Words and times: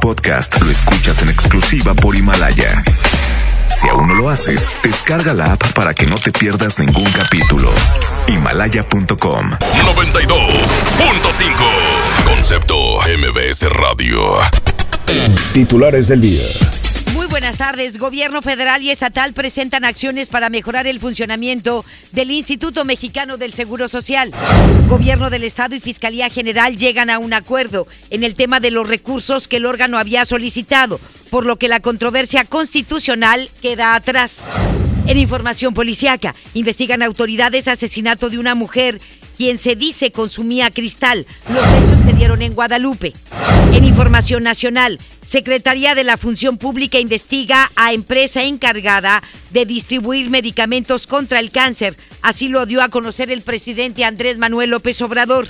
podcast 0.00 0.60
lo 0.60 0.70
escuchas 0.70 1.22
en 1.22 1.28
exclusiva 1.28 1.94
por 1.94 2.16
Himalaya. 2.16 2.82
Si 3.68 3.88
aún 3.88 4.08
no 4.08 4.14
lo 4.14 4.30
haces, 4.30 4.70
descarga 4.82 5.34
la 5.34 5.52
app 5.52 5.72
para 5.72 5.94
que 5.94 6.06
no 6.06 6.16
te 6.16 6.32
pierdas 6.32 6.78
ningún 6.78 7.10
capítulo. 7.12 7.70
Himalaya.com 8.28 9.50
92.5 9.50 9.54
Concepto 12.24 12.76
MBS 13.00 13.68
Radio. 13.70 14.38
Titulares 15.52 16.08
del 16.08 16.20
día. 16.20 16.85
Muy 17.14 17.26
buenas 17.26 17.58
tardes. 17.58 17.98
Gobierno 17.98 18.42
federal 18.42 18.82
y 18.82 18.90
estatal 18.90 19.32
presentan 19.32 19.84
acciones 19.84 20.28
para 20.28 20.50
mejorar 20.50 20.86
el 20.86 21.00
funcionamiento 21.00 21.84
del 22.12 22.30
Instituto 22.30 22.84
Mexicano 22.84 23.36
del 23.36 23.54
Seguro 23.54 23.88
Social. 23.88 24.32
Gobierno 24.88 25.30
del 25.30 25.44
Estado 25.44 25.74
y 25.74 25.80
Fiscalía 25.80 26.28
General 26.28 26.76
llegan 26.76 27.10
a 27.10 27.18
un 27.18 27.32
acuerdo 27.32 27.86
en 28.10 28.24
el 28.24 28.34
tema 28.34 28.60
de 28.60 28.70
los 28.70 28.88
recursos 28.88 29.48
que 29.48 29.56
el 29.56 29.66
órgano 29.66 29.98
había 29.98 30.24
solicitado, 30.24 31.00
por 31.30 31.46
lo 31.46 31.56
que 31.56 31.68
la 31.68 31.80
controversia 31.80 32.44
constitucional 32.44 33.50
queda 33.62 33.94
atrás. 33.94 34.50
En 35.06 35.18
información 35.18 35.72
policiaca, 35.72 36.34
investigan 36.54 37.02
autoridades 37.02 37.68
asesinato 37.68 38.28
de 38.28 38.38
una 38.38 38.56
mujer 38.56 39.00
quien 39.36 39.58
se 39.58 39.76
dice 39.76 40.12
consumía 40.12 40.70
cristal. 40.70 41.26
Los 41.52 41.64
hechos 41.64 42.02
se 42.04 42.12
dieron 42.12 42.42
en 42.42 42.54
Guadalupe. 42.54 43.12
En 43.72 43.84
información 43.84 44.42
nacional, 44.42 44.98
Secretaría 45.24 45.94
de 45.94 46.04
la 46.04 46.16
Función 46.16 46.56
Pública 46.56 46.98
investiga 46.98 47.70
a 47.74 47.92
empresa 47.92 48.44
encargada 48.44 49.22
de 49.50 49.66
distribuir 49.66 50.30
medicamentos 50.30 51.06
contra 51.06 51.40
el 51.40 51.50
cáncer. 51.50 51.96
Así 52.22 52.48
lo 52.48 52.64
dio 52.64 52.80
a 52.80 52.88
conocer 52.88 53.30
el 53.30 53.42
presidente 53.42 54.04
Andrés 54.04 54.38
Manuel 54.38 54.70
López 54.70 55.02
Obrador. 55.02 55.48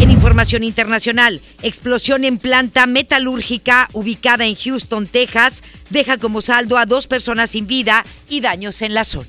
En 0.00 0.10
información 0.10 0.64
internacional, 0.64 1.40
explosión 1.62 2.24
en 2.24 2.38
planta 2.38 2.86
metalúrgica 2.86 3.88
ubicada 3.92 4.46
en 4.46 4.56
Houston, 4.56 5.06
Texas, 5.06 5.62
deja 5.90 6.16
como 6.16 6.40
saldo 6.40 6.78
a 6.78 6.86
dos 6.86 7.06
personas 7.06 7.50
sin 7.50 7.66
vida 7.66 8.04
y 8.28 8.40
daños 8.40 8.80
en 8.80 8.94
la 8.94 9.04
zona. 9.04 9.28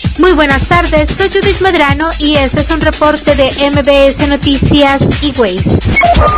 Muy 0.21 0.33
buenas 0.33 0.67
tardes, 0.67 1.09
soy 1.17 1.29
Judith 1.29 1.61
Medrano 1.61 2.07
y 2.19 2.35
este 2.35 2.61
es 2.61 2.69
un 2.69 2.79
reporte 2.79 3.33
de 3.33 3.45
MBS 3.71 4.27
Noticias 4.27 5.01
y 5.23 5.33
Waze. 5.35 5.79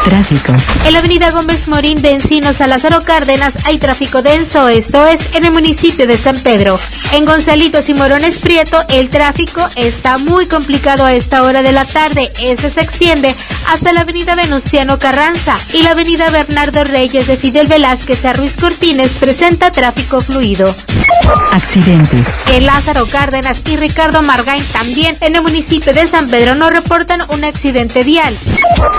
Tráfico. 0.06 0.54
En 0.86 0.94
la 0.94 1.00
avenida 1.00 1.32
Gómez 1.32 1.68
Morín 1.68 2.02
de 2.02 2.14
Encinos 2.14 2.62
a 2.62 2.68
Lázaro 2.68 3.02
Cárdenas 3.02 3.56
hay 3.66 3.80
tráfico 3.80 4.22
denso, 4.22 4.70
esto 4.70 5.06
es 5.06 5.36
en 5.36 5.44
el 5.44 5.52
municipio 5.52 6.08
de 6.08 6.18
San 6.18 6.38
Pedro. 6.38 6.80
En 7.12 7.26
Gonzalitos 7.26 7.90
y 7.90 7.94
Morones 7.94 8.40
Prieto 8.40 8.78
el 8.88 9.10
tráfico 9.10 9.62
está 9.76 10.18
muy 10.18 10.46
complicado 10.46 11.04
a 11.04 11.14
esta 11.14 11.44
hora 11.44 11.62
de 11.62 11.74
la 11.74 11.84
tarde. 11.84 12.32
Ese 12.42 12.70
se 12.70 12.82
extiende 12.82 13.36
hasta 13.68 13.92
la 13.92 14.02
avenida 14.02 14.36
Venustiano 14.36 14.98
Carranza 14.98 15.58
y 15.74 15.84
la 15.84 15.92
avenida 15.92 16.30
Bernardo 16.30 16.86
Reyes 16.86 17.28
de 17.28 17.36
Fidel 17.36 17.68
Velázquez 17.68 18.24
a 18.26 18.34
Ruiz 18.34 18.56
Cortines 18.56 19.12
presenta 19.16 19.72
tráfico 19.72 20.22
fluido. 20.22 20.74
Accidentes. 21.52 22.40
En 22.54 22.66
Lázaro 22.66 23.06
Cárdenas 23.08 23.62
y 23.70 23.73
Ricardo 23.78 24.22
Margain 24.22 24.64
también 24.72 25.16
en 25.22 25.36
el 25.36 25.42
municipio 25.42 25.94
de 25.94 26.06
San 26.06 26.30
Pedro 26.30 26.56
nos 26.56 26.72
reportan 26.72 27.22
un 27.30 27.44
accidente 27.44 28.04
vial. 28.04 28.36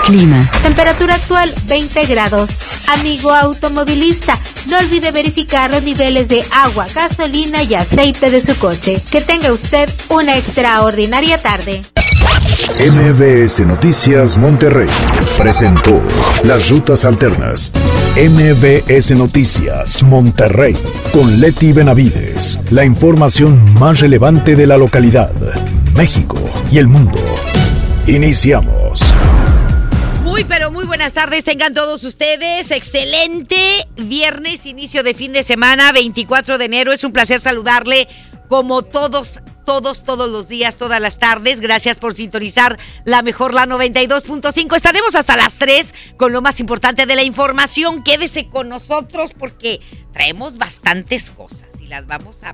Clima. 0.05 0.39
Temperatura 0.61 1.15
actual 1.15 1.53
20 1.67 2.05
grados. 2.05 2.59
Amigo 2.87 3.33
automovilista, 3.33 4.37
no 4.67 4.77
olvide 4.77 5.11
verificar 5.11 5.71
los 5.71 5.83
niveles 5.83 6.27
de 6.27 6.43
agua, 6.51 6.85
gasolina 6.93 7.63
y 7.63 7.75
aceite 7.75 8.29
de 8.29 8.41
su 8.41 8.55
coche. 8.57 9.01
Que 9.11 9.21
tenga 9.21 9.51
usted 9.51 9.89
una 10.09 10.35
extraordinaria 10.35 11.37
tarde. 11.37 11.83
MBS 12.79 13.59
Noticias 13.61 14.37
Monterrey 14.37 14.89
presentó 15.37 16.01
Las 16.43 16.69
Rutas 16.69 17.05
Alternas. 17.05 17.71
MBS 18.15 19.11
Noticias 19.11 20.01
Monterrey 20.01 20.73
con 21.11 21.41
Leti 21.41 21.73
Benavides. 21.73 22.57
La 22.71 22.85
información 22.85 23.73
más 23.73 23.99
relevante 23.99 24.55
de 24.55 24.65
la 24.65 24.77
localidad, 24.77 25.33
México 25.93 26.37
y 26.71 26.77
el 26.77 26.87
mundo. 26.87 27.19
Iniciamos. 28.07 29.01
Muy, 30.23 30.45
pero 30.45 30.71
muy 30.71 30.85
buenas 30.85 31.13
tardes 31.13 31.43
tengan 31.43 31.73
todos 31.73 32.05
ustedes. 32.05 32.71
Excelente 32.71 33.85
viernes, 33.97 34.65
inicio 34.65 35.03
de 35.03 35.13
fin 35.13 35.33
de 35.33 35.43
semana, 35.43 35.91
24 35.91 36.57
de 36.57 36.63
enero. 36.63 36.93
Es 36.93 37.03
un 37.03 37.11
placer 37.11 37.41
saludarle 37.41 38.07
como 38.47 38.83
todos 38.83 39.41
todos, 39.65 40.05
todos 40.05 40.29
los 40.29 40.47
días, 40.47 40.77
todas 40.77 41.01
las 41.01 41.19
tardes. 41.19 41.59
Gracias 41.59 41.97
por 41.97 42.13
sintonizar 42.13 42.79
la 43.03 43.21
mejor, 43.21 43.53
la 43.53 43.65
92.5. 43.65 44.75
Estaremos 44.75 45.15
hasta 45.15 45.35
las 45.35 45.55
3 45.55 45.93
con 46.17 46.31
lo 46.31 46.41
más 46.41 46.59
importante 46.59 47.05
de 47.05 47.15
la 47.15 47.23
información. 47.23 48.03
Quédese 48.03 48.47
con 48.47 48.69
nosotros 48.69 49.31
porque 49.37 49.81
traemos 50.13 50.57
bastantes 50.57 51.31
cosas 51.31 51.81
y 51.81 51.87
las 51.87 52.07
vamos 52.07 52.43
a, 52.43 52.53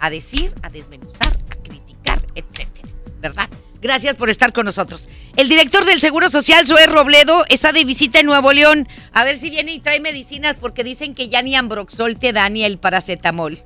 a 0.00 0.10
decir, 0.10 0.52
a 0.62 0.70
desmenuzar, 0.70 1.38
a 1.50 1.62
criticar, 1.62 2.20
etcétera. 2.34 2.88
¿Verdad? 3.20 3.48
Gracias 3.82 4.14
por 4.14 4.30
estar 4.30 4.52
con 4.52 4.64
nosotros. 4.64 5.08
El 5.36 5.48
director 5.48 5.84
del 5.84 6.00
Seguro 6.00 6.30
Social, 6.30 6.66
Zoé 6.68 6.86
Robledo, 6.86 7.44
está 7.48 7.72
de 7.72 7.84
visita 7.84 8.20
en 8.20 8.26
Nuevo 8.26 8.52
León. 8.52 8.88
A 9.12 9.24
ver 9.24 9.36
si 9.36 9.50
viene 9.50 9.72
y 9.72 9.80
trae 9.80 9.98
medicinas 9.98 10.56
porque 10.60 10.84
dicen 10.84 11.16
que 11.16 11.28
ya 11.28 11.42
ni 11.42 11.56
Ambroxol 11.56 12.16
te 12.16 12.32
da 12.32 12.48
ni 12.48 12.64
el 12.64 12.78
paracetamol. 12.78 13.64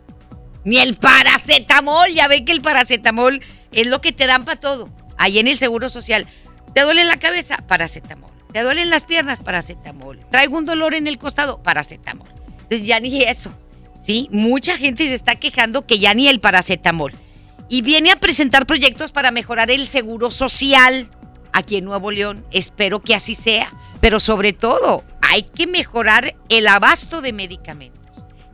Ni 0.67 0.79
el 0.79 0.97
paracetamol. 0.97 2.13
Ya 2.13 2.27
ven 2.27 2.45
que 2.45 2.51
el 2.51 2.61
paracetamol 2.61 3.41
es 3.73 3.87
lo 3.87 4.01
que 4.01 4.13
te 4.13 4.27
dan 4.27 4.45
para 4.45 4.61
todo. 4.61 4.91
Ahí 5.17 5.39
en 5.39 5.47
el 5.47 5.57
Seguro 5.57 5.89
Social. 5.89 6.27
¿Te 6.75 6.83
duele 6.83 7.05
la 7.05 7.19
cabeza? 7.19 7.59
Paracetamol. 7.69 8.31
¿Te 8.53 8.65
duelen 8.65 8.91
las 8.91 9.05
piernas? 9.05 9.39
Paracetamol. 9.39 10.19
¿Traigo 10.31 10.59
un 10.59 10.67
dolor 10.67 10.95
en 10.95 11.07
el 11.07 11.19
costado? 11.19 11.63
Paracetamol. 11.63 12.29
Entonces 12.63 12.83
ya 12.83 12.99
ni 12.99 13.23
eso. 13.23 13.55
¿Sí? 14.03 14.29
Mucha 14.33 14.77
gente 14.77 15.07
se 15.07 15.15
está 15.15 15.37
quejando 15.37 15.87
que 15.87 16.01
ya 16.01 16.15
ni 16.15 16.27
el 16.27 16.41
paracetamol. 16.41 17.13
Y 17.69 17.83
viene 17.83 18.11
a 18.11 18.19
presentar 18.19 18.67
proyectos 18.67 19.13
para 19.13 19.31
mejorar 19.31 19.71
el 19.71 19.87
seguro 19.87 20.33
social 20.33 21.09
aquí 21.53 21.77
en 21.77 21.85
Nuevo 21.85 22.11
León. 22.11 22.45
Espero 22.51 23.01
que 23.01 23.15
así 23.15 23.37
sea. 23.37 23.73
Pero 24.01 24.19
sobre 24.19 24.53
todo, 24.53 25.05
hay 25.23 25.43
que 25.43 25.69
mejorar 25.69 26.35
el 26.49 26.67
abasto 26.67 27.21
de 27.21 27.33
medicamentos 27.33 27.96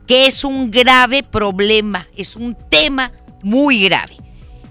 que 0.07 0.27
es 0.27 0.43
un 0.43 0.71
grave 0.71 1.23
problema, 1.23 2.07
es 2.15 2.35
un 2.35 2.55
tema 2.69 3.11
muy 3.41 3.83
grave. 3.83 4.17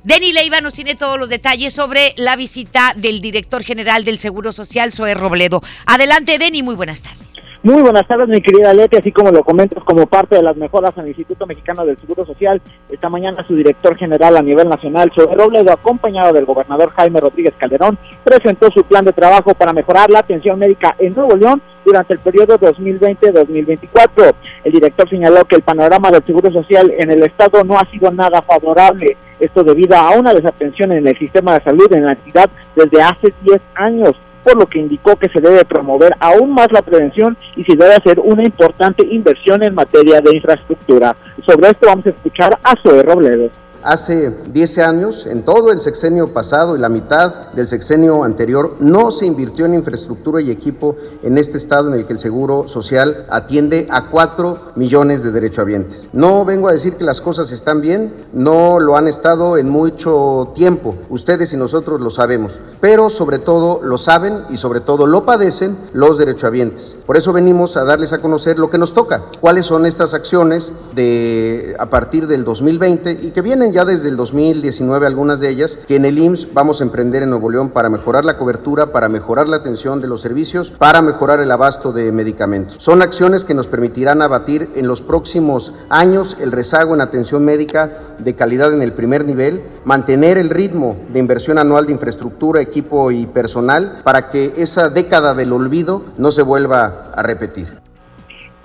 Denny 0.05 0.33
Leiva 0.33 0.61
nos 0.61 0.75
tiene 0.75 0.97
todos 0.97 1.19
los 1.19 1.29
detalles 1.29 1.73
sobre 1.73 2.13
la 2.17 2.35
visita 2.35 2.93
del 2.97 3.21
director 3.21 3.63
general 3.63 4.05
del 4.05 4.19
Seguro 4.19 4.51
Social, 4.51 4.93
Zoe 4.93 5.15
Robledo. 5.15 5.61
Adelante, 5.87 6.39
Denny, 6.39 6.63
muy 6.65 6.75
buenas 6.75 7.03
tardes. 7.03 7.23
Muy 7.65 7.81
buenas 7.81 8.09
tardes, 8.09 8.27
mi 8.27 8.43
querida 8.43 8.75
Leti, 8.75 8.97
así 8.97 9.13
como 9.13 9.31
lo 9.31 9.45
comentas 9.45 9.85
como 9.85 10.09
parte 10.09 10.35
de 10.35 10.43
las 10.43 10.57
mejoras 10.57 10.91
en 10.97 11.03
el 11.03 11.09
Instituto 11.11 11.47
Mexicano 11.47 11.87
del 11.87 11.97
Seguro 11.97 12.27
Social. 12.27 12.61
Esta 12.91 13.09
mañana 13.09 13.47
su 13.47 13.55
director 13.55 13.97
general 13.97 14.37
a 14.37 14.43
nivel 14.43 14.69
nacional, 14.69 15.13
Zoe 15.15 15.33
Robledo, 15.33 15.73
acompañado 15.73 16.33
del 16.33 16.45
gobernador 16.45 16.91
Jaime 16.91 17.21
Rodríguez 17.21 17.55
Calderón, 17.57 17.97
presentó 18.25 18.69
su 18.73 18.83
plan 18.83 19.05
de 19.05 19.13
trabajo 19.13 19.55
para 19.55 19.73
mejorar 19.73 20.11
la 20.11 20.19
atención 20.19 20.59
médica 20.59 20.97
en 20.99 21.15
Nuevo 21.15 21.37
León 21.37 21.63
durante 21.85 22.15
el 22.15 22.21
periodo 22.21 22.59
2020-2024. 22.59 24.35
El 24.65 24.73
director 24.73 25.09
señaló 25.09 25.45
que 25.45 25.57
el 25.57 25.63
panorama 25.63 26.11
del 26.11 26.25
Seguro 26.25 26.51
Social 26.51 26.93
en 26.97 27.11
el 27.11 27.23
Estado 27.23 27.65
no 27.65 27.79
ha 27.79 27.91
sido 27.91 28.11
nada 28.11 28.43
favorable. 28.43 29.17
Esto 29.41 29.65
debido 29.65 29.97
a 29.97 30.11
una 30.11 30.33
desatención 30.35 30.93
en 30.93 31.07
el 31.07 31.19
sistema 31.19 31.55
de 31.55 31.65
salud 31.65 31.93
en 31.93 32.07
la 32.07 32.13
entidad 32.13 32.49
desde 32.77 33.03
hace 33.03 33.33
10 33.43 33.61
años 33.75 34.17
por 34.43 34.57
lo 34.57 34.67
que 34.67 34.81
indicó 34.81 35.17
que 35.17 35.29
se 35.29 35.41
debe 35.41 35.65
promover 35.65 36.15
aún 36.19 36.53
más 36.53 36.71
la 36.73 36.83
prevención 36.83 37.37
y 37.57 37.65
se 37.65 37.77
debe 37.77 37.95
hacer 37.95 38.19
una 38.19 38.45
importante 38.45 39.07
inversión 39.07 39.63
en 39.63 39.75
materia 39.75 40.21
de 40.21 40.37
infraestructura. 40.37 41.17
Sobre 41.47 41.71
esto 41.71 41.87
vamos 41.87 42.07
a 42.07 42.11
escuchar 42.11 42.59
a 42.63 42.75
Zoe 42.83 43.03
Robledo. 43.03 43.51
Hace 43.85 44.33
10 44.53 44.79
años, 44.79 45.27
en 45.27 45.43
todo 45.43 45.73
el 45.73 45.81
sexenio 45.81 46.33
pasado 46.33 46.77
y 46.77 46.79
la 46.79 46.89
mitad 46.89 47.51
del 47.53 47.67
sexenio 47.67 48.23
anterior, 48.23 48.77
no 48.79 49.11
se 49.11 49.27
invirtió 49.27 49.67
en 49.67 49.75
infraestructura 49.75 50.41
y 50.41 50.53
equipo 50.53 50.95
en 51.25 51.37
este 51.37 51.59
estado 51.59 51.89
en 51.89 51.95
el 51.95 52.07
que 52.07 52.13
el 52.13 52.21
Seguro 52.21 52.69
Social 52.69 53.27
atiende 53.29 53.89
a 53.91 54.09
4 54.09 54.73
millones 54.77 55.25
de 55.25 55.33
derechohabientes. 55.33 56.09
No 56.13 56.45
vengo 56.45 56.69
a 56.69 56.73
decir 56.73 56.95
que 56.95 57.03
las 57.03 57.21
cosas 57.21 57.51
están 57.51 57.81
bien, 57.81 58.15
no 58.33 58.79
lo 58.79 58.97
han 58.97 59.09
estado 59.09 59.57
en 59.57 59.69
mucho 59.69 60.53
tiempo, 60.55 60.95
ustedes 61.11 61.53
y 61.53 61.57
nosotros 61.57 62.01
lo 62.01 62.11
sabemos, 62.11 62.61
pero 62.81 63.11
sobre 63.11 63.41
todo 63.41 63.81
lo 63.83 63.99
saben 63.99 64.45
y 64.49 64.59
sobre 64.59 64.79
todo 64.79 65.09
lo 65.09 65.25
padecen 65.25 65.77
los 65.93 66.19
derechohabientes. 66.19 66.97
Por 67.05 67.17
eso 67.17 67.33
venimos 67.33 67.77
a 67.77 67.83
darles 67.83 68.13
a 68.13 68.19
conocer 68.19 68.61
lo 68.61 68.71
que 68.71 68.79
nos 68.79 68.95
toca, 68.95 69.25
cuáles 69.41 69.67
son 69.67 69.87
estas 69.87 70.15
acciones 70.15 70.73
de 70.95 71.75
a 71.81 71.87
partir 71.87 72.29
del 72.29 72.45
2020 72.45 73.19
y 73.23 73.31
que 73.33 73.41
vienen 73.41 73.72
ya 73.73 73.85
desde 73.85 74.09
el 74.09 74.17
2019 74.17 75.07
algunas 75.07 75.41
de 75.41 75.49
ellas, 75.49 75.79
que 75.87 75.97
en 75.97 76.05
el 76.05 76.19
IMSS 76.19 76.53
vamos 76.53 76.81
a 76.81 76.85
emprender 76.85 77.23
en 77.23 77.31
Nuevo 77.31 77.51
León 77.51 77.71
para 77.71 77.89
mejorar 77.89 78.25
la 78.25 78.37
cobertura, 78.37 78.93
para 78.93 79.09
mejorar 79.09 79.49
la 79.49 79.57
atención 79.57 80.01
de 80.01 80.09
los 80.09 80.21
servicios, 80.21 80.71
para 80.71 81.03
mejorar 81.03 81.41
el 81.41 81.51
abasto 81.51 81.93
de 81.93 82.13
medicamentos. 82.13 82.77
Son 82.79 83.03
acciones 83.03 83.45
que 83.45 83.55
nos 83.55 83.67
permitirán 83.67 84.23
abatir 84.23 84.71
en 84.75 84.87
los 84.87 85.01
próximos 85.01 85.73
años 85.89 86.37
el 86.41 86.53
rezago 86.53 86.95
en 86.95 87.01
atención 87.01 87.45
médica 87.45 87.91
de 88.19 88.35
calidad 88.35 88.73
en 88.73 88.83
el 88.83 88.93
primer 88.93 89.25
nivel, 89.25 89.63
mantener 89.85 90.39
el 90.39 90.51
ritmo 90.51 90.97
de 91.13 91.19
inversión 91.19 91.59
anual 91.59 91.87
de 91.87 91.93
infraestructura, 91.93 92.61
equipo 92.61 93.11
y 93.11 93.27
personal 93.27 94.01
para 94.05 94.29
que 94.29 94.53
esa 94.57 94.89
década 94.89 95.35
del 95.35 95.53
olvido 95.53 96.03
no 96.17 96.33
se 96.33 96.43
vuelva 96.43 97.11
a 97.15 97.23
repetir. 97.23 97.82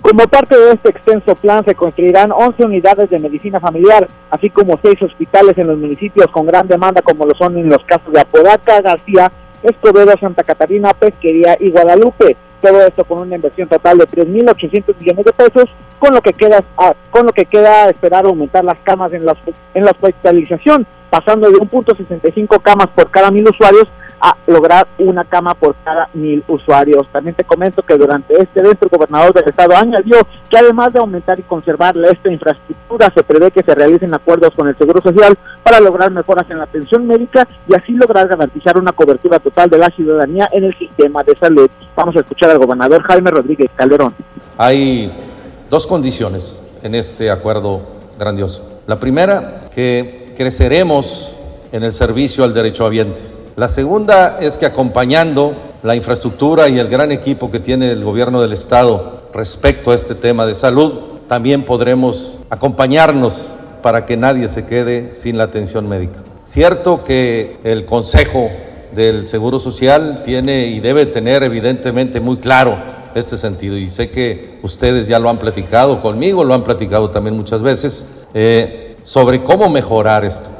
Como 0.02 0.28
parte 0.28 0.56
de 0.56 0.72
este 0.72 0.90
extenso 0.90 1.34
plan 1.34 1.64
se 1.64 1.74
construirán 1.74 2.30
11 2.30 2.64
unidades 2.64 3.10
de 3.10 3.18
medicina 3.18 3.58
familiar, 3.58 4.08
así 4.30 4.48
como 4.48 4.78
6 4.80 5.02
hospitales 5.02 5.58
en 5.58 5.66
los 5.66 5.78
municipios 5.78 6.28
con 6.28 6.46
gran 6.46 6.68
demanda 6.68 7.02
como 7.02 7.26
lo 7.26 7.34
son 7.34 7.58
en 7.58 7.68
los 7.68 7.84
casos 7.84 8.12
de 8.12 8.20
Apodaca, 8.20 8.80
García, 8.80 9.30
Escobedo, 9.62 10.14
Santa 10.20 10.44
Catarina, 10.44 10.94
Pesquería 10.94 11.56
y 11.58 11.70
Guadalupe. 11.70 12.36
Todo 12.62 12.80
esto 12.86 13.04
con 13.04 13.18
una 13.20 13.36
inversión 13.36 13.68
total 13.68 13.98
de 13.98 14.06
3.800 14.06 14.96
millones 14.98 15.24
de 15.24 15.32
pesos, 15.32 15.70
con 15.98 16.14
lo 16.14 16.20
que 16.20 16.32
queda 16.32 16.62
ah, 16.76 16.94
con 17.10 17.26
lo 17.26 17.32
que 17.32 17.44
queda 17.44 17.88
esperar 17.88 18.24
aumentar 18.24 18.64
las 18.64 18.78
camas 18.84 19.12
en 19.12 19.26
la, 19.26 19.36
en 19.74 19.84
la 19.84 19.90
hospitalización, 19.90 20.86
pasando 21.10 21.50
de 21.50 21.56
1.65 21.58 22.60
camas 22.62 22.88
por 22.88 23.10
cada 23.10 23.30
mil 23.30 23.48
usuarios 23.48 23.88
a 24.20 24.36
lograr 24.46 24.86
una 24.98 25.24
cama 25.24 25.54
por 25.54 25.74
cada 25.84 26.08
mil 26.14 26.42
usuarios. 26.48 27.06
También 27.12 27.34
te 27.34 27.44
comento 27.44 27.82
que 27.82 27.96
durante 27.96 28.34
este 28.34 28.60
evento 28.60 28.86
el 28.86 28.90
gobernador 28.90 29.32
del 29.32 29.48
estado 29.48 29.76
añadió 29.76 30.16
que 30.48 30.58
además 30.58 30.92
de 30.92 31.00
aumentar 31.00 31.38
y 31.38 31.42
conservar 31.42 31.94
esta 31.96 32.32
infraestructura, 32.32 33.12
se 33.14 33.22
prevé 33.22 33.50
que 33.50 33.62
se 33.62 33.74
realicen 33.74 34.14
acuerdos 34.14 34.50
con 34.54 34.68
el 34.68 34.76
Seguro 34.76 35.00
Social 35.00 35.36
para 35.62 35.80
lograr 35.80 36.10
mejoras 36.10 36.50
en 36.50 36.58
la 36.58 36.64
atención 36.64 37.06
médica 37.06 37.46
y 37.68 37.74
así 37.74 37.92
lograr 37.92 38.28
garantizar 38.28 38.78
una 38.78 38.92
cobertura 38.92 39.38
total 39.38 39.70
de 39.70 39.78
la 39.78 39.88
ciudadanía 39.88 40.48
en 40.52 40.64
el 40.64 40.76
sistema 40.78 41.22
de 41.22 41.36
salud. 41.36 41.70
Vamos 41.94 42.16
a 42.16 42.20
escuchar 42.20 42.50
al 42.50 42.58
gobernador 42.58 43.02
Jaime 43.02 43.30
Rodríguez 43.30 43.70
Calderón. 43.76 44.14
Hay 44.56 45.12
dos 45.70 45.86
condiciones 45.86 46.62
en 46.82 46.94
este 46.94 47.30
acuerdo 47.30 47.82
grandioso. 48.18 48.80
La 48.86 48.98
primera, 48.98 49.68
que 49.74 50.32
creceremos 50.36 51.36
en 51.72 51.82
el 51.82 51.92
servicio 51.92 52.44
al 52.44 52.54
derecho 52.54 52.86
ambiente 52.86 53.37
la 53.58 53.68
segunda 53.68 54.38
es 54.40 54.56
que 54.56 54.66
acompañando 54.66 55.52
la 55.82 55.96
infraestructura 55.96 56.68
y 56.68 56.78
el 56.78 56.86
gran 56.86 57.10
equipo 57.10 57.50
que 57.50 57.58
tiene 57.58 57.90
el 57.90 58.04
gobierno 58.04 58.40
del 58.40 58.52
Estado 58.52 59.22
respecto 59.34 59.90
a 59.90 59.96
este 59.96 60.14
tema 60.14 60.46
de 60.46 60.54
salud, 60.54 61.00
también 61.26 61.64
podremos 61.64 62.38
acompañarnos 62.50 63.34
para 63.82 64.06
que 64.06 64.16
nadie 64.16 64.48
se 64.48 64.64
quede 64.64 65.12
sin 65.16 65.36
la 65.38 65.44
atención 65.44 65.88
médica. 65.88 66.20
Cierto 66.44 67.02
que 67.02 67.56
el 67.64 67.84
Consejo 67.84 68.48
del 68.92 69.26
Seguro 69.26 69.58
Social 69.58 70.22
tiene 70.24 70.68
y 70.68 70.78
debe 70.78 71.06
tener 71.06 71.42
evidentemente 71.42 72.20
muy 72.20 72.36
claro 72.36 72.78
este 73.16 73.36
sentido 73.36 73.76
y 73.76 73.90
sé 73.90 74.08
que 74.08 74.60
ustedes 74.62 75.08
ya 75.08 75.18
lo 75.18 75.30
han 75.30 75.38
platicado 75.38 75.98
conmigo, 75.98 76.44
lo 76.44 76.54
han 76.54 76.62
platicado 76.62 77.10
también 77.10 77.36
muchas 77.36 77.60
veces, 77.60 78.06
eh, 78.34 78.94
sobre 79.02 79.42
cómo 79.42 79.68
mejorar 79.68 80.24
esto. 80.24 80.57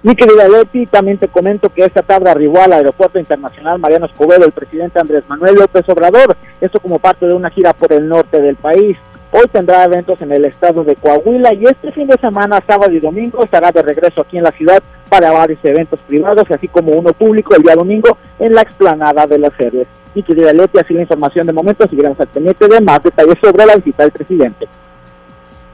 Mi 0.00 0.14
querida 0.14 0.48
Leti, 0.48 0.86
también 0.86 1.18
te 1.18 1.26
comento 1.26 1.70
que 1.70 1.82
esta 1.82 2.02
tarde 2.02 2.30
arribó 2.30 2.62
al 2.62 2.72
Aeropuerto 2.72 3.18
Internacional 3.18 3.80
Mariano 3.80 4.06
Escobedo 4.06 4.44
el 4.44 4.52
presidente 4.52 5.00
Andrés 5.00 5.24
Manuel 5.26 5.56
López 5.56 5.88
Obrador, 5.88 6.36
esto 6.60 6.78
como 6.78 7.00
parte 7.00 7.26
de 7.26 7.34
una 7.34 7.50
gira 7.50 7.72
por 7.72 7.92
el 7.92 8.08
norte 8.08 8.40
del 8.40 8.54
país. 8.54 8.96
Hoy 9.32 9.46
tendrá 9.50 9.82
eventos 9.82 10.22
en 10.22 10.30
el 10.30 10.44
estado 10.44 10.84
de 10.84 10.94
Coahuila 10.94 11.52
y 11.52 11.64
este 11.64 11.90
fin 11.90 12.06
de 12.06 12.16
semana, 12.20 12.62
sábado 12.64 12.92
y 12.92 13.00
domingo, 13.00 13.42
estará 13.42 13.72
de 13.72 13.82
regreso 13.82 14.20
aquí 14.20 14.38
en 14.38 14.44
la 14.44 14.52
ciudad 14.52 14.80
para 15.08 15.32
varios 15.32 15.58
eventos 15.64 15.98
privados, 16.06 16.44
así 16.48 16.68
como 16.68 16.92
uno 16.92 17.12
público 17.12 17.56
el 17.56 17.62
día 17.64 17.74
domingo 17.74 18.16
en 18.38 18.54
la 18.54 18.62
explanada 18.62 19.26
de 19.26 19.38
las 19.38 19.52
series. 19.54 19.88
Mi 20.14 20.22
querida 20.22 20.52
Leti, 20.52 20.78
así 20.78 20.94
la 20.94 21.02
información 21.02 21.44
de 21.44 21.52
momento, 21.52 21.88
seguiremos 21.88 22.20
al 22.20 22.28
pendiente 22.28 22.68
de 22.68 22.80
más 22.80 23.02
detalles 23.02 23.34
sobre 23.42 23.66
la 23.66 23.74
visita 23.74 24.04
del 24.04 24.12
presidente. 24.12 24.68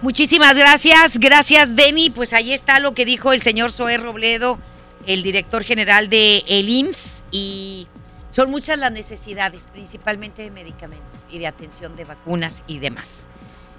Muchísimas 0.04 0.58
gracias, 0.58 1.18
gracias 1.18 1.76
Denny. 1.76 2.10
Pues 2.10 2.34
ahí 2.34 2.52
está 2.52 2.78
lo 2.78 2.92
que 2.92 3.06
dijo 3.06 3.32
el 3.32 3.40
señor 3.40 3.72
Zoé 3.72 3.96
Robledo, 3.96 4.58
el 5.06 5.22
director 5.22 5.64
general 5.64 6.10
de 6.10 6.44
el 6.46 6.68
IMSS, 6.68 7.24
y 7.30 7.86
son 8.30 8.50
muchas 8.50 8.78
las 8.78 8.92
necesidades, 8.92 9.66
principalmente 9.72 10.42
de 10.42 10.50
medicamentos 10.50 11.18
y 11.30 11.38
de 11.38 11.46
atención 11.46 11.96
de 11.96 12.04
vacunas 12.04 12.62
y 12.66 12.80
demás. 12.80 13.28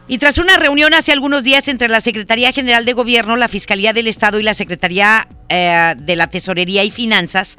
Y 0.08 0.18
tras 0.18 0.40
una 0.40 0.58
reunión 0.58 0.96
hace 0.96 1.12
algunos 1.12 1.44
días 1.44 1.68
entre 1.68 1.90
la 1.90 2.02
Secretaría 2.02 2.52
General 2.52 2.86
de 2.86 2.94
Gobierno, 2.94 3.36
la 3.36 3.48
Fiscalía 3.48 3.94
del 3.94 4.08
Estado 4.08 4.40
y 4.40 4.44
la 4.44 4.56
Secretaría 4.56 5.28
eh, 5.48 5.94
de 5.96 6.16
la 6.16 6.26
Tesorería 6.26 6.84
y 6.84 6.90
Finanzas, 6.90 7.58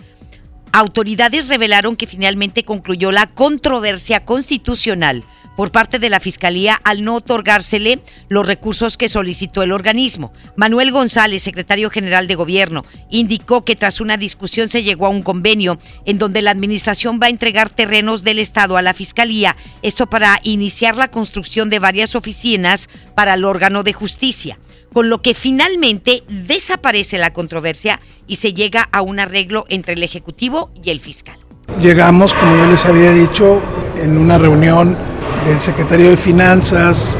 autoridades 0.72 1.48
revelaron 1.48 1.94
que 1.94 2.08
finalmente 2.08 2.64
concluyó 2.64 3.12
la 3.12 3.28
controversia 3.28 4.24
constitucional 4.24 5.22
por 5.56 5.73
parte 5.73 5.99
de 5.99 6.11
la 6.11 6.20
Fiscalía 6.20 6.81
al 6.85 7.05
no 7.05 7.14
otorgársele 7.14 8.00
los 8.29 8.47
recursos 8.47 8.97
que 8.97 9.08
solicitó 9.08 9.62
el 9.62 9.73
organismo. 9.73 10.32
Manuel 10.55 10.93
González, 10.93 11.43
secretario 11.43 11.91
general 11.91 12.29
de 12.29 12.35
Gobierno, 12.35 12.85
indicó 13.11 13.64
que 13.64 13.76
tras 13.76 14.00
una 14.00 14.17
discusión 14.17 14.69
se 14.69 14.82
llegó 14.82 15.06
a 15.06 15.11
un 15.11 15.23
convenio 15.23 15.79
en 16.05 16.19
donde 16.19 16.43
la 16.43 16.50
Administración 16.50 17.19
va 17.20 17.26
a 17.26 17.31
entregar 17.31 17.70
terrenos 17.70 18.23
del 18.23 18.38
Estado 18.38 18.76
a 18.76 18.82
la 18.82 18.94
Fiscalía, 18.94 19.56
esto 19.82 20.06
para 20.06 20.38
iniciar 20.43 20.97
la 20.97 21.11
construcción 21.11 21.70
de 21.70 21.79
varias 21.79 22.14
oficinas 22.14 22.88
para 23.14 23.35
el 23.35 23.44
órgano 23.44 23.82
de 23.82 23.93
justicia 23.93 24.58
con 24.93 25.11
lo 25.11 25.20
que 25.20 25.35
finalmente 25.35 26.23
desaparece 26.26 27.19
la 27.19 27.35
controversia 27.35 28.00
y 28.26 28.37
se 28.37 28.55
llega 28.55 28.88
a 28.93 29.03
un 29.03 29.20
arreglo 29.20 29.67
entre 29.69 29.93
el 29.93 30.03
Ejecutivo 30.03 30.70
y 30.82 30.88
el 30.88 31.00
fiscal. 31.00 31.37
Llegamos, 31.82 32.32
como 32.32 32.56
yo 32.56 32.67
les 32.67 32.87
había 32.87 33.12
dicho, 33.12 33.61
en 34.00 34.17
una 34.17 34.38
reunión 34.38 34.97
del 35.46 35.60
secretario 35.60 36.10
de 36.10 36.16
Finanzas, 36.16 37.16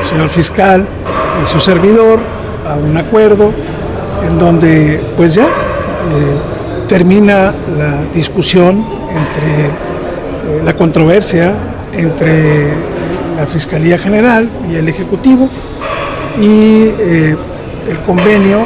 el 0.00 0.06
señor 0.06 0.28
fiscal 0.28 0.86
y 1.42 1.46
su 1.46 1.60
servidor 1.60 2.18
a 2.68 2.76
un 2.76 2.96
acuerdo 2.96 3.50
en 4.26 4.38
donde 4.38 5.00
pues 5.16 5.34
ya 5.34 5.44
eh, 5.44 5.48
termina 6.86 7.54
la 7.78 8.04
discusión 8.12 8.84
entre 9.10 9.66
eh, 9.66 10.62
la 10.64 10.74
controversia 10.74 11.54
entre 11.92 12.68
la 13.36 13.46
Fiscalía 13.46 13.98
General 13.98 14.48
y 14.70 14.76
el 14.76 14.88
Ejecutivo 14.88 15.48
y 16.40 16.92
eh, 16.98 17.36
el 17.88 17.98
convenio 18.00 18.64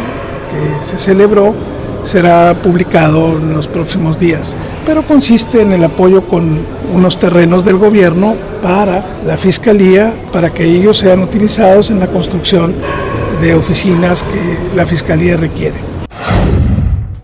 que 0.51 0.85
se 0.85 0.99
celebró 0.99 1.55
será 2.03 2.55
publicado 2.55 3.39
en 3.39 3.53
los 3.53 3.69
próximos 3.69 4.19
días, 4.19 4.57
pero 4.85 5.07
consiste 5.07 5.63
en 5.63 5.73
el 5.73 5.85
apoyo 5.85 6.27
con 6.27 6.61
unos 6.93 7.19
terrenos 7.19 7.65
del 7.65 7.77
gobierno 7.77 8.35
para 8.63 9.21
la 9.25 9.37
Fiscalía, 9.37 10.15
para 10.33 10.53
que 10.53 10.65
ellos 10.65 10.99
sean 10.99 11.23
utilizados 11.23 11.91
en 11.91 12.01
la 12.01 12.07
construcción 12.09 12.75
de 13.41 13.55
oficinas 13.55 14.23
que 14.23 14.77
la 14.77 14.87
Fiscalía 14.87 15.37
requiere. 15.37 15.93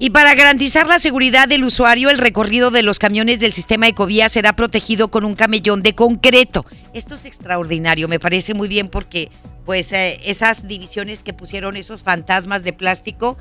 Y 0.01 0.11
para 0.11 0.37
garantizar 0.37 0.87
la 0.87 1.01
seguridad 1.01 1.49
del 1.49 1.65
usuario, 1.65 2.09
el 2.09 2.19
recorrido 2.19 2.71
de 2.71 2.85
los 2.85 3.01
camiones 3.01 3.41
del 3.41 3.53
sistema 3.53 3.89
Ecovía 3.89 4.29
será 4.29 4.55
protegido 4.55 5.09
con 5.09 5.25
un 5.25 5.35
camellón 5.35 5.83
de 5.83 5.97
concreto. 5.97 6.65
Esto 6.93 7.17
es 7.17 7.25
extraordinario, 7.25 8.07
me 8.07 8.21
parece 8.21 8.55
muy 8.55 8.69
bien 8.69 8.89
porque 8.89 9.31
pues 9.65 9.93
eh, 9.93 10.21
esas 10.25 10.69
divisiones 10.69 11.23
que 11.23 11.35
pusieron 11.35 11.77
esos 11.77 12.05
fantasmas 12.05 12.63
de 12.63 12.73
plástico 12.73 13.37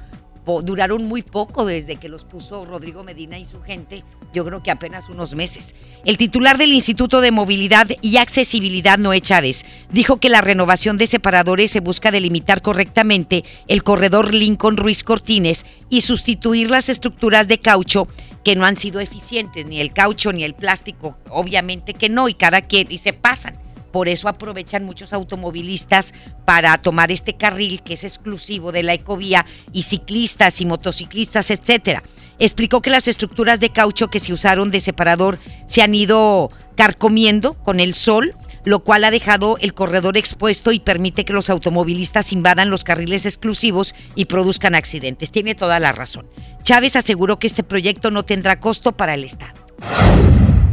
duraron 0.64 1.06
muy 1.06 1.24
poco 1.24 1.66
desde 1.66 1.98
que 1.98 2.10
los 2.10 2.24
puso 2.24 2.66
Rodrigo 2.66 3.04
Medina 3.04 3.38
y 3.38 3.46
su 3.46 3.62
gente, 3.62 4.04
yo 4.34 4.46
creo 4.46 4.64
que 4.64 4.72
apenas 4.72 5.10
unos 5.10 5.36
meses. 5.36 5.76
El 6.06 6.18
titular 6.18 6.58
del 6.58 6.74
Instituto 6.74 7.22
de 7.22 7.32
Movilidad 7.32 7.88
y 8.02 8.18
Accesibilidad, 8.18 8.98
Noé 8.98 9.22
Chávez, 9.22 9.66
dijo 9.92 10.18
que 10.18 10.30
la 10.30 10.42
renovación 10.42 10.98
de 10.98 11.08
separadores 11.08 11.72
se 11.72 11.82
busca 11.82 12.12
delimitar 12.12 12.62
correctamente 12.62 13.44
el 13.68 13.84
corredor 13.84 14.34
Lincoln 14.34 14.78
Ruiz 14.78 15.04
Cortines 15.04 15.66
y 15.90 16.02
sustituir 16.02 16.70
las 16.70 16.90
estructuras 16.90 17.48
de 17.48 17.60
caucho 17.60 18.08
que 18.44 18.56
no 18.56 18.66
han 18.66 18.78
sido 18.78 19.02
eficientes, 19.02 19.66
ni 19.66 19.82
el 19.82 19.92
caucho 19.92 20.32
ni 20.32 20.46
el 20.46 20.54
plástico, 20.54 21.18
obviamente 21.30 21.94
que 21.94 22.08
no, 22.08 22.30
y 22.30 22.34
cada 22.34 22.62
quien, 22.62 22.90
y 22.90 22.98
se 22.98 23.12
pasan. 23.12 23.67
Por 23.92 24.08
eso 24.08 24.28
aprovechan 24.28 24.84
muchos 24.84 25.14
automovilistas 25.14 26.14
para 26.46 26.78
tomar 26.80 27.12
este 27.12 27.36
carril 27.36 27.82
que 27.82 27.94
es 27.94 28.04
exclusivo 28.04 28.72
de 28.72 28.84
la 28.84 28.94
ecovía 28.94 29.46
y 29.72 29.84
ciclistas 29.84 30.62
y 30.62 30.66
motociclistas, 30.66 31.52
etcétera. 31.52 32.04
Explicó 32.40 32.82
que 32.82 32.90
las 32.90 33.08
estructuras 33.08 33.60
de 33.60 33.72
caucho 33.72 34.10
que 34.10 34.20
se 34.20 34.34
usaron 34.34 34.70
de 34.70 34.80
separador 34.80 35.40
se 35.66 35.82
han 35.82 35.96
ido 35.96 36.52
carcomiendo 36.76 37.56
con 37.56 37.80
el 37.80 37.96
sol, 37.96 38.36
lo 38.64 38.80
cual 38.84 39.04
ha 39.04 39.12
dejado 39.12 39.58
el 39.60 39.74
corredor 39.74 40.18
expuesto 40.18 40.72
y 40.72 40.80
permite 40.80 41.26
que 41.26 41.34
los 41.34 41.50
automovilistas 41.50 42.32
invadan 42.34 42.70
los 42.70 42.84
carriles 42.84 43.26
exclusivos 43.26 43.96
y 44.14 44.26
produzcan 44.26 44.76
accidentes. 44.76 45.32
Tiene 45.32 45.56
toda 45.56 45.80
la 45.80 45.92
razón. 45.92 46.28
Chávez 46.62 46.96
aseguró 46.96 47.40
que 47.40 47.48
este 47.48 47.64
proyecto 47.64 48.12
no 48.12 48.24
tendrá 48.24 48.60
costo 48.60 48.92
para 48.92 49.16
el 49.16 49.24
Estado. 49.24 49.56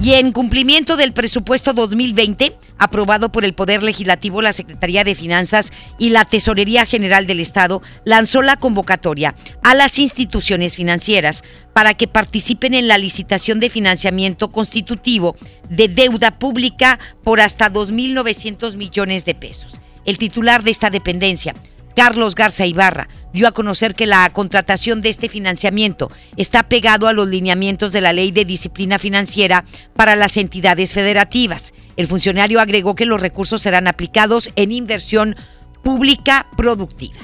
Y 0.05 0.13
en 0.13 0.33
cumplimiento 0.33 0.99
del 0.99 1.15
presupuesto 1.15 1.73
2020, 1.73 2.55
aprobado 2.77 3.33
por 3.33 3.47
el 3.47 3.55
Poder 3.55 3.83
Legislativo, 3.83 4.43
la 4.43 4.53
Secretaría 4.53 5.03
de 5.03 5.15
Finanzas 5.15 5.73
y 5.99 6.11
la 6.11 6.27
Tesorería 6.27 6.85
General 6.85 7.27
del 7.27 7.41
Estado 7.41 7.81
lanzó 8.05 8.43
la 8.43 8.59
convocatoria 8.59 9.35
a 9.63 9.75
las 9.75 9.99
instituciones 9.99 10.77
financieras 10.77 11.43
para 11.73 11.95
que 11.95 12.07
participen 12.07 12.75
en 12.75 12.87
la 12.87 12.99
licitación 12.99 13.61
de 13.61 13.71
financiamiento 13.71 14.53
constitutivo 14.53 15.37
de 15.71 15.89
deuda 15.89 16.39
pública 16.39 16.99
por 17.23 17.41
hasta 17.41 17.73
2.900 17.73 18.77
millones 18.77 19.25
de 19.25 19.35
pesos. 19.35 19.81
El 20.05 20.19
titular 20.19 20.65
de 20.65 20.71
esta 20.71 20.91
dependencia, 20.91 21.55
Carlos 21.95 22.35
Garza 22.35 22.67
Ibarra 22.67 23.09
dio 23.33 23.49
a 23.49 23.53
conocer 23.53 23.95
que 23.95 24.07
la 24.07 24.29
contratación 24.31 25.03
de 25.03 25.09
este 25.09 25.29
financiamiento 25.29 26.11
está 26.37 26.65
pegado 26.65 27.09
a 27.09 27.13
los 27.13 27.29
lineamientos 27.29 27.93
de 27.93 28.01
la 28.01 28.13
Ley 28.13 28.31
de 28.31 28.45
Disciplina 28.45 28.99
Financiera 28.99 29.65
para 29.95 30.17
las 30.17 30.37
entidades 30.37 30.93
federativas. 30.93 31.73
El 31.97 32.07
funcionario 32.07 32.61
agregó 32.61 32.95
que 32.95 33.07
los 33.07 33.21
recursos 33.21 33.63
serán 33.63 33.87
aplicados 33.87 34.51
en 34.57 34.73
inversión 34.73 35.37
pública 35.83 36.47
productiva. 36.57 37.21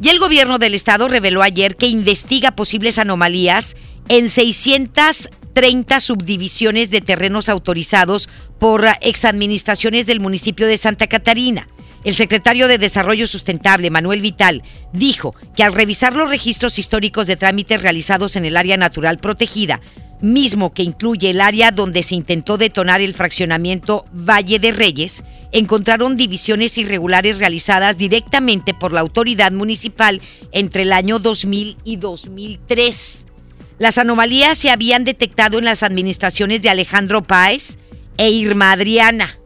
Y 0.00 0.08
el 0.08 0.18
gobierno 0.18 0.58
del 0.58 0.74
estado 0.74 1.08
reveló 1.08 1.42
ayer 1.42 1.76
que 1.76 1.86
investiga 1.86 2.50
posibles 2.50 2.98
anomalías 2.98 3.74
en 4.08 4.28
630 4.28 6.00
subdivisiones 6.00 6.90
de 6.90 7.00
terrenos 7.00 7.48
autorizados 7.48 8.28
por 8.58 8.84
exadministraciones 9.00 10.06
del 10.06 10.20
municipio 10.20 10.66
de 10.66 10.76
Santa 10.76 11.06
Catarina. 11.06 11.68
El 12.04 12.14
secretario 12.14 12.68
de 12.68 12.76
Desarrollo 12.76 13.26
Sustentable, 13.26 13.90
Manuel 13.90 14.20
Vital, 14.20 14.62
dijo 14.92 15.34
que 15.56 15.64
al 15.64 15.72
revisar 15.72 16.14
los 16.14 16.28
registros 16.28 16.78
históricos 16.78 17.26
de 17.26 17.36
trámites 17.36 17.82
realizados 17.82 18.36
en 18.36 18.44
el 18.44 18.58
área 18.58 18.76
natural 18.76 19.16
protegida, 19.16 19.80
mismo 20.20 20.74
que 20.74 20.82
incluye 20.82 21.30
el 21.30 21.40
área 21.40 21.70
donde 21.70 22.02
se 22.02 22.14
intentó 22.14 22.58
detonar 22.58 23.00
el 23.00 23.14
fraccionamiento 23.14 24.04
Valle 24.12 24.58
de 24.58 24.72
Reyes, 24.72 25.24
encontraron 25.50 26.18
divisiones 26.18 26.76
irregulares 26.76 27.38
realizadas 27.38 27.96
directamente 27.96 28.74
por 28.74 28.92
la 28.92 29.00
autoridad 29.00 29.52
municipal 29.52 30.20
entre 30.52 30.82
el 30.82 30.92
año 30.92 31.18
2000 31.18 31.78
y 31.84 31.96
2003. 31.96 33.26
Las 33.78 33.96
anomalías 33.96 34.58
se 34.58 34.70
habían 34.70 35.04
detectado 35.04 35.58
en 35.58 35.64
las 35.64 35.82
administraciones 35.82 36.60
de 36.60 36.68
Alejandro 36.68 37.22
Páez 37.22 37.78
e 38.18 38.30
Irma 38.30 38.72
Adriana, 38.72 39.38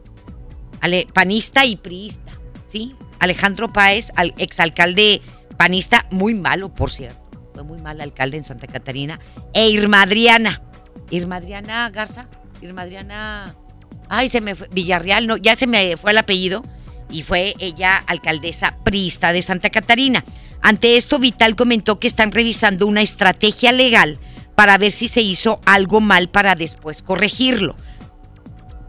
panista 1.13 1.65
y 1.65 1.77
priista. 1.77 2.28
¿Sí? 2.69 2.95
Alejandro 3.19 3.73
Páez, 3.73 4.13
al 4.15 4.35
exalcalde 4.39 5.23
panista, 5.57 6.07
muy 6.11 6.35
malo, 6.35 6.73
por 6.73 6.91
cierto. 6.91 7.19
Fue 7.55 7.65
muy 7.65 7.81
mal 7.81 8.01
alcalde 8.01 8.37
en 8.37 8.45
Santa 8.45 8.69
Catarina. 8.69 9.19
E 9.53 9.69
Irma 9.71 10.03
Adriana. 10.03 10.63
Irma 11.11 11.37
Adriana 11.37 11.91
Garza. 11.91 12.29
Irma 12.61 12.83
Adriana. 12.83 13.57
Ay, 14.09 14.29
se 14.29 14.41
me 14.41 14.55
fue. 14.55 14.69
Villarreal, 14.71 15.27
no, 15.27 15.37
ya 15.37 15.57
se 15.57 15.67
me 15.67 15.97
fue 15.97 16.13
el 16.13 16.19
apellido. 16.19 16.63
Y 17.11 17.23
fue 17.23 17.55
ella 17.59 17.97
alcaldesa 17.97 18.77
priista 18.85 19.33
de 19.33 19.43
Santa 19.43 19.71
Catarina. 19.71 20.23
Ante 20.61 20.97
esto, 20.97 21.19
Vital 21.19 21.57
comentó 21.57 21.99
que 21.99 22.07
están 22.07 22.33
revisando 22.33 22.87
una 22.87 23.01
estrategia 23.01 23.73
legal 23.73 24.21
para 24.55 24.77
ver 24.77 24.93
si 24.93 25.09
se 25.09 25.23
hizo 25.23 25.61
algo 25.65 26.01
mal 26.01 26.29
para 26.29 26.55
después 26.55 27.03
corregirlo. 27.03 27.77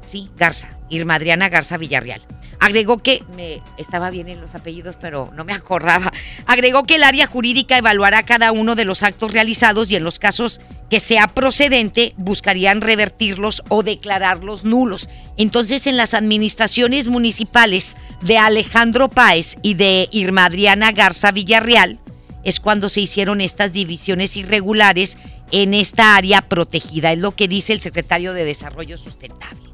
Sí, 0.04 0.30
Garza, 0.36 0.78
Irma 0.90 1.16
Adriana 1.16 1.48
Garza 1.48 1.78
Villarreal. 1.78 2.22
Agregó 2.60 2.98
que, 2.98 3.24
me 3.36 3.62
estaba 3.78 4.10
bien 4.10 4.28
en 4.28 4.42
los 4.42 4.54
apellidos, 4.54 4.98
pero 5.00 5.32
no 5.34 5.46
me 5.46 5.54
acordaba. 5.54 6.12
Agregó 6.46 6.84
que 6.84 6.96
el 6.96 7.04
área 7.04 7.26
jurídica 7.26 7.78
evaluará 7.78 8.24
cada 8.24 8.52
uno 8.52 8.76
de 8.76 8.86
los 8.86 9.02
actos 9.02 9.32
realizados 9.32 9.90
y 9.92 9.96
en 9.96 10.04
los 10.04 10.20
casos 10.20 10.60
que 10.90 11.00
sea 11.00 11.28
procedente 11.28 12.14
buscarían 12.18 12.82
revertirlos 12.82 13.64
o 13.70 13.84
declararlos 13.84 14.66
nulos. 14.66 15.10
Entonces, 15.38 15.88
en 15.88 15.96
las 15.96 16.14
administraciones 16.14 17.08
municipales 17.08 17.96
de 18.22 18.38
Alejandro 18.38 19.10
Páez 19.10 19.58
y 19.62 19.76
de 19.76 20.10
Irma 20.12 20.46
Adriana 20.46 20.92
Garza 20.92 21.32
Villarreal, 21.32 22.00
es 22.44 22.60
cuando 22.60 22.90
se 22.90 23.02
hicieron 23.02 23.42
estas 23.42 23.74
divisiones 23.74 24.36
irregulares 24.38 25.18
en 25.52 25.74
esta 25.74 26.16
área 26.16 26.42
protegida, 26.42 27.12
es 27.12 27.20
lo 27.20 27.36
que 27.36 27.48
dice 27.48 27.74
el 27.74 27.82
secretario 27.82 28.34
de 28.34 28.46
Desarrollo 28.46 28.98
Sustentable. 28.98 29.70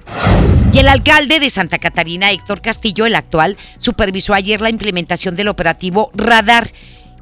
Y 0.73 0.79
el 0.79 0.87
alcalde 0.87 1.39
de 1.39 1.49
Santa 1.49 1.79
Catarina, 1.79 2.31
Héctor 2.31 2.61
Castillo, 2.61 3.05
el 3.05 3.15
actual, 3.15 3.57
supervisó 3.79 4.33
ayer 4.33 4.59
la 4.61 4.69
implementación 4.69 5.35
del 5.35 5.47
operativo 5.47 6.11
Radar. 6.13 6.69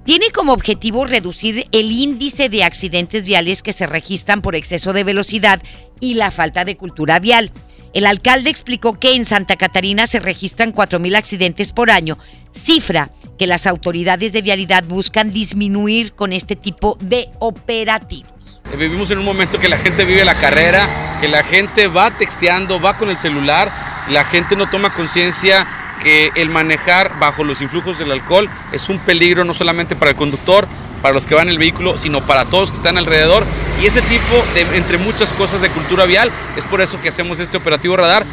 Tiene 0.05 0.31
como 0.31 0.53
objetivo 0.53 1.05
reducir 1.05 1.67
el 1.72 1.91
índice 1.91 2.50
de 2.50 2.63
accidentes 2.63 3.25
viales 3.25 3.62
que 3.62 3.72
se 3.72 3.88
registran 3.88 4.41
por 4.41 4.55
exceso 4.55 4.91
de 4.91 5.03
velocidad 5.03 5.62
y 6.00 6.15
la 6.15 6.31
falta 6.31 6.65
de 6.65 6.77
cultura 6.77 7.19
vial. 7.19 7.51
El 7.93 8.07
alcalde 8.07 8.50
explicó 8.50 9.00
que 9.00 9.13
en 9.13 9.24
Santa 9.24 9.55
Catarina 9.55 10.07
se 10.07 10.19
registran 10.19 10.74
4.000 10.74 11.15
accidentes 11.15 11.72
por 11.72 11.91
año, 11.91 12.17
cifra 12.51 13.12
que 13.38 13.45
las 13.45 13.67
autoridades 13.67 14.33
de 14.33 14.41
vialidad 14.41 14.83
buscan 14.83 15.31
disminuir 15.31 16.13
con 16.13 16.33
este 16.33 16.55
tipo 16.55 16.98
de 17.00 17.29
operativos. 17.39 18.32
Vivimos 18.77 19.12
en 19.12 19.20
un 19.20 19.25
momento 19.25 19.60
que 19.60 19.70
la 19.70 19.77
gente 19.77 20.03
vive 20.03 20.25
la 20.25 20.34
carrera, 20.34 20.88
que 21.22 21.27
la 21.27 21.44
gente 21.44 21.88
va 21.88 22.10
texteando, 22.10 22.82
va 22.82 22.98
con 22.98 23.10
el 23.10 23.18
celular, 23.18 23.72
la 24.10 24.24
gente 24.24 24.56
no 24.56 24.68
toma 24.68 24.94
conciencia 24.96 25.68
que 26.01 26.32
el 26.36 26.50
manejar 26.50 27.20
bajo 27.20 27.44
los 27.44 27.62
influjos 27.62 28.00
del 28.00 28.12
alcohol 28.12 28.50
es 28.72 28.89
un 28.89 28.98
peligro 28.98 29.44
no 29.44 29.53
solamente 29.53 29.96
para 29.96 30.12
el 30.12 30.18
conductor, 30.18 30.68
para 31.03 31.13
los 31.13 31.27
que 31.27 31.36
van 31.36 31.50
en 31.50 31.53
el 31.53 31.60
vehículo, 31.60 32.00
sino 32.00 32.25
para 32.25 32.46
todos 32.46 32.72
que 32.72 32.77
están 32.77 32.98
alrededor. 32.98 33.46
Y 33.80 33.86
ese 33.86 34.01
tipo 34.01 34.44
de, 34.56 34.77
entre 34.77 34.98
muchas 34.98 35.34
cosas 35.34 35.62
de 35.62 35.70
cultura 35.70 36.06
vial, 36.06 36.32
es 36.58 36.65
por 36.65 36.82
eso 36.82 37.00
que 37.00 37.10
hacemos 37.10 37.39
este 37.39 37.58
operativo 37.58 37.96
radar. 37.96 38.25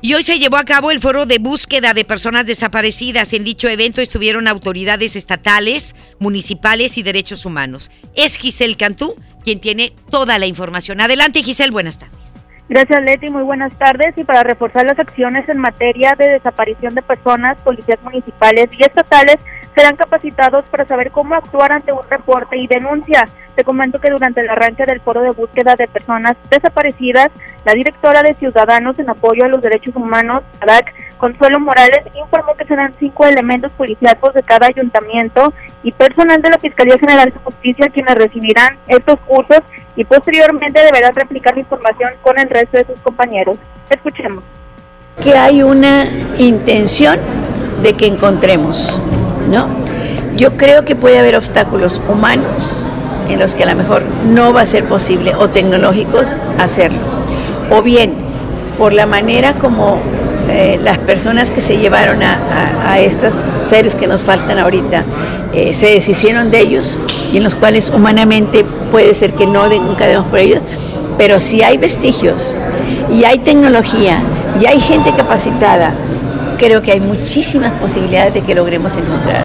Y 0.00 0.14
hoy 0.14 0.22
se 0.22 0.38
llevó 0.38 0.56
a 0.56 0.64
cabo 0.64 0.90
el 0.90 1.00
foro 1.00 1.26
de 1.26 1.38
búsqueda 1.38 1.92
de 1.92 2.04
personas 2.04 2.46
desaparecidas. 2.46 3.32
En 3.32 3.42
dicho 3.42 3.68
evento 3.68 4.00
estuvieron 4.00 4.46
autoridades 4.46 5.16
estatales, 5.16 5.96
municipales 6.20 6.98
y 6.98 7.02
derechos 7.02 7.44
humanos. 7.44 7.90
Es 8.14 8.36
Giselle 8.36 8.76
Cantú 8.76 9.16
quien 9.42 9.60
tiene 9.60 9.92
toda 10.10 10.38
la 10.38 10.46
información. 10.46 11.00
Adelante, 11.00 11.42
Giselle, 11.42 11.70
buenas 11.70 11.98
tardes. 11.98 12.37
Gracias, 12.68 13.02
Leti. 13.02 13.30
Muy 13.30 13.42
buenas 13.44 13.72
tardes. 13.78 14.16
Y 14.16 14.24
para 14.24 14.42
reforzar 14.42 14.84
las 14.84 14.98
acciones 14.98 15.48
en 15.48 15.58
materia 15.58 16.14
de 16.18 16.28
desaparición 16.28 16.94
de 16.94 17.00
personas, 17.00 17.56
policías 17.64 18.02
municipales 18.02 18.68
y 18.72 18.82
estatales 18.82 19.38
serán 19.74 19.96
capacitados 19.96 20.64
para 20.66 20.84
saber 20.84 21.10
cómo 21.10 21.34
actuar 21.34 21.72
ante 21.72 21.92
un 21.92 22.02
reporte 22.10 22.58
y 22.58 22.66
denuncia. 22.66 23.24
Te 23.54 23.64
comento 23.64 24.00
que 24.00 24.10
durante 24.10 24.40
el 24.40 24.50
arranque 24.50 24.84
del 24.84 25.00
foro 25.00 25.22
de 25.22 25.30
búsqueda 25.30 25.76
de 25.76 25.88
personas 25.88 26.36
desaparecidas, 26.50 27.30
la 27.64 27.72
directora 27.72 28.22
de 28.22 28.34
Ciudadanos 28.34 28.98
en 28.98 29.08
apoyo 29.08 29.44
a 29.44 29.48
los 29.48 29.62
derechos 29.62 29.96
humanos, 29.96 30.42
ADAC, 30.60 30.92
Consuelo 31.18 31.60
Morales, 31.60 32.00
informó 32.14 32.54
que 32.54 32.64
serán 32.64 32.94
cinco 32.98 33.26
elementos 33.26 33.70
policiales 33.72 34.18
de 34.34 34.42
cada 34.42 34.68
ayuntamiento 34.68 35.52
y 35.82 35.92
personal 35.92 36.40
de 36.40 36.50
la 36.50 36.58
Fiscalía 36.58 36.98
General 36.98 37.26
de 37.26 37.38
Justicia 37.44 37.90
quienes 37.92 38.14
recibirán 38.14 38.78
estos 38.86 39.18
cursos 39.20 39.60
y 39.96 40.04
posteriormente 40.04 40.82
deberán 40.82 41.14
replicar 41.14 41.54
la 41.54 41.60
información 41.60 42.12
con 42.22 42.38
el 42.38 42.48
resto 42.48 42.78
de 42.78 42.86
sus 42.86 43.00
compañeros. 43.00 43.58
Escuchemos. 43.90 44.44
Que 45.22 45.36
hay 45.36 45.62
una 45.62 46.06
intención 46.38 47.18
de 47.82 47.94
que 47.94 48.06
encontremos 48.06 49.00
¿no? 49.48 49.68
Yo 50.36 50.56
creo 50.56 50.84
que 50.84 50.94
puede 50.94 51.18
haber 51.18 51.36
obstáculos 51.36 52.00
humanos 52.08 52.86
en 53.28 53.38
los 53.38 53.54
que 53.54 53.64
a 53.64 53.66
lo 53.66 53.76
mejor 53.76 54.02
no 54.26 54.52
va 54.52 54.62
a 54.62 54.66
ser 54.66 54.84
posible 54.84 55.34
o 55.34 55.48
tecnológicos 55.48 56.34
hacerlo. 56.58 57.00
O 57.70 57.82
bien, 57.82 58.14
por 58.78 58.92
la 58.92 59.06
manera 59.06 59.54
como 59.54 60.00
eh, 60.48 60.78
las 60.82 60.98
personas 60.98 61.50
que 61.50 61.60
se 61.60 61.78
llevaron 61.78 62.22
a, 62.22 62.98
estos 62.98 63.34
seres 63.66 63.94
que 63.94 64.08
nos 64.08 64.22
faltan 64.22 64.58
ahorita 64.58 65.04
eh, 65.52 65.72
se 65.72 65.86
deshicieron 65.86 66.50
de 66.50 66.58
ellos 66.60 66.98
y 67.32 67.36
en 67.36 67.44
los 67.44 67.54
cuales 67.54 67.90
humanamente 67.90 68.64
puede 68.90 69.14
ser 69.14 69.34
que 69.34 69.46
no 69.46 69.68
nunca 69.68 70.06
demos 70.06 70.26
por 70.26 70.40
ellos, 70.40 70.60
pero 71.16 71.38
si 71.38 71.62
hay 71.62 71.76
vestigios 71.76 72.58
y 73.08 73.24
hay 73.24 73.38
tecnología 73.38 74.20
y 74.60 74.66
hay 74.66 74.80
gente 74.80 75.12
capacitada 75.14 75.94
creo 76.58 76.82
que 76.82 76.92
hay 76.92 77.00
muchísimas 77.00 77.72
posibilidades 77.72 78.34
de 78.34 78.42
que 78.42 78.54
logremos 78.54 78.96
encontrar. 78.96 79.44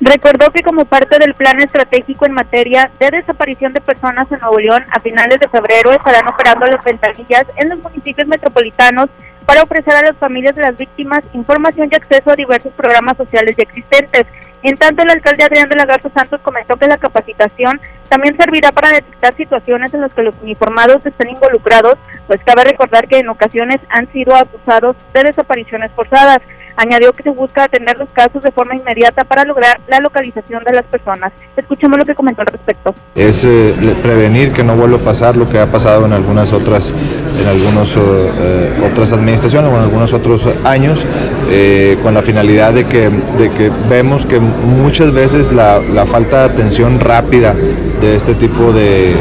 Recordó 0.00 0.50
que 0.50 0.62
como 0.62 0.84
parte 0.84 1.18
del 1.18 1.34
plan 1.34 1.60
estratégico 1.60 2.26
en 2.26 2.32
materia 2.32 2.90
de 2.98 3.10
desaparición 3.10 3.72
de 3.72 3.80
personas 3.80 4.26
en 4.32 4.40
Nuevo 4.40 4.58
León, 4.58 4.84
a 4.90 4.98
finales 5.00 5.38
de 5.38 5.48
febrero 5.48 5.92
estarán 5.92 6.26
operando 6.26 6.66
las 6.66 6.82
ventanillas 6.82 7.44
en 7.56 7.68
los 7.68 7.78
municipios 7.78 8.26
metropolitanos 8.26 9.08
para 9.46 9.62
ofrecer 9.62 9.94
a 9.94 10.02
las 10.02 10.16
familias 10.16 10.54
de 10.54 10.62
las 10.62 10.76
víctimas 10.76 11.20
información 11.32 11.88
y 11.90 11.96
acceso 11.96 12.30
a 12.30 12.36
diversos 12.36 12.72
programas 12.74 13.16
sociales 13.16 13.54
ya 13.56 13.62
existentes. 13.62 14.24
En 14.62 14.76
tanto, 14.76 15.02
el 15.02 15.10
alcalde 15.10 15.44
Adrián 15.44 15.68
de 15.68 15.76
la 15.76 15.86
Garza 15.86 16.08
Santos 16.14 16.40
comentó 16.42 16.76
que 16.76 16.86
la 16.86 16.96
capacitación 16.96 17.80
también 18.08 18.36
servirá 18.36 18.70
para 18.70 18.90
detectar 18.90 19.34
situaciones 19.36 19.92
en 19.92 20.02
las 20.02 20.14
que 20.14 20.22
los 20.22 20.34
uniformados 20.42 21.04
estén 21.04 21.30
involucrados, 21.30 21.96
pues 22.26 22.40
cabe 22.44 22.64
recordar 22.64 23.08
que 23.08 23.18
en 23.18 23.28
ocasiones 23.28 23.78
han 23.88 24.10
sido 24.12 24.36
acusados 24.36 24.96
de 25.12 25.24
desapariciones 25.24 25.90
forzadas. 25.92 26.38
Añadió 26.76 27.12
que 27.12 27.22
se 27.22 27.30
busca 27.30 27.64
atender 27.64 27.98
los 27.98 28.08
casos 28.10 28.42
de 28.42 28.50
forma 28.50 28.74
inmediata 28.74 29.24
para 29.24 29.44
lograr 29.44 29.80
la 29.88 29.98
localización 30.00 30.64
de 30.64 30.72
las 30.72 30.84
personas. 30.84 31.32
Escuchemos 31.56 31.98
lo 31.98 32.04
que 32.04 32.14
comentó 32.14 32.42
al 32.42 32.48
respecto. 32.48 32.94
Es 33.14 33.44
eh, 33.44 33.74
prevenir 34.02 34.52
que 34.52 34.62
no 34.62 34.76
vuelva 34.76 34.98
a 34.98 35.00
pasar 35.00 35.36
lo 35.36 35.48
que 35.48 35.58
ha 35.58 35.66
pasado 35.66 36.06
en 36.06 36.12
algunas 36.12 36.52
otras, 36.52 36.92
en 37.40 37.46
algunos 37.46 37.96
eh, 37.96 38.88
otras 38.90 39.12
administraciones 39.12 39.70
o 39.70 39.76
en 39.76 39.82
algunos 39.82 40.12
otros 40.12 40.48
años, 40.64 41.06
eh, 41.54 41.98
con 42.02 42.14
la 42.14 42.22
finalidad 42.22 42.72
de 42.72 42.84
que, 42.84 43.10
de 43.10 43.50
que 43.50 43.70
vemos 43.90 44.24
que 44.24 44.40
muchas 44.40 45.12
veces 45.12 45.52
la, 45.52 45.80
la 45.80 46.06
falta 46.06 46.38
de 46.38 46.54
atención 46.54 46.98
rápida 46.98 47.54
de 48.00 48.16
este 48.16 48.34
tipo 48.34 48.72
de, 48.72 49.14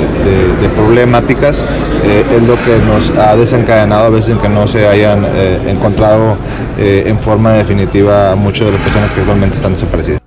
problemáticas 0.78 1.66
eh, 2.06 2.24
es 2.34 2.44
lo 2.44 2.56
que 2.64 2.78
nos 2.80 3.10
ha 3.18 3.36
desencadenado 3.36 4.06
a 4.06 4.10
veces 4.10 4.32
en 4.32 4.38
que 4.38 4.48
no 4.48 4.66
se 4.66 4.88
hayan 4.88 5.26
eh, 5.26 5.60
encontrado 5.68 6.38
en 6.78 7.20
forma 7.20 7.52
definitiva 7.52 8.32
a 8.32 8.36
muchas 8.36 8.68
de 8.68 8.72
las 8.72 8.82
personas 8.82 9.12
que 9.12 9.20
actualmente 9.20 9.58
están 9.58 9.74
desaparecidas. 9.74 10.21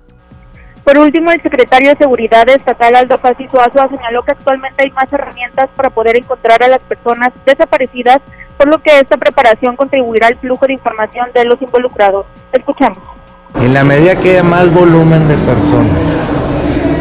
Por 0.85 0.99
último, 0.99 1.31
el 1.31 1.41
secretario 1.41 1.89
de 1.89 1.97
Seguridad 1.97 2.47
Estatal 2.47 2.95
Aldo 2.95 3.19
Suazua 3.19 3.89
señaló 3.89 4.21
que 4.21 4.33
actualmente 4.33 4.83
hay 4.83 4.91
más 4.91 5.11
herramientas 5.11 5.67
para 5.75 5.89
poder 5.89 6.15
encontrar 6.15 6.61
a 6.61 6.67
las 6.67 6.79
personas 6.79 7.29
desaparecidas, 7.43 8.19
por 8.55 8.67
lo 8.67 8.77
que 8.77 8.99
esta 8.99 9.17
preparación 9.17 9.75
contribuirá 9.75 10.27
al 10.27 10.35
flujo 10.35 10.67
de 10.67 10.73
información 10.73 11.31
de 11.33 11.43
los 11.45 11.59
involucrados. 11.59 12.27
Escuchamos. 12.53 12.99
En 13.55 13.73
la 13.73 13.83
medida 13.83 14.15
que 14.17 14.31
haya 14.31 14.43
más 14.43 14.71
volumen 14.71 15.27
de 15.27 15.35
personas 15.37 15.97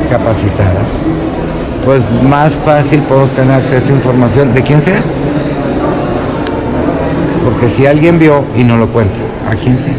capacitadas, 0.09 0.95
pues 1.85 2.03
más 2.23 2.57
fácil 2.57 3.03
podemos 3.03 3.33
tener 3.33 3.55
acceso 3.55 3.93
a 3.93 3.97
información 3.97 4.55
de 4.55 4.63
quién 4.63 4.81
sea. 4.81 5.03
Porque 7.45 7.69
si 7.69 7.87
alguien 7.87 8.19
vio 8.19 8.47
y 8.57 8.65
no 8.65 8.79
lo 8.79 8.87
cuenta, 8.87 9.15
¿a 9.51 9.55
quién 9.57 9.77
sea? 9.77 9.93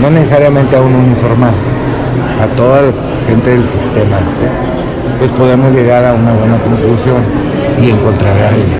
No 0.00 0.08
necesariamente 0.08 0.76
a 0.76 0.82
un 0.82 0.94
uniformado, 0.94 1.56
a 2.40 2.46
toda 2.54 2.92
gente 3.28 3.50
del 3.50 3.64
sistema, 3.64 4.18
este, 4.20 4.48
pues 5.18 5.30
podemos 5.32 5.72
llegar 5.74 6.04
a 6.04 6.14
una 6.14 6.32
buena 6.32 6.58
conclusión 6.58 7.22
y 7.80 7.90
encontrar 7.90 8.38
a 8.38 8.48
alguien. 8.48 8.78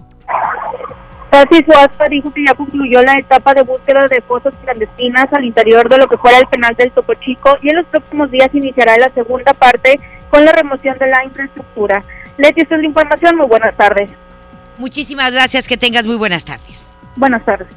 Tati 1.31 1.63
Suazua 1.65 2.07
dijo 2.09 2.33
que 2.33 2.45
ya 2.47 2.55
concluyó 2.55 3.03
la 3.03 3.19
etapa 3.19 3.53
de 3.53 3.63
búsqueda 3.63 4.07
de 4.09 4.23
fosas 4.23 4.55
clandestinas 4.65 5.27
al 5.31 5.45
interior 5.45 5.87
de 5.89 5.99
lo 5.99 6.09
que 6.09 6.17
fuera 6.17 6.39
el 6.39 6.47
penal 6.47 6.75
del 6.77 6.91
Topo 6.93 7.13
Chico 7.15 7.51
y 7.61 7.69
en 7.69 7.77
los 7.77 7.87
próximos 7.87 8.31
días 8.31 8.49
iniciará 8.55 8.97
la 8.97 9.11
segunda 9.11 9.53
parte 9.53 10.01
con 10.31 10.45
la 10.45 10.53
remoción 10.53 10.97
de 10.99 11.07
la 11.07 11.25
infraestructura. 11.25 12.03
Leti, 12.39 12.63
esta 12.63 12.77
es 12.77 12.81
la 12.81 12.87
información. 12.87 13.37
Muy 13.37 13.47
buenas 13.47 13.77
tardes. 13.77 14.11
Muchísimas 14.79 15.33
gracias. 15.33 15.69
Que 15.69 15.77
tengas 15.77 16.07
muy 16.07 16.17
buenas 16.17 16.45
tardes. 16.45 16.95
Buenas 17.17 17.45
tardes. 17.45 17.69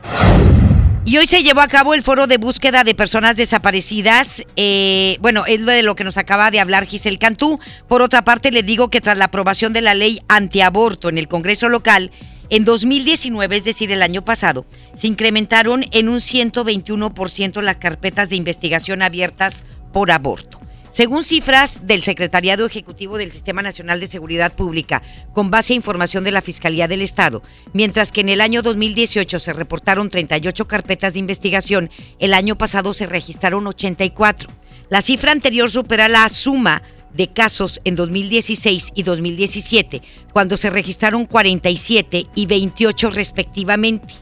Y 1.04 1.18
hoy 1.18 1.26
se 1.26 1.42
llevó 1.42 1.62
a 1.62 1.68
cabo 1.68 1.96
el 1.96 2.04
foro 2.04 2.28
de 2.28 2.38
búsqueda 2.38 2.84
de 2.84 2.94
personas 2.94 3.36
desaparecidas. 3.36 4.44
Eh, 4.56 5.18
bueno, 5.20 5.46
es 5.48 5.60
lo 5.60 5.72
de 5.72 5.82
lo 5.82 5.96
que 5.96 6.04
nos 6.04 6.18
acaba 6.18 6.52
de 6.52 6.60
hablar 6.60 6.86
Giselle 6.86 7.18
Cantú. 7.18 7.60
Por 7.88 8.04
otra 8.04 8.24
parte, 8.24 8.52
le 8.52 8.62
digo 8.62 8.90
que 8.90 9.02
tras 9.02 9.18
la 9.18 9.26
aprobación 9.26 9.74
de 9.74 9.82
la 9.82 9.96
ley 9.96 10.22
antiaborto 10.28 11.10
en 11.10 11.18
el 11.18 11.28
Congreso 11.28 11.70
local, 11.70 12.12
en 12.52 12.66
2019, 12.66 13.56
es 13.56 13.64
decir, 13.64 13.92
el 13.92 14.04
año 14.04 14.24
pasado, 14.24 14.66
se 14.94 15.08
incrementaron 15.08 15.86
en 15.92 16.08
un 16.08 16.20
121% 16.20 17.62
las 17.62 17.78
carpetas 17.78 18.30
de 18.30 18.36
investigación 18.36 19.02
abiertas 19.02 19.64
por 19.92 20.12
aborto. 20.12 20.60
Según 20.92 21.24
cifras 21.24 21.88
del 21.88 22.04
Secretariado 22.04 22.66
Ejecutivo 22.66 23.18
del 23.18 23.32
Sistema 23.32 23.62
Nacional 23.62 24.02
de 24.02 24.08
Seguridad 24.08 24.52
Pública, 24.52 25.02
con 25.32 25.50
base 25.50 25.72
a 25.72 25.78
información 25.78 26.26
de 26.26 26.32
la 26.32 26.42
Fiscalía 26.42 26.90
del 26.90 27.02
Estado, 27.02 27.42
mientras 27.72 28.12
que 28.12 28.20
en 28.20 28.28
el 28.28 28.42
año 28.42 28.62
2018 28.62 29.40
se 29.40 29.54
reportaron 29.54 30.10
38 30.10 30.68
carpetas 30.68 31.14
de 31.14 31.20
investigación, 31.20 31.90
el 32.20 32.34
año 32.34 32.58
pasado 32.58 32.94
se 32.94 33.08
registraron 33.08 33.66
84. 33.68 34.50
La 34.90 35.00
cifra 35.00 35.32
anterior 35.32 35.72
supera 35.72 36.10
la 36.10 36.28
suma 36.28 36.82
de 37.14 37.30
casos 37.30 37.80
en 37.86 37.96
2016 37.96 38.92
y 38.94 39.04
2017, 39.04 40.02
cuando 40.34 40.58
se 40.58 40.70
registraron 40.70 41.26
47 41.26 42.28
y 42.36 42.46
28 42.48 43.12
respectivamente. 43.12 44.14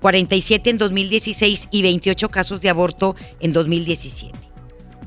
47 0.00 0.70
en 0.70 0.78
2016 0.78 1.68
y 1.72 1.82
28 1.82 2.28
casos 2.28 2.60
de 2.60 2.68
aborto 2.68 3.16
en 3.40 3.52
2017 3.52 4.41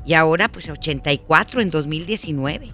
y 0.06 0.14
ahora 0.14 0.48
pues 0.48 0.68
84 0.68 1.60
en 1.60 1.70
2019. 1.70 2.72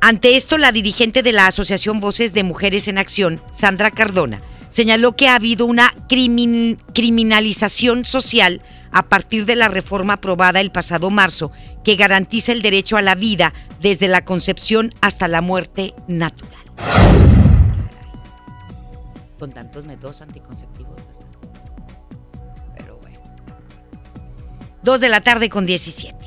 Ante 0.00 0.36
esto, 0.36 0.56
la 0.56 0.72
dirigente 0.72 1.22
de 1.22 1.32
la 1.32 1.46
Asociación 1.46 2.00
Voces 2.00 2.32
de 2.32 2.42
Mujeres 2.42 2.88
en 2.88 2.96
Acción, 2.96 3.40
Sandra 3.52 3.90
Cardona, 3.90 4.40
señaló 4.70 5.14
que 5.14 5.28
ha 5.28 5.34
habido 5.34 5.66
una 5.66 5.92
criminalización 6.08 8.06
social 8.06 8.62
a 8.92 9.08
partir 9.08 9.44
de 9.44 9.56
la 9.56 9.68
reforma 9.68 10.14
aprobada 10.14 10.60
el 10.60 10.72
pasado 10.72 11.10
marzo 11.10 11.52
que 11.84 11.96
garantiza 11.96 12.52
el 12.52 12.62
derecho 12.62 12.96
a 12.96 13.02
la 13.02 13.14
vida 13.14 13.52
desde 13.80 14.08
la 14.08 14.24
concepción 14.24 14.94
hasta 15.02 15.28
la 15.28 15.42
muerte 15.42 15.94
natural. 16.08 16.54
Con 19.38 19.52
tantos 19.52 19.84
métodos 19.84 20.22
anticonceptivos, 20.22 20.96
Pero 22.76 22.98
bueno. 22.98 23.18
Dos 24.82 25.00
de 25.00 25.08
la 25.08 25.20
tarde 25.20 25.48
con 25.48 25.66
17. 25.66 26.19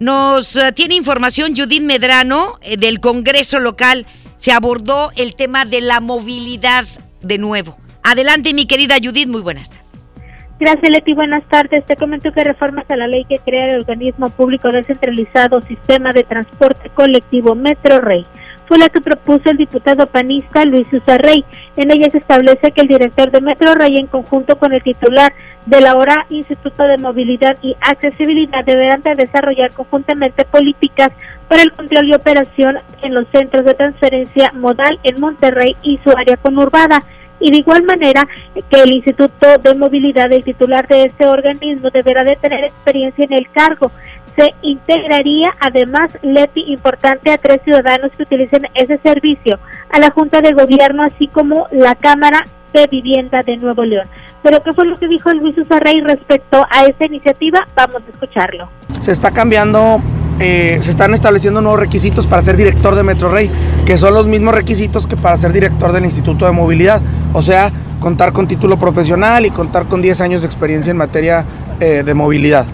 Nos 0.00 0.54
uh, 0.54 0.72
tiene 0.74 0.94
información 0.94 1.56
Judith 1.56 1.82
Medrano 1.82 2.54
eh, 2.62 2.76
del 2.76 3.00
Congreso 3.00 3.58
local. 3.58 4.06
Se 4.36 4.52
abordó 4.52 5.10
el 5.16 5.34
tema 5.34 5.64
de 5.64 5.80
la 5.80 6.00
movilidad 6.00 6.84
de 7.20 7.38
nuevo. 7.38 7.76
Adelante, 8.04 8.54
mi 8.54 8.66
querida 8.66 8.96
Judith, 9.02 9.26
muy 9.26 9.40
buenas 9.40 9.70
tardes. 9.70 9.88
Gracias, 10.60 10.90
Leti. 10.90 11.14
Buenas 11.14 11.44
tardes. 11.48 11.84
Te 11.86 11.96
comento 11.96 12.32
que 12.32 12.42
reformas 12.42 12.84
a 12.90 12.96
la 12.96 13.06
ley 13.06 13.24
que 13.24 13.38
crea 13.38 13.66
el 13.66 13.80
organismo 13.80 14.30
público 14.30 14.68
descentralizado 14.70 15.62
Sistema 15.62 16.12
de 16.12 16.24
Transporte 16.24 16.90
Colectivo 16.90 17.54
Metro 17.54 18.00
Rey 18.00 18.24
fue 18.68 18.78
la 18.78 18.90
que 18.90 19.00
propuso 19.00 19.50
el 19.50 19.56
diputado 19.56 20.06
panista 20.06 20.64
Luis 20.66 20.86
Usarrey. 20.92 21.44
En 21.76 21.90
ella 21.90 22.10
se 22.10 22.18
establece 22.18 22.70
que 22.70 22.82
el 22.82 22.88
director 22.88 23.30
de 23.30 23.40
Metro 23.40 23.74
Rey, 23.74 23.96
en 23.96 24.06
conjunto 24.06 24.58
con 24.58 24.74
el 24.74 24.82
titular 24.82 25.32
de 25.64 25.80
la 25.80 25.94
hora 25.94 26.26
Instituto 26.28 26.84
de 26.84 26.98
Movilidad 26.98 27.56
y 27.62 27.74
Accesibilidad, 27.80 28.64
deberán 28.64 29.02
de 29.02 29.14
desarrollar 29.14 29.72
conjuntamente 29.72 30.44
políticas 30.44 31.10
para 31.48 31.62
el 31.62 31.72
control 31.72 32.08
y 32.08 32.14
operación 32.14 32.78
en 33.02 33.14
los 33.14 33.26
centros 33.32 33.64
de 33.64 33.74
transferencia 33.74 34.52
modal 34.54 35.00
en 35.02 35.18
Monterrey 35.18 35.74
y 35.82 35.98
su 36.04 36.10
área 36.10 36.36
conurbada 36.36 37.02
y 37.40 37.50
de 37.50 37.58
igual 37.58 37.84
manera 37.84 38.26
que 38.68 38.82
el 38.82 38.92
Instituto 38.92 39.58
de 39.58 39.74
Movilidad, 39.74 40.30
el 40.32 40.44
titular 40.44 40.86
de 40.88 41.04
este 41.04 41.26
organismo, 41.26 41.90
deberá 41.90 42.24
de 42.24 42.36
tener 42.36 42.64
experiencia 42.64 43.24
en 43.24 43.32
el 43.32 43.48
cargo. 43.50 43.92
Se 44.38 44.54
integraría 44.62 45.50
además, 45.58 46.12
Leti, 46.22 46.62
importante 46.68 47.32
a 47.32 47.38
tres 47.38 47.60
ciudadanos 47.64 48.12
que 48.16 48.22
utilicen 48.22 48.68
ese 48.74 48.96
servicio, 48.98 49.58
a 49.90 49.98
la 49.98 50.12
Junta 50.12 50.40
de 50.40 50.52
Gobierno, 50.52 51.02
así 51.02 51.26
como 51.26 51.66
la 51.72 51.96
Cámara 51.96 52.46
de 52.72 52.86
Vivienda 52.86 53.42
de 53.42 53.56
Nuevo 53.56 53.84
León. 53.84 54.06
Pero 54.44 54.62
¿qué 54.62 54.72
fue 54.72 54.86
lo 54.86 54.96
que 54.96 55.08
dijo 55.08 55.32
Luis 55.32 55.58
Usarrey 55.58 56.00
respecto 56.02 56.64
a 56.70 56.84
esta 56.84 57.06
iniciativa? 57.06 57.66
Vamos 57.74 57.96
a 58.06 58.10
escucharlo. 58.12 58.68
Se 59.00 59.10
está 59.10 59.32
cambiando 59.32 60.00
eh, 60.38 60.78
se 60.82 60.92
están 60.92 61.14
estableciendo 61.14 61.60
nuevos 61.60 61.80
requisitos 61.80 62.28
para 62.28 62.40
ser 62.42 62.56
director 62.56 62.94
de 62.94 63.02
Metro 63.02 63.28
Rey, 63.28 63.50
que 63.84 63.98
son 63.98 64.14
los 64.14 64.28
mismos 64.28 64.54
requisitos 64.54 65.08
que 65.08 65.16
para 65.16 65.36
ser 65.36 65.52
director 65.52 65.90
del 65.90 66.04
Instituto 66.04 66.46
de 66.46 66.52
Movilidad. 66.52 67.02
O 67.32 67.42
sea, 67.42 67.72
contar 67.98 68.32
con 68.32 68.46
título 68.46 68.76
profesional 68.76 69.46
y 69.46 69.50
contar 69.50 69.86
con 69.86 70.00
10 70.00 70.20
años 70.20 70.42
de 70.42 70.46
experiencia 70.46 70.92
en 70.92 70.96
materia 70.96 71.44
eh, 71.80 72.04
de 72.06 72.14
movilidad 72.14 72.66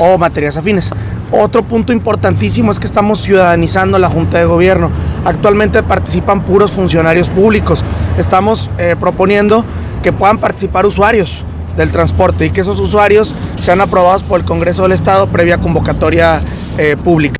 o 0.00 0.18
materias 0.18 0.56
afines. 0.56 0.90
Otro 1.30 1.62
punto 1.62 1.92
importantísimo 1.92 2.72
es 2.72 2.80
que 2.80 2.86
estamos 2.86 3.20
ciudadanizando 3.20 3.98
la 4.00 4.08
Junta 4.08 4.38
de 4.38 4.46
Gobierno. 4.46 4.90
Actualmente 5.24 5.84
participan 5.84 6.42
puros 6.42 6.72
funcionarios 6.72 7.28
públicos. 7.28 7.84
Estamos 8.18 8.68
eh, 8.78 8.96
proponiendo 8.98 9.64
que 10.02 10.12
puedan 10.12 10.38
participar 10.38 10.86
usuarios 10.86 11.44
del 11.76 11.90
transporte 11.90 12.46
y 12.46 12.50
que 12.50 12.62
esos 12.62 12.80
usuarios 12.80 13.32
sean 13.60 13.80
aprobados 13.80 14.24
por 14.24 14.40
el 14.40 14.46
Congreso 14.46 14.82
del 14.82 14.92
Estado 14.92 15.28
previa 15.28 15.58
convocatoria 15.58 16.40
eh, 16.78 16.96
pública. 17.02 17.39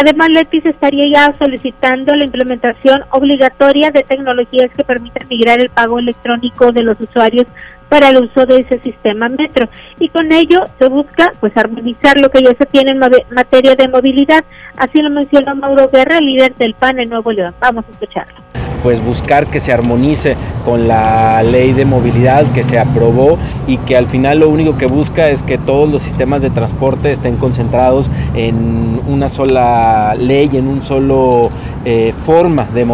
Además, 0.00 0.28
Letis 0.30 0.64
estaría 0.64 1.10
ya 1.12 1.34
solicitando 1.36 2.14
la 2.14 2.24
implementación 2.24 3.02
obligatoria 3.10 3.90
de 3.90 4.04
tecnologías 4.04 4.70
que 4.76 4.84
permitan 4.84 5.26
migrar 5.26 5.60
el 5.60 5.70
pago 5.70 5.98
electrónico 5.98 6.70
de 6.70 6.84
los 6.84 7.00
usuarios 7.00 7.48
para 7.88 8.10
el 8.10 8.22
uso 8.22 8.46
de 8.46 8.58
ese 8.58 8.78
sistema 8.78 9.28
metro. 9.28 9.68
Y 9.98 10.08
con 10.10 10.30
ello 10.30 10.62
se 10.78 10.88
busca 10.88 11.32
pues 11.40 11.56
armonizar 11.56 12.16
lo 12.20 12.30
que 12.30 12.44
ya 12.44 12.54
se 12.56 12.66
tiene 12.66 12.92
en 12.92 13.00
materia 13.34 13.74
de 13.74 13.88
movilidad. 13.88 14.44
Así 14.76 15.02
lo 15.02 15.10
mencionó 15.10 15.56
Mauro 15.56 15.88
Guerra 15.88 16.20
líder 16.20 16.54
del 16.54 16.74
PAN 16.74 17.00
en 17.00 17.08
Nuevo 17.08 17.32
León. 17.32 17.54
Vamos 17.58 17.84
a 17.88 17.90
escucharlo 17.90 18.36
pues 18.82 19.04
buscar 19.04 19.46
que 19.46 19.60
se 19.60 19.72
armonice 19.72 20.36
con 20.64 20.88
la 20.88 21.42
ley 21.42 21.72
de 21.72 21.84
movilidad 21.84 22.44
que 22.52 22.62
se 22.62 22.78
aprobó 22.78 23.38
y 23.66 23.78
que 23.78 23.96
al 23.96 24.06
final 24.06 24.40
lo 24.40 24.48
único 24.48 24.76
que 24.76 24.86
busca 24.86 25.30
es 25.30 25.42
que 25.42 25.58
todos 25.58 25.90
los 25.90 26.02
sistemas 26.02 26.42
de 26.42 26.50
transporte 26.50 27.12
estén 27.12 27.36
concentrados 27.36 28.10
en 28.34 29.00
una 29.06 29.28
sola 29.28 30.14
ley, 30.18 30.50
en 30.52 30.68
un 30.68 30.82
solo 30.82 31.50
eh, 31.84 32.12
forma 32.26 32.66
de, 32.74 32.84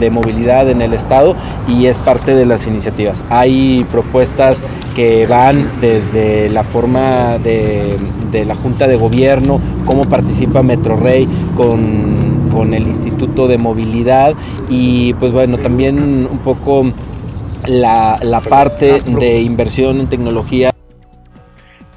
de 0.00 0.10
movilidad 0.10 0.70
en 0.70 0.82
el 0.82 0.92
Estado 0.94 1.36
y 1.68 1.86
es 1.86 1.96
parte 1.98 2.34
de 2.34 2.46
las 2.46 2.66
iniciativas. 2.66 3.22
Hay 3.30 3.86
propuestas 3.90 4.62
que 4.96 5.26
van 5.26 5.68
desde 5.80 6.48
la 6.48 6.64
forma 6.64 7.38
de, 7.38 7.96
la 8.46 8.54
Junta 8.54 8.88
de 8.88 8.96
Gobierno, 8.96 9.60
cómo 9.84 10.06
participa 10.06 10.62
Metrorrey 10.62 11.28
con, 11.54 12.25
con 12.56 12.72
el 12.72 12.84
Instituto 12.84 13.48
de 13.48 13.58
Movilidad 13.58 14.32
y 14.70 15.12
pues 15.14 15.30
bueno, 15.30 15.58
también 15.58 15.98
un 15.98 16.38
poco 16.38 16.86
la, 17.68 18.18
la 18.22 18.40
parte 18.40 18.98
de 19.00 19.42
inversión 19.42 20.00
en 20.00 20.06
tecnología. 20.06 20.72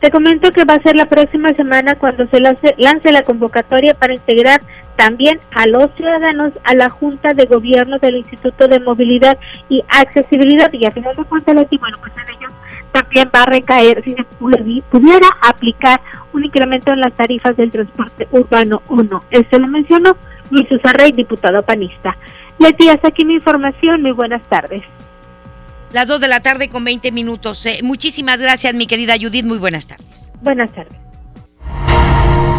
Te 0.02 0.12
comento 0.12 0.52
que 0.52 0.66
va 0.66 0.74
a 0.74 0.82
ser 0.82 0.98
la 0.98 1.06
próxima 1.06 1.54
semana 1.54 1.96
cuando 1.96 2.28
se 2.28 2.42
lance, 2.42 3.12
la 3.12 3.22
convocatoria 3.22 3.94
para 3.94 4.14
integrar 4.14 4.62
también 4.98 5.40
a 5.54 5.66
los 5.66 5.88
ciudadanos 5.96 6.52
a 6.66 6.74
la 6.76 6.90
Junta 6.90 7.34
de 7.34 7.46
Gobierno 7.46 7.98
del 8.00 8.18
Instituto 8.18 8.68
de 8.68 8.82
Movilidad 8.82 9.38
y 9.70 9.82
Accesibilidad. 9.88 10.72
Y 10.74 10.86
a 10.86 10.92
final 10.92 11.16
de 11.16 11.24
cuentas, 11.24 11.56
bueno, 11.56 11.98
pues 12.02 12.14
en 12.16 12.36
ellos 12.36 12.54
también 12.92 13.30
va 13.34 13.44
a 13.44 13.46
recaer 13.46 14.04
si 14.04 14.14
se 14.14 14.24
pudiera 14.90 15.28
aplicar 15.42 16.02
un 16.34 16.44
incremento 16.44 16.92
en 16.92 17.00
las 17.00 17.14
tarifas 17.14 17.56
del 17.56 17.72
transporte 17.72 18.28
urbano 18.32 18.82
o 18.88 19.04
no. 19.04 19.24
Esto 19.32 19.60
lo 19.60 19.68
mencionó 19.68 20.16
Luis 20.50 20.72
Usarrey, 20.72 21.12
diputado 21.12 21.62
panista. 21.64 22.18
Leti, 22.58 22.90
hasta 22.90 23.10
aquí 23.10 23.26
mi 23.26 23.36
información. 23.36 24.02
Muy 24.02 24.12
buenas 24.12 24.42
tardes. 24.50 24.82
Las 25.92 26.08
2 26.08 26.20
de 26.20 26.28
la 26.28 26.40
tarde 26.42 26.70
con 26.70 26.84
20 26.84 27.12
minutos. 27.12 27.66
Eh, 27.66 27.80
muchísimas 27.82 28.40
gracias, 28.40 28.74
mi 28.74 28.86
querida 28.86 29.16
Judith. 29.20 29.46
Muy 29.46 29.58
buenas 29.58 29.88
tardes. 29.88 30.32
Buenas 30.42 30.72
tardes. 30.72 30.98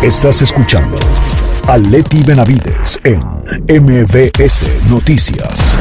Estás 0.03 0.43
escuchando 0.43 0.99
a 1.69 1.77
Leti 1.77 2.23
Benavides 2.23 2.99
en 3.05 3.21
MBS 3.69 4.67
Noticias. 4.89 5.79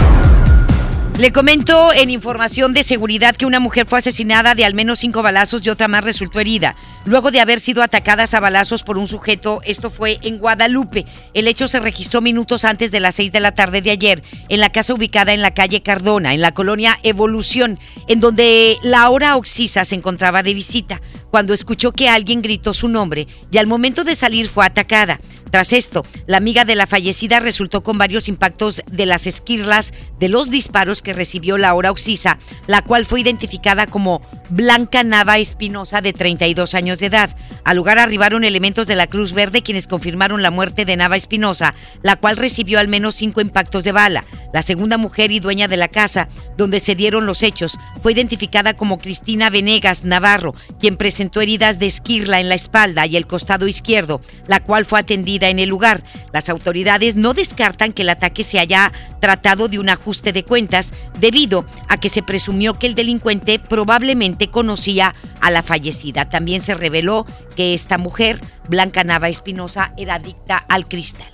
Le 1.19 1.33
comento 1.33 1.91
en 1.91 2.09
información 2.11 2.71
de 2.71 2.81
seguridad 2.81 3.35
que 3.35 3.45
una 3.45 3.59
mujer 3.59 3.85
fue 3.85 3.99
asesinada 3.99 4.55
de 4.55 4.63
al 4.63 4.73
menos 4.73 4.99
cinco 4.99 5.21
balazos 5.21 5.65
y 5.65 5.69
otra 5.69 5.89
más 5.89 6.05
resultó 6.05 6.39
herida, 6.39 6.77
luego 7.03 7.29
de 7.29 7.41
haber 7.41 7.59
sido 7.59 7.83
atacadas 7.83 8.33
a 8.33 8.39
balazos 8.39 8.83
por 8.83 8.97
un 8.97 9.05
sujeto. 9.05 9.59
Esto 9.65 9.89
fue 9.89 10.17
en 10.21 10.37
Guadalupe. 10.37 11.05
El 11.33 11.49
hecho 11.49 11.67
se 11.67 11.81
registró 11.81 12.21
minutos 12.21 12.63
antes 12.63 12.91
de 12.91 13.01
las 13.01 13.15
seis 13.15 13.33
de 13.33 13.41
la 13.41 13.53
tarde 13.53 13.81
de 13.81 13.91
ayer 13.91 14.23
en 14.47 14.61
la 14.61 14.71
casa 14.71 14.93
ubicada 14.93 15.33
en 15.33 15.41
la 15.41 15.53
calle 15.53 15.81
Cardona, 15.81 16.33
en 16.33 16.39
la 16.39 16.53
colonia 16.53 16.97
Evolución, 17.03 17.79
en 18.07 18.21
donde 18.21 18.77
la 18.81 19.09
hora 19.09 19.35
Oxisa 19.35 19.83
se 19.83 19.95
encontraba 19.95 20.41
de 20.41 20.53
visita, 20.53 21.01
cuando 21.31 21.53
escuchó 21.53 21.91
que 21.91 22.09
alguien 22.09 22.41
gritó 22.41 22.73
su 22.73 22.87
nombre 22.87 23.27
y 23.51 23.57
al 23.57 23.67
momento 23.67 24.03
de 24.03 24.15
salir 24.15 24.47
fue 24.47 24.65
atacada. 24.65 25.19
Tras 25.51 25.73
esto, 25.73 26.05
la 26.27 26.37
amiga 26.37 26.63
de 26.63 26.75
la 26.75 26.85
fallecida 26.85 27.39
resultó 27.39 27.81
con 27.81 27.97
varios 27.97 28.27
impactos 28.27 28.83
de 28.91 29.05
las 29.05 29.25
esquirlas 29.25 29.93
de 30.19 30.29
los 30.29 30.51
disparos 30.51 31.01
que 31.01 31.13
recibió 31.13 31.57
Laura 31.57 31.91
Oxisa, 31.91 32.37
la 32.67 32.83
cual 32.83 33.05
fue 33.05 33.21
identificada 33.21 33.87
como 33.87 34.21
Blanca 34.49 35.03
Nava 35.03 35.37
Espinosa, 35.37 36.01
de 36.01 36.13
32 36.13 36.73
años 36.75 36.99
de 36.99 37.07
edad. 37.07 37.29
Al 37.63 37.77
lugar 37.77 37.99
arribaron 37.99 38.43
elementos 38.43 38.87
de 38.87 38.95
la 38.95 39.07
Cruz 39.07 39.33
Verde 39.33 39.61
quienes 39.61 39.87
confirmaron 39.87 40.41
la 40.41 40.51
muerte 40.51 40.85
de 40.85 40.95
Nava 40.95 41.15
Espinosa, 41.15 41.75
la 42.01 42.15
cual 42.15 42.37
recibió 42.37 42.79
al 42.79 42.87
menos 42.87 43.15
cinco 43.15 43.41
impactos 43.41 43.83
de 43.83 43.91
bala. 43.91 44.25
La 44.53 44.61
segunda 44.63 44.97
mujer 44.97 45.31
y 45.31 45.39
dueña 45.39 45.67
de 45.67 45.77
la 45.77 45.87
casa 45.87 46.27
donde 46.57 46.79
se 46.79 46.95
dieron 46.95 47.25
los 47.25 47.43
hechos 47.43 47.77
fue 48.01 48.13
identificada 48.13 48.73
como 48.73 48.97
Cristina 48.97 49.49
Venegas 49.49 50.03
Navarro, 50.03 50.55
quien 50.79 50.97
presentó 50.97 51.41
heridas 51.41 51.77
de 51.77 51.85
esquirla 51.85 52.39
en 52.39 52.49
la 52.49 52.55
espalda 52.55 53.05
y 53.05 53.15
el 53.15 53.27
costado 53.27 53.67
izquierdo, 53.67 54.21
la 54.47 54.61
cual 54.61 54.85
fue 54.85 54.99
atendida 54.99 55.49
en 55.49 55.59
el 55.59 55.69
lugar. 55.69 56.01
Las 56.33 56.49
autoridades 56.49 57.15
no 57.15 57.33
descartan 57.33 57.93
que 57.93 58.01
el 58.01 58.09
ataque 58.09 58.43
se 58.43 58.59
haya 58.59 58.91
tratado 59.19 59.67
de 59.67 59.79
un 59.79 59.89
ajuste 59.89 60.33
de 60.33 60.43
cuentas 60.43 60.93
debido 61.19 61.65
a 61.87 61.97
que 61.97 62.09
se 62.09 62.23
presumió 62.23 62.79
que 62.79 62.87
el 62.87 62.95
delincuente 62.95 63.59
probablemente 63.59 64.38
conocía 64.47 65.13
a 65.41 65.51
la 65.51 65.61
fallecida. 65.61 66.29
También 66.29 66.61
se 66.61 66.75
reveló 66.75 67.25
que 67.55 67.73
esta 67.73 67.97
mujer, 67.97 68.39
Blanca 68.67 69.03
Nava 69.03 69.29
Espinosa, 69.29 69.93
era 69.97 70.15
adicta 70.15 70.57
al 70.57 70.87
cristal. 70.87 71.31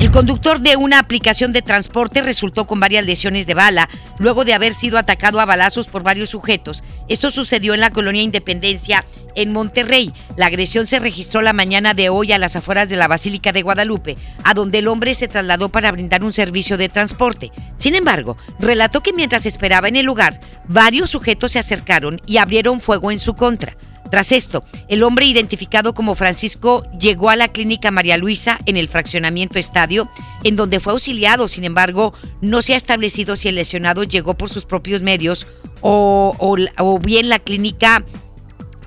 El 0.00 0.12
conductor 0.12 0.60
de 0.60 0.76
una 0.76 1.00
aplicación 1.00 1.52
de 1.52 1.60
transporte 1.60 2.22
resultó 2.22 2.68
con 2.68 2.78
varias 2.78 3.04
lesiones 3.04 3.48
de 3.48 3.54
bala 3.54 3.88
luego 4.18 4.44
de 4.44 4.54
haber 4.54 4.72
sido 4.72 4.96
atacado 4.96 5.40
a 5.40 5.44
balazos 5.44 5.88
por 5.88 6.04
varios 6.04 6.28
sujetos. 6.28 6.84
Esto 7.08 7.32
sucedió 7.32 7.74
en 7.74 7.80
la 7.80 7.90
colonia 7.90 8.22
Independencia 8.22 9.04
en 9.34 9.52
Monterrey. 9.52 10.12
La 10.36 10.46
agresión 10.46 10.86
se 10.86 11.00
registró 11.00 11.42
la 11.42 11.52
mañana 11.52 11.94
de 11.94 12.10
hoy 12.10 12.30
a 12.30 12.38
las 12.38 12.54
afueras 12.54 12.88
de 12.88 12.96
la 12.96 13.08
Basílica 13.08 13.50
de 13.50 13.62
Guadalupe, 13.62 14.16
a 14.44 14.54
donde 14.54 14.78
el 14.78 14.86
hombre 14.86 15.16
se 15.16 15.26
trasladó 15.26 15.68
para 15.68 15.90
brindar 15.90 16.22
un 16.22 16.32
servicio 16.32 16.76
de 16.76 16.88
transporte. 16.88 17.50
Sin 17.76 17.96
embargo, 17.96 18.36
relató 18.60 19.02
que 19.02 19.12
mientras 19.12 19.46
esperaba 19.46 19.88
en 19.88 19.96
el 19.96 20.06
lugar, 20.06 20.38
varios 20.68 21.10
sujetos 21.10 21.50
se 21.50 21.58
acercaron 21.58 22.20
y 22.24 22.36
abrieron 22.36 22.80
fuego 22.80 23.10
en 23.10 23.18
su 23.18 23.34
contra. 23.34 23.76
Tras 24.10 24.32
esto, 24.32 24.64
el 24.88 25.02
hombre 25.02 25.26
identificado 25.26 25.94
como 25.94 26.14
Francisco 26.14 26.84
llegó 26.98 27.30
a 27.30 27.36
la 27.36 27.48
clínica 27.48 27.90
María 27.90 28.16
Luisa 28.16 28.58
en 28.66 28.76
el 28.76 28.88
fraccionamiento 28.88 29.58
Estadio, 29.58 30.08
en 30.44 30.56
donde 30.56 30.80
fue 30.80 30.92
auxiliado. 30.92 31.48
Sin 31.48 31.64
embargo, 31.64 32.14
no 32.40 32.62
se 32.62 32.74
ha 32.74 32.76
establecido 32.76 33.36
si 33.36 33.48
el 33.48 33.56
lesionado 33.56 34.04
llegó 34.04 34.34
por 34.34 34.48
sus 34.48 34.64
propios 34.64 35.02
medios 35.02 35.46
o, 35.80 36.34
o 36.38 36.98
bien 36.98 37.28
la 37.28 37.38
clínica 37.38 38.04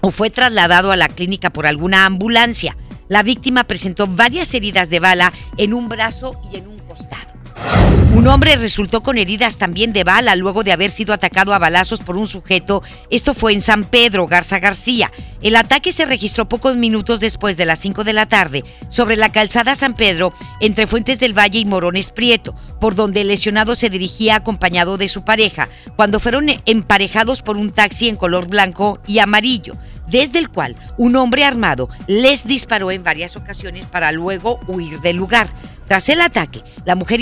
o 0.01 0.11
fue 0.11 0.29
trasladado 0.29 0.91
a 0.91 0.97
la 0.97 1.07
clínica 1.07 1.51
por 1.51 1.67
alguna 1.67 2.05
ambulancia. 2.05 2.75
La 3.07 3.23
víctima 3.23 3.65
presentó 3.65 4.07
varias 4.07 4.53
heridas 4.53 4.89
de 4.89 4.99
bala 4.99 5.31
en 5.57 5.73
un 5.73 5.89
brazo 5.89 6.39
y 6.51 6.57
en 6.57 6.67
un 6.67 6.79
costado. 6.79 7.30
Un 8.13 8.27
hombre 8.27 8.55
resultó 8.57 9.01
con 9.01 9.17
heridas 9.17 9.57
también 9.57 9.93
de 9.93 10.03
bala 10.03 10.35
luego 10.35 10.63
de 10.63 10.73
haber 10.73 10.91
sido 10.91 11.13
atacado 11.13 11.53
a 11.53 11.59
balazos 11.59 12.01
por 12.01 12.17
un 12.17 12.27
sujeto. 12.27 12.83
Esto 13.09 13.33
fue 13.33 13.53
en 13.53 13.61
San 13.61 13.85
Pedro, 13.85 14.27
Garza 14.27 14.59
García. 14.59 15.11
El 15.41 15.55
ataque 15.55 15.91
se 15.91 16.05
registró 16.05 16.47
pocos 16.47 16.75
minutos 16.75 17.19
después 17.19 17.57
de 17.57 17.65
las 17.65 17.79
5 17.79 18.03
de 18.03 18.13
la 18.13 18.27
tarde 18.27 18.63
sobre 18.89 19.15
la 19.15 19.31
calzada 19.31 19.75
San 19.75 19.95
Pedro 19.95 20.33
entre 20.59 20.87
Fuentes 20.87 21.19
del 21.19 21.35
Valle 21.35 21.59
y 21.59 21.65
Morones 21.65 22.11
Prieto, 22.11 22.53
por 22.79 22.95
donde 22.95 23.21
el 23.21 23.29
lesionado 23.29 23.75
se 23.75 23.89
dirigía 23.89 24.35
acompañado 24.35 24.97
de 24.97 25.07
su 25.07 25.23
pareja, 25.23 25.69
cuando 25.95 26.19
fueron 26.19 26.47
emparejados 26.65 27.41
por 27.41 27.57
un 27.57 27.71
taxi 27.71 28.09
en 28.09 28.17
color 28.17 28.47
blanco 28.47 28.99
y 29.07 29.19
amarillo 29.19 29.77
desde 30.11 30.39
el 30.39 30.49
cual 30.49 30.75
un 30.97 31.15
hombre 31.15 31.43
armado 31.43 31.89
les 32.07 32.45
disparó 32.45 32.91
en 32.91 33.03
varias 33.03 33.35
ocasiones 33.35 33.87
para 33.87 34.11
luego 34.11 34.59
huir 34.67 34.99
del 34.99 35.15
lugar. 35.15 35.47
Tras 35.87 36.07
el 36.07 36.21
ataque, 36.21 36.63
la 36.85 36.95
mujer 36.95 37.19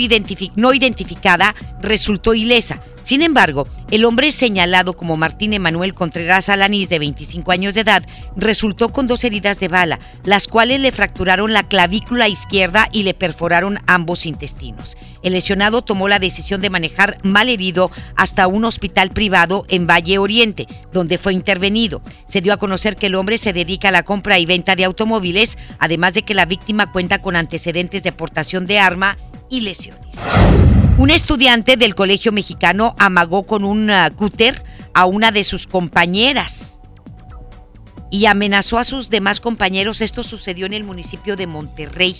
no 0.54 0.72
identificada 0.72 1.56
resultó 1.80 2.34
ilesa. 2.34 2.80
Sin 3.02 3.22
embargo, 3.22 3.66
el 3.90 4.04
hombre 4.04 4.30
señalado 4.30 4.94
como 4.94 5.16
Martín 5.16 5.54
Emanuel 5.54 5.92
Contreras 5.92 6.48
Alanís, 6.48 6.88
de 6.88 7.00
25 7.00 7.50
años 7.50 7.74
de 7.74 7.80
edad, 7.80 8.04
resultó 8.36 8.92
con 8.92 9.08
dos 9.08 9.24
heridas 9.24 9.58
de 9.58 9.66
bala, 9.66 9.98
las 10.22 10.46
cuales 10.46 10.78
le 10.78 10.92
fracturaron 10.92 11.52
la 11.52 11.64
clavícula 11.64 12.28
izquierda 12.28 12.88
y 12.92 13.02
le 13.02 13.14
perforaron 13.14 13.80
ambos 13.86 14.24
intestinos. 14.24 14.96
El 15.22 15.34
lesionado 15.34 15.82
tomó 15.82 16.08
la 16.08 16.18
decisión 16.18 16.60
de 16.60 16.70
manejar 16.70 17.18
mal 17.22 17.48
herido 17.48 17.90
hasta 18.16 18.46
un 18.46 18.64
hospital 18.64 19.10
privado 19.10 19.64
en 19.68 19.86
Valle 19.86 20.18
Oriente, 20.18 20.66
donde 20.92 21.18
fue 21.18 21.32
intervenido. 21.32 22.02
Se 22.26 22.40
dio 22.40 22.52
a 22.52 22.58
conocer 22.58 22.96
que 22.96 23.06
el 23.06 23.14
hombre 23.14 23.38
se 23.38 23.52
dedica 23.52 23.88
a 23.88 23.92
la 23.92 24.02
compra 24.02 24.38
y 24.38 24.46
venta 24.46 24.76
de 24.76 24.84
automóviles, 24.84 25.58
además 25.78 26.14
de 26.14 26.22
que 26.22 26.34
la 26.34 26.46
víctima 26.46 26.90
cuenta 26.90 27.18
con 27.20 27.36
antecedentes 27.36 28.02
de 28.02 28.12
portación 28.12 28.66
de 28.66 28.78
arma 28.78 29.18
y 29.48 29.62
lesiones. 29.62 30.24
Un 30.96 31.10
estudiante 31.10 31.76
del 31.76 31.94
Colegio 31.94 32.30
Mexicano 32.30 32.94
amagó 32.98 33.44
con 33.44 33.64
un 33.64 33.90
uh, 33.90 34.14
cúter 34.14 34.62
a 34.92 35.06
una 35.06 35.32
de 35.32 35.44
sus 35.44 35.66
compañeras 35.66 36.80
y 38.10 38.26
amenazó 38.26 38.78
a 38.78 38.84
sus 38.84 39.08
demás 39.08 39.40
compañeros. 39.40 40.00
Esto 40.00 40.22
sucedió 40.22 40.66
en 40.66 40.74
el 40.74 40.84
municipio 40.84 41.36
de 41.36 41.46
Monterrey. 41.46 42.16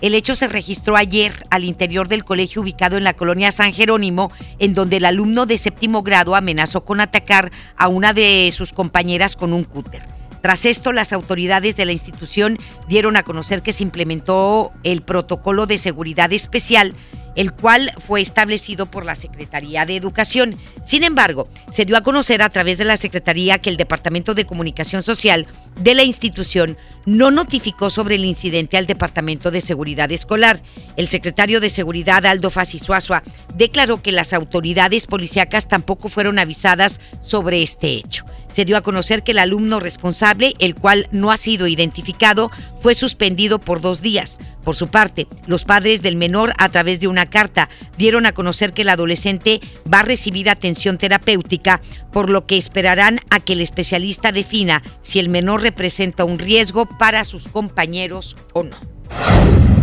El 0.00 0.14
hecho 0.14 0.36
se 0.36 0.48
registró 0.48 0.96
ayer 0.96 1.32
al 1.50 1.64
interior 1.64 2.08
del 2.08 2.24
colegio 2.24 2.62
ubicado 2.62 2.96
en 2.96 3.04
la 3.04 3.14
colonia 3.14 3.52
San 3.52 3.72
Jerónimo, 3.72 4.30
en 4.58 4.74
donde 4.74 4.98
el 4.98 5.04
alumno 5.04 5.46
de 5.46 5.58
séptimo 5.58 6.02
grado 6.02 6.36
amenazó 6.36 6.84
con 6.84 7.00
atacar 7.00 7.50
a 7.76 7.88
una 7.88 8.12
de 8.12 8.50
sus 8.52 8.72
compañeras 8.72 9.36
con 9.36 9.52
un 9.52 9.64
cúter. 9.64 10.02
Tras 10.44 10.66
esto, 10.66 10.92
las 10.92 11.14
autoridades 11.14 11.74
de 11.76 11.86
la 11.86 11.92
institución 11.92 12.58
dieron 12.86 13.16
a 13.16 13.22
conocer 13.22 13.62
que 13.62 13.72
se 13.72 13.82
implementó 13.82 14.72
el 14.82 15.00
protocolo 15.00 15.66
de 15.66 15.78
seguridad 15.78 16.34
especial 16.34 16.94
el 17.34 17.52
cual 17.52 17.92
fue 17.98 18.20
establecido 18.20 18.86
por 18.86 19.04
la 19.04 19.14
Secretaría 19.14 19.86
de 19.86 19.96
Educación. 19.96 20.56
Sin 20.84 21.04
embargo, 21.04 21.48
se 21.70 21.84
dio 21.84 21.96
a 21.96 22.02
conocer 22.02 22.42
a 22.42 22.50
través 22.50 22.78
de 22.78 22.84
la 22.84 22.96
Secretaría 22.96 23.58
que 23.58 23.70
el 23.70 23.76
Departamento 23.76 24.34
de 24.34 24.46
Comunicación 24.46 25.02
Social 25.02 25.46
de 25.80 25.94
la 25.94 26.04
institución 26.04 26.76
no 27.06 27.30
notificó 27.30 27.90
sobre 27.90 28.14
el 28.14 28.24
incidente 28.24 28.76
al 28.76 28.86
Departamento 28.86 29.50
de 29.50 29.60
Seguridad 29.60 30.10
Escolar. 30.10 30.60
El 30.96 31.08
secretario 31.08 31.60
de 31.60 31.70
Seguridad, 31.70 32.24
Aldo 32.24 32.50
Fasisuazua, 32.50 33.22
declaró 33.54 34.02
que 34.02 34.12
las 34.12 34.32
autoridades 34.32 35.06
policíacas 35.06 35.68
tampoco 35.68 36.08
fueron 36.08 36.38
avisadas 36.38 37.00
sobre 37.20 37.62
este 37.62 37.88
hecho. 37.88 38.24
Se 38.50 38.64
dio 38.64 38.76
a 38.76 38.82
conocer 38.82 39.24
que 39.24 39.32
el 39.32 39.40
alumno 39.40 39.80
responsable, 39.80 40.54
el 40.60 40.76
cual 40.76 41.08
no 41.10 41.32
ha 41.32 41.36
sido 41.36 41.66
identificado, 41.66 42.50
fue 42.80 42.94
suspendido 42.94 43.58
por 43.58 43.80
dos 43.80 44.00
días. 44.00 44.38
Por 44.62 44.76
su 44.76 44.88
parte, 44.88 45.26
los 45.46 45.64
padres 45.64 46.02
del 46.02 46.16
menor, 46.16 46.54
a 46.58 46.68
través 46.68 47.00
de 47.00 47.08
una 47.08 47.23
carta, 47.26 47.68
dieron 47.96 48.26
a 48.26 48.32
conocer 48.32 48.72
que 48.72 48.82
el 48.82 48.88
adolescente 48.88 49.60
va 49.92 50.00
a 50.00 50.04
recibir 50.04 50.50
atención 50.50 50.98
terapéutica, 50.98 51.80
por 52.12 52.30
lo 52.30 52.44
que 52.46 52.56
esperarán 52.56 53.20
a 53.30 53.40
que 53.40 53.54
el 53.54 53.60
especialista 53.60 54.32
defina 54.32 54.82
si 55.02 55.18
el 55.18 55.28
menor 55.28 55.62
representa 55.62 56.24
un 56.24 56.38
riesgo 56.38 56.86
para 56.86 57.24
sus 57.24 57.48
compañeros 57.48 58.36
o 58.52 58.62
no. 58.62 58.76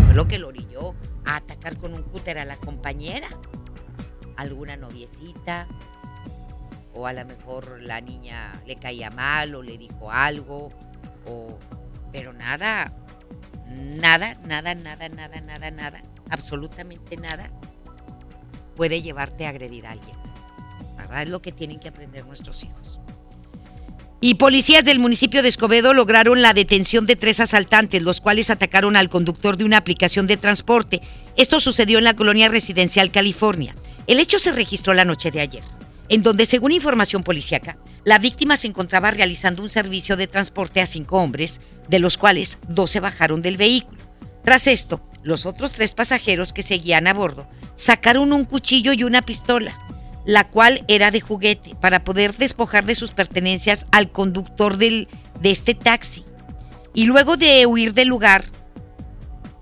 Fue 0.05 0.13
lo 0.13 0.27
que 0.27 0.37
lo 0.37 0.49
orilló 0.49 0.93
a 1.25 1.37
atacar 1.37 1.77
con 1.77 1.93
un 1.93 2.03
cúter 2.03 2.37
a 2.37 2.45
la 2.45 2.57
compañera, 2.57 3.27
alguna 4.37 4.77
noviecita, 4.77 5.67
o 6.93 7.07
a 7.07 7.13
lo 7.13 7.25
mejor 7.25 7.81
la 7.81 8.01
niña 8.01 8.51
le 8.65 8.75
caía 8.75 9.09
mal 9.09 9.55
o 9.55 9.63
le 9.63 9.77
dijo 9.77 10.11
algo, 10.11 10.69
o 11.25 11.57
pero 12.11 12.33
nada, 12.33 12.91
nada, 13.67 14.35
nada, 14.45 14.75
nada, 14.75 15.07
nada, 15.09 15.41
nada, 15.41 15.71
nada, 15.71 16.01
absolutamente 16.31 17.17
nada 17.17 17.51
puede 18.75 19.01
llevarte 19.01 19.45
a 19.45 19.49
agredir 19.49 19.85
a 19.85 19.91
alguien 19.91 20.17
más. 20.17 20.97
¿Verdad? 20.97 21.23
Es 21.23 21.29
lo 21.29 21.41
que 21.41 21.51
tienen 21.51 21.79
que 21.79 21.89
aprender 21.89 22.25
nuestros 22.25 22.63
hijos. 22.63 22.99
Y 24.23 24.35
policías 24.35 24.85
del 24.85 24.99
municipio 24.99 25.41
de 25.41 25.49
Escobedo 25.49 25.93
lograron 25.93 26.43
la 26.43 26.53
detención 26.53 27.07
de 27.07 27.15
tres 27.15 27.39
asaltantes, 27.39 28.03
los 28.03 28.21
cuales 28.21 28.51
atacaron 28.51 28.95
al 28.95 29.09
conductor 29.09 29.57
de 29.57 29.65
una 29.65 29.77
aplicación 29.77 30.27
de 30.27 30.37
transporte. 30.37 31.01
Esto 31.37 31.59
sucedió 31.59 31.97
en 31.97 32.03
la 32.03 32.15
colonia 32.15 32.47
residencial 32.47 33.11
California. 33.11 33.75
El 34.05 34.19
hecho 34.19 34.37
se 34.37 34.51
registró 34.51 34.93
la 34.93 35.05
noche 35.05 35.31
de 35.31 35.41
ayer, 35.41 35.63
en 36.07 36.21
donde, 36.21 36.45
según 36.45 36.71
información 36.71 37.23
policíaca, 37.23 37.77
la 38.03 38.19
víctima 38.19 38.57
se 38.57 38.67
encontraba 38.67 39.09
realizando 39.09 39.63
un 39.63 39.69
servicio 39.69 40.15
de 40.17 40.27
transporte 40.27 40.81
a 40.81 40.85
cinco 40.85 41.17
hombres, 41.17 41.59
de 41.89 41.97
los 41.97 42.17
cuales 42.17 42.59
dos 42.67 42.91
se 42.91 42.99
bajaron 42.99 43.41
del 43.41 43.57
vehículo. 43.57 43.97
Tras 44.43 44.67
esto, 44.67 45.01
los 45.23 45.45
otros 45.45 45.73
tres 45.73 45.93
pasajeros 45.93 46.53
que 46.53 46.63
seguían 46.63 47.07
a 47.07 47.13
bordo 47.13 47.47
sacaron 47.75 48.33
un 48.33 48.45
cuchillo 48.45 48.93
y 48.93 49.03
una 49.03 49.21
pistola 49.21 49.77
la 50.25 50.47
cual 50.47 50.83
era 50.87 51.11
de 51.11 51.21
juguete, 51.21 51.75
para 51.75 52.03
poder 52.03 52.37
despojar 52.37 52.85
de 52.85 52.95
sus 52.95 53.11
pertenencias 53.11 53.85
al 53.91 54.11
conductor 54.11 54.77
del, 54.77 55.07
de 55.39 55.51
este 55.51 55.73
taxi. 55.73 56.25
Y 56.93 57.05
luego 57.05 57.37
de 57.37 57.65
huir 57.65 57.93
del 57.93 58.07
lugar, 58.07 58.43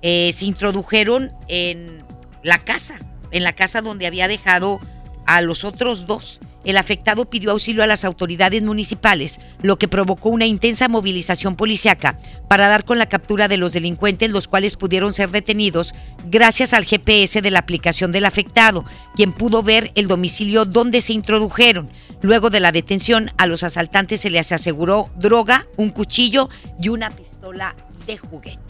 eh, 0.02 0.32
se 0.34 0.46
introdujeron 0.46 1.32
en 1.48 2.04
la 2.44 2.60
casa, 2.60 2.96
en 3.32 3.44
la 3.44 3.54
casa 3.54 3.82
donde 3.82 4.08
había 4.08 4.28
dejado 4.28 4.80
a 5.26 5.42
los 5.42 5.64
otros 5.64 6.08
dos. 6.08 6.40
El 6.66 6.78
afectado 6.78 7.30
pidió 7.30 7.52
auxilio 7.52 7.84
a 7.84 7.88
las 7.88 8.04
autoridades 8.04 8.62
municipales, 8.62 9.40
lo 9.62 9.78
que 9.78 9.88
provocó 9.88 10.30
una 10.30 10.46
intensa 10.46 10.88
movilización 10.88 11.56
policiaca 11.56 12.18
para 12.48 12.68
dar 12.68 12.84
con 12.84 12.98
la 13.00 13.08
captura 13.08 13.48
de 13.48 13.58
los 13.58 13.72
delincuentes, 13.72 14.30
los 14.30 14.48
cuales 14.48 14.76
pudieron 14.76 15.14
ser 15.14 15.32
detenidos 15.32 15.96
gracias 16.26 16.74
al 16.74 16.86
GPS 16.86 17.42
de 17.42 17.52
la 17.52 17.60
aplicación 17.60 18.12
del 18.12 18.26
afectado, 18.26 18.84
quien 19.16 19.32
pudo 19.32 19.64
ver 19.64 19.92
el 19.96 20.08
domicilio 20.08 20.66
donde 20.66 21.02
se 21.02 21.14
introdujeron. 21.14 21.90
Luego 22.22 22.50
de 22.50 22.60
la 22.60 22.72
detención, 22.72 23.32
a 23.38 23.46
los 23.46 23.64
asaltantes 23.64 24.22
se 24.22 24.30
les 24.30 24.52
aseguró 24.52 25.10
droga, 25.16 25.68
un 25.78 25.90
cuchillo 25.90 26.50
y 26.82 26.90
una 26.90 27.10
pistola 27.10 27.76
de 28.06 28.18
juguete. 28.18 28.69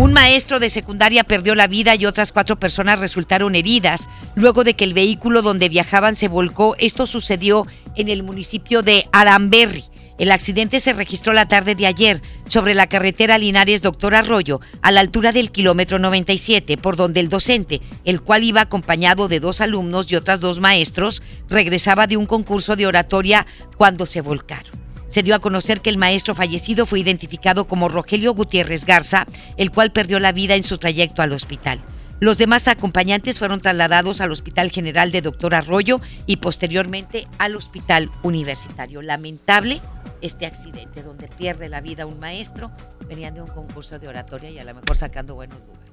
Un 0.00 0.14
maestro 0.14 0.60
de 0.60 0.70
secundaria 0.70 1.24
perdió 1.24 1.54
la 1.54 1.66
vida 1.66 1.94
y 1.94 2.06
otras 2.06 2.32
cuatro 2.32 2.58
personas 2.58 3.00
resultaron 3.00 3.54
heridas 3.54 4.08
luego 4.34 4.64
de 4.64 4.74
que 4.74 4.84
el 4.84 4.94
vehículo 4.94 5.42
donde 5.42 5.68
viajaban 5.68 6.16
se 6.16 6.28
volcó. 6.28 6.74
Esto 6.78 7.06
sucedió 7.06 7.66
en 7.96 8.08
el 8.08 8.22
municipio 8.22 8.82
de 8.82 9.06
Aramberry. 9.12 9.84
El 10.16 10.32
accidente 10.32 10.80
se 10.80 10.94
registró 10.94 11.32
la 11.34 11.48
tarde 11.48 11.74
de 11.74 11.86
ayer 11.86 12.22
sobre 12.46 12.74
la 12.74 12.88
carretera 12.88 13.36
Linares 13.36 13.82
Doctor 13.82 14.14
Arroyo, 14.14 14.60
a 14.80 14.90
la 14.90 15.00
altura 15.00 15.32
del 15.32 15.50
kilómetro 15.50 15.98
97, 15.98 16.78
por 16.78 16.96
donde 16.96 17.20
el 17.20 17.28
docente, 17.28 17.82
el 18.04 18.22
cual 18.22 18.44
iba 18.44 18.62
acompañado 18.62 19.28
de 19.28 19.40
dos 19.40 19.60
alumnos 19.60 20.10
y 20.10 20.16
otras 20.16 20.40
dos 20.40 20.60
maestros, 20.60 21.22
regresaba 21.48 22.06
de 22.06 22.16
un 22.16 22.26
concurso 22.26 22.74
de 22.74 22.86
oratoria 22.86 23.46
cuando 23.76 24.06
se 24.06 24.22
volcaron. 24.22 24.79
Se 25.10 25.22
dio 25.22 25.34
a 25.34 25.40
conocer 25.40 25.80
que 25.80 25.90
el 25.90 25.98
maestro 25.98 26.34
fallecido 26.34 26.86
fue 26.86 27.00
identificado 27.00 27.66
como 27.66 27.88
Rogelio 27.88 28.32
Gutiérrez 28.32 28.86
Garza, 28.86 29.26
el 29.56 29.70
cual 29.70 29.90
perdió 29.90 30.20
la 30.20 30.32
vida 30.32 30.54
en 30.54 30.62
su 30.62 30.78
trayecto 30.78 31.20
al 31.20 31.32
hospital. 31.32 31.80
Los 32.20 32.38
demás 32.38 32.68
acompañantes 32.68 33.38
fueron 33.38 33.60
trasladados 33.60 34.20
al 34.20 34.30
Hospital 34.30 34.70
General 34.70 35.10
de 35.10 35.20
Doctor 35.20 35.54
Arroyo 35.54 36.00
y 36.26 36.36
posteriormente 36.36 37.26
al 37.38 37.56
Hospital 37.56 38.10
Universitario. 38.22 39.02
Lamentable 39.02 39.80
este 40.20 40.46
accidente 40.46 41.02
donde 41.02 41.28
pierde 41.28 41.68
la 41.68 41.80
vida 41.80 42.06
un 42.06 42.20
maestro, 42.20 42.70
venían 43.08 43.34
de 43.34 43.42
un 43.42 43.48
concurso 43.48 43.98
de 43.98 44.08
oratoria 44.08 44.50
y 44.50 44.58
a 44.58 44.64
lo 44.64 44.74
mejor 44.74 44.96
sacando 44.96 45.34
buenos 45.34 45.58
lugares. 45.58 45.90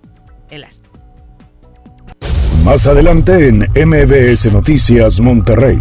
El 0.50 0.64
astro. 0.64 0.92
Más 2.64 2.88
adelante 2.88 3.48
en 3.48 3.60
MBS 3.60 4.52
Noticias 4.52 5.20
Monterrey. 5.20 5.80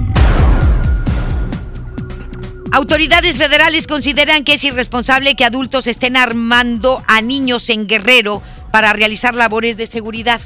Autoridades 2.77 3.39
federales 3.39 3.87
consideran 3.87 4.45
que 4.45 4.53
es 4.53 4.65
irresponsable 4.65 5.35
que 5.35 5.47
adultos 5.47 5.87
estén 5.87 6.15
armando 6.15 7.03
a 7.07 7.23
niños 7.23 7.71
en 7.71 7.87
Guerrero 7.87 8.43
para 8.71 8.93
realizar 8.93 9.35
labores 9.35 9.79
de 9.79 9.87
seguridad. 9.87 10.43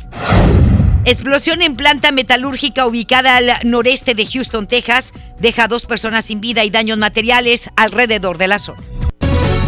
Explosión 1.04 1.60
en 1.60 1.74
planta 1.74 2.12
metalúrgica 2.12 2.86
ubicada 2.86 3.36
al 3.36 3.50
noreste 3.64 4.14
de 4.14 4.26
Houston, 4.26 4.68
Texas, 4.68 5.12
deja 5.40 5.64
a 5.64 5.66
dos 5.66 5.86
personas 5.86 6.26
sin 6.26 6.40
vida 6.40 6.62
y 6.62 6.70
daños 6.70 6.98
materiales 6.98 7.68
alrededor 7.74 8.38
de 8.38 8.46
la 8.46 8.60
zona. 8.60 8.80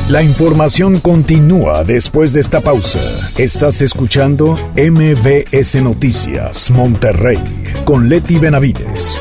La 0.09 0.22
información 0.22 1.01
continúa 1.01 1.83
después 1.83 2.33
de 2.33 2.38
esta 2.38 2.61
pausa. 2.61 3.01
Estás 3.38 3.81
escuchando 3.81 4.57
MBS 4.77 5.83
Noticias 5.83 6.70
Monterrey 6.70 7.40
con 7.85 8.09
Leti 8.09 8.38
Benavides. 8.38 9.20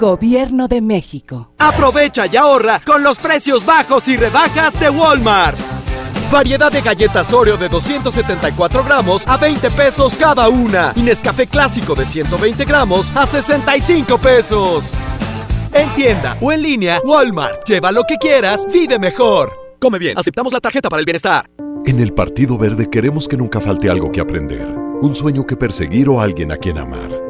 Gobierno 0.00 0.66
de 0.66 0.80
México. 0.80 1.52
Aprovecha 1.58 2.24
y 2.26 2.34
ahorra 2.34 2.80
con 2.80 3.04
los 3.04 3.18
precios 3.18 3.66
bajos 3.66 4.08
y 4.08 4.16
rebajas 4.16 4.80
de 4.80 4.88
Walmart. 4.88 5.60
Variedad 6.32 6.72
de 6.72 6.80
galletas 6.80 7.30
Oreo 7.34 7.58
de 7.58 7.68
274 7.68 8.82
gramos 8.82 9.28
a 9.28 9.36
20 9.36 9.70
pesos 9.72 10.16
cada 10.16 10.48
una. 10.48 10.94
Y 10.96 11.02
Nescafé 11.02 11.46
clásico 11.46 11.94
de 11.94 12.06
120 12.06 12.64
gramos 12.64 13.12
a 13.14 13.26
65 13.26 14.16
pesos. 14.16 14.92
En 15.74 15.90
tienda 15.90 16.38
o 16.40 16.50
en 16.50 16.62
línea, 16.62 17.00
Walmart. 17.04 17.68
Lleva 17.68 17.92
lo 17.92 18.04
que 18.04 18.16
quieras, 18.16 18.66
vive 18.72 18.98
mejor. 18.98 19.52
Come 19.78 19.98
bien, 19.98 20.18
aceptamos 20.18 20.54
la 20.54 20.60
tarjeta 20.60 20.88
para 20.88 21.00
el 21.00 21.04
bienestar. 21.04 21.44
En 21.84 22.00
el 22.00 22.14
Partido 22.14 22.56
Verde 22.56 22.88
queremos 22.88 23.28
que 23.28 23.36
nunca 23.36 23.60
falte 23.60 23.90
algo 23.90 24.10
que 24.10 24.20
aprender, 24.20 24.66
un 25.02 25.14
sueño 25.14 25.46
que 25.46 25.56
perseguir 25.56 26.08
o 26.08 26.22
alguien 26.22 26.52
a 26.52 26.56
quien 26.56 26.78
amar. 26.78 27.29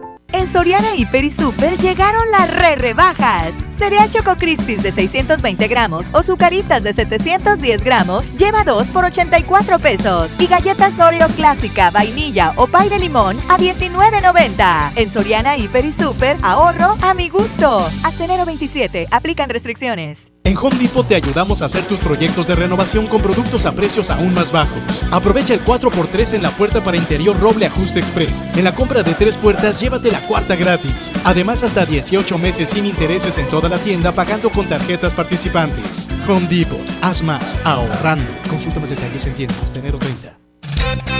En 0.33 0.47
Soriana 0.47 0.95
Hiper 0.95 1.25
y 1.25 1.31
Super 1.31 1.77
llegaron 1.77 2.23
las 2.31 2.53
re 2.53 2.75
rebajas. 2.75 3.53
Cereal 3.69 4.09
Choco 4.09 4.35
Crispies 4.37 4.81
de 4.81 4.91
620 4.91 5.67
gramos 5.67 6.07
o 6.13 6.23
Zucaritas 6.23 6.83
de 6.83 6.93
710 6.93 7.83
gramos 7.83 8.31
lleva 8.37 8.63
2 8.63 8.87
por 8.91 9.05
84 9.05 9.79
pesos. 9.79 10.31
Y 10.39 10.47
galletas 10.47 10.99
Oreo 10.99 11.27
clásica, 11.29 11.91
vainilla 11.91 12.53
o 12.55 12.67
pay 12.67 12.89
de 12.89 12.99
limón 12.99 13.37
a 13.49 13.57
19.90. 13.57 14.91
En 14.95 15.09
Soriana 15.09 15.57
Hiper 15.57 15.85
y 15.85 15.91
Super, 15.91 16.37
ahorro 16.41 16.95
a 17.01 17.13
mi 17.13 17.27
gusto. 17.29 17.85
Hasta 18.03 18.23
enero 18.23 18.45
27, 18.45 19.07
aplican 19.11 19.49
restricciones. 19.49 20.30
En 20.43 20.57
Home 20.57 20.75
Depot 20.77 21.07
te 21.07 21.13
ayudamos 21.13 21.61
a 21.61 21.65
hacer 21.65 21.85
tus 21.85 21.99
proyectos 21.99 22.47
de 22.47 22.55
renovación 22.55 23.05
con 23.05 23.21
productos 23.21 23.67
a 23.67 23.73
precios 23.73 24.09
aún 24.09 24.33
más 24.33 24.51
bajos. 24.51 25.05
Aprovecha 25.11 25.53
el 25.53 25.63
4x3 25.63 26.33
en 26.33 26.41
la 26.41 26.49
puerta 26.51 26.83
para 26.83 26.97
interior 26.97 27.39
Roble 27.39 27.67
Ajuste 27.67 27.99
Express. 27.99 28.43
En 28.55 28.63
la 28.63 28.73
compra 28.73 29.03
de 29.03 29.13
tres 29.13 29.37
puertas, 29.37 29.79
llévate 29.79 30.11
la 30.11 30.25
cuarta 30.25 30.55
gratis. 30.55 31.13
Además, 31.25 31.63
hasta 31.63 31.85
18 31.85 32.39
meses 32.39 32.69
sin 32.69 32.87
intereses 32.87 33.37
en 33.37 33.47
toda 33.49 33.69
la 33.69 33.77
tienda 33.77 34.13
pagando 34.13 34.51
con 34.51 34.67
tarjetas 34.67 35.13
participantes. 35.13 36.09
Home 36.27 36.47
Depot, 36.47 36.81
haz 37.01 37.21
más, 37.21 37.59
ahorrando. 37.63 38.31
Consulta 38.49 38.79
más 38.79 38.89
detalles 38.89 39.25
en 39.27 39.35
tiendas 39.35 39.71
30. 39.71 40.10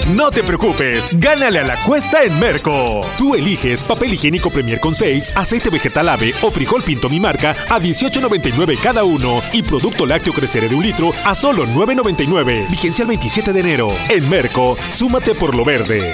No 0.09 0.29
te 0.29 0.43
preocupes, 0.43 1.17
gánale 1.19 1.59
a 1.59 1.63
la 1.63 1.81
cuesta 1.83 2.23
en 2.23 2.37
Merco. 2.39 3.01
Tú 3.17 3.35
eliges 3.35 3.83
papel 3.83 4.13
higiénico 4.13 4.49
Premier 4.49 4.79
con 4.79 4.95
6, 4.95 5.33
aceite 5.35 5.69
vegetal 5.69 6.09
ave 6.09 6.33
o 6.41 6.51
frijol 6.51 6.83
pinto 6.83 7.09
mi 7.09 7.19
marca 7.19 7.55
a 7.69 7.79
18.99 7.79 8.77
cada 8.81 9.03
uno 9.03 9.41
y 9.53 9.61
producto 9.61 10.05
lácteo 10.05 10.33
crecer 10.33 10.67
de 10.67 10.75
un 10.75 10.83
litro 10.83 11.11
a 11.23 11.35
solo 11.35 11.65
9.99. 11.65 12.69
Vigencia 12.69 13.03
el 13.03 13.09
27 13.09 13.53
de 13.53 13.59
enero. 13.59 13.89
En 14.09 14.27
Merco, 14.29 14.77
súmate 14.89 15.35
por 15.35 15.55
lo 15.55 15.63
verde. 15.63 16.13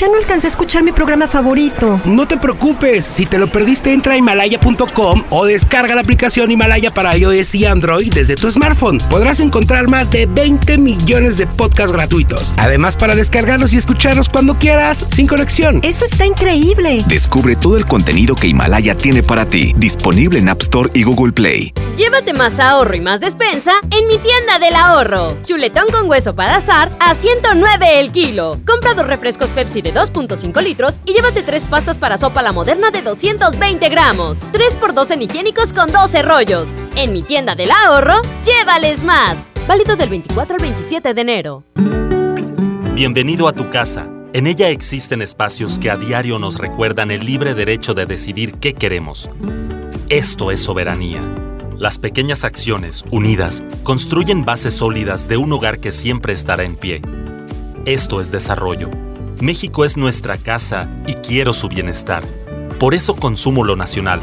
Ya 0.00 0.08
no 0.08 0.16
alcancé 0.16 0.46
a 0.46 0.48
escuchar 0.48 0.82
mi 0.82 0.92
programa 0.92 1.28
favorito. 1.28 2.00
No 2.06 2.26
te 2.26 2.38
preocupes, 2.38 3.04
si 3.04 3.26
te 3.26 3.36
lo 3.36 3.52
perdiste 3.52 3.92
entra 3.92 4.14
a 4.14 4.16
himalaya.com 4.16 5.24
o 5.28 5.44
descarga 5.44 5.94
la 5.94 6.00
aplicación 6.00 6.50
Himalaya 6.50 6.90
para 6.94 7.14
iOS 7.18 7.54
y 7.56 7.66
Android 7.66 8.10
desde 8.10 8.34
tu 8.34 8.50
smartphone. 8.50 8.96
Podrás 9.10 9.40
encontrar 9.40 9.88
más 9.88 10.10
de 10.10 10.24
20 10.24 10.78
millones 10.78 11.36
de 11.36 11.46
podcasts 11.46 11.92
gratuitos. 11.92 12.54
Además 12.56 12.96
para 12.96 13.14
descargarlos 13.14 13.74
y 13.74 13.76
escucharlos 13.76 14.30
cuando 14.30 14.54
quieras, 14.54 15.06
sin 15.10 15.26
conexión. 15.26 15.80
Eso 15.82 16.06
está 16.06 16.24
increíble. 16.24 17.04
Descubre 17.06 17.54
todo 17.54 17.76
el 17.76 17.84
contenido 17.84 18.34
que 18.34 18.46
Himalaya 18.46 18.96
tiene 18.96 19.22
para 19.22 19.44
ti, 19.44 19.74
disponible 19.76 20.38
en 20.38 20.48
App 20.48 20.62
Store 20.62 20.88
y 20.94 21.02
Google 21.02 21.32
Play. 21.32 21.74
Llévate 21.98 22.32
más 22.32 22.58
ahorro 22.58 22.96
y 22.96 23.00
más 23.00 23.20
despensa 23.20 23.72
en 23.90 24.06
mi 24.06 24.16
tienda 24.16 24.58
del 24.58 24.76
ahorro. 24.76 25.36
Chuletón 25.44 25.88
con 25.92 26.08
hueso 26.08 26.34
para 26.34 26.56
azar 26.56 26.90
a 27.00 27.14
109 27.14 28.00
el 28.00 28.12
kilo. 28.12 28.58
Compra 28.66 28.94
dos 28.94 29.06
refrescos 29.06 29.50
Pepsi 29.50 29.82
de 29.82 29.89
2.5 29.92 30.62
litros 30.62 31.00
y 31.04 31.12
llévate 31.12 31.42
tres 31.42 31.64
pastas 31.64 31.98
para 31.98 32.18
sopa 32.18 32.42
la 32.42 32.52
moderna 32.52 32.90
de 32.90 33.02
220 33.02 33.88
gramos. 33.88 34.44
3x2 34.52 35.10
en 35.12 35.22
higiénicos 35.22 35.72
con 35.72 35.92
12 35.92 36.22
rollos. 36.22 36.68
En 36.96 37.12
mi 37.12 37.22
tienda 37.22 37.54
del 37.54 37.70
ahorro, 37.70 38.20
llévales 38.44 39.02
más. 39.02 39.46
Válido 39.66 39.96
del 39.96 40.08
24 40.08 40.56
al 40.56 40.62
27 40.62 41.14
de 41.14 41.20
enero. 41.20 41.64
Bienvenido 42.94 43.48
a 43.48 43.52
tu 43.52 43.70
casa. 43.70 44.08
En 44.32 44.46
ella 44.46 44.68
existen 44.68 45.22
espacios 45.22 45.78
que 45.78 45.90
a 45.90 45.96
diario 45.96 46.38
nos 46.38 46.58
recuerdan 46.58 47.10
el 47.10 47.24
libre 47.24 47.54
derecho 47.54 47.94
de 47.94 48.06
decidir 48.06 48.54
qué 48.54 48.74
queremos. 48.74 49.30
Esto 50.08 50.50
es 50.50 50.60
soberanía. 50.60 51.20
Las 51.76 51.98
pequeñas 51.98 52.44
acciones, 52.44 53.04
unidas, 53.10 53.64
construyen 53.82 54.44
bases 54.44 54.74
sólidas 54.74 55.28
de 55.28 55.38
un 55.38 55.52
hogar 55.52 55.78
que 55.78 55.92
siempre 55.92 56.32
estará 56.32 56.64
en 56.64 56.76
pie. 56.76 57.00
Esto 57.86 58.20
es 58.20 58.30
desarrollo. 58.30 58.90
México 59.40 59.86
es 59.86 59.96
nuestra 59.96 60.36
casa 60.36 60.86
y 61.06 61.14
quiero 61.14 61.54
su 61.54 61.68
bienestar. 61.68 62.22
Por 62.78 62.94
eso 62.94 63.16
consumo 63.16 63.64
lo 63.64 63.74
nacional. 63.74 64.20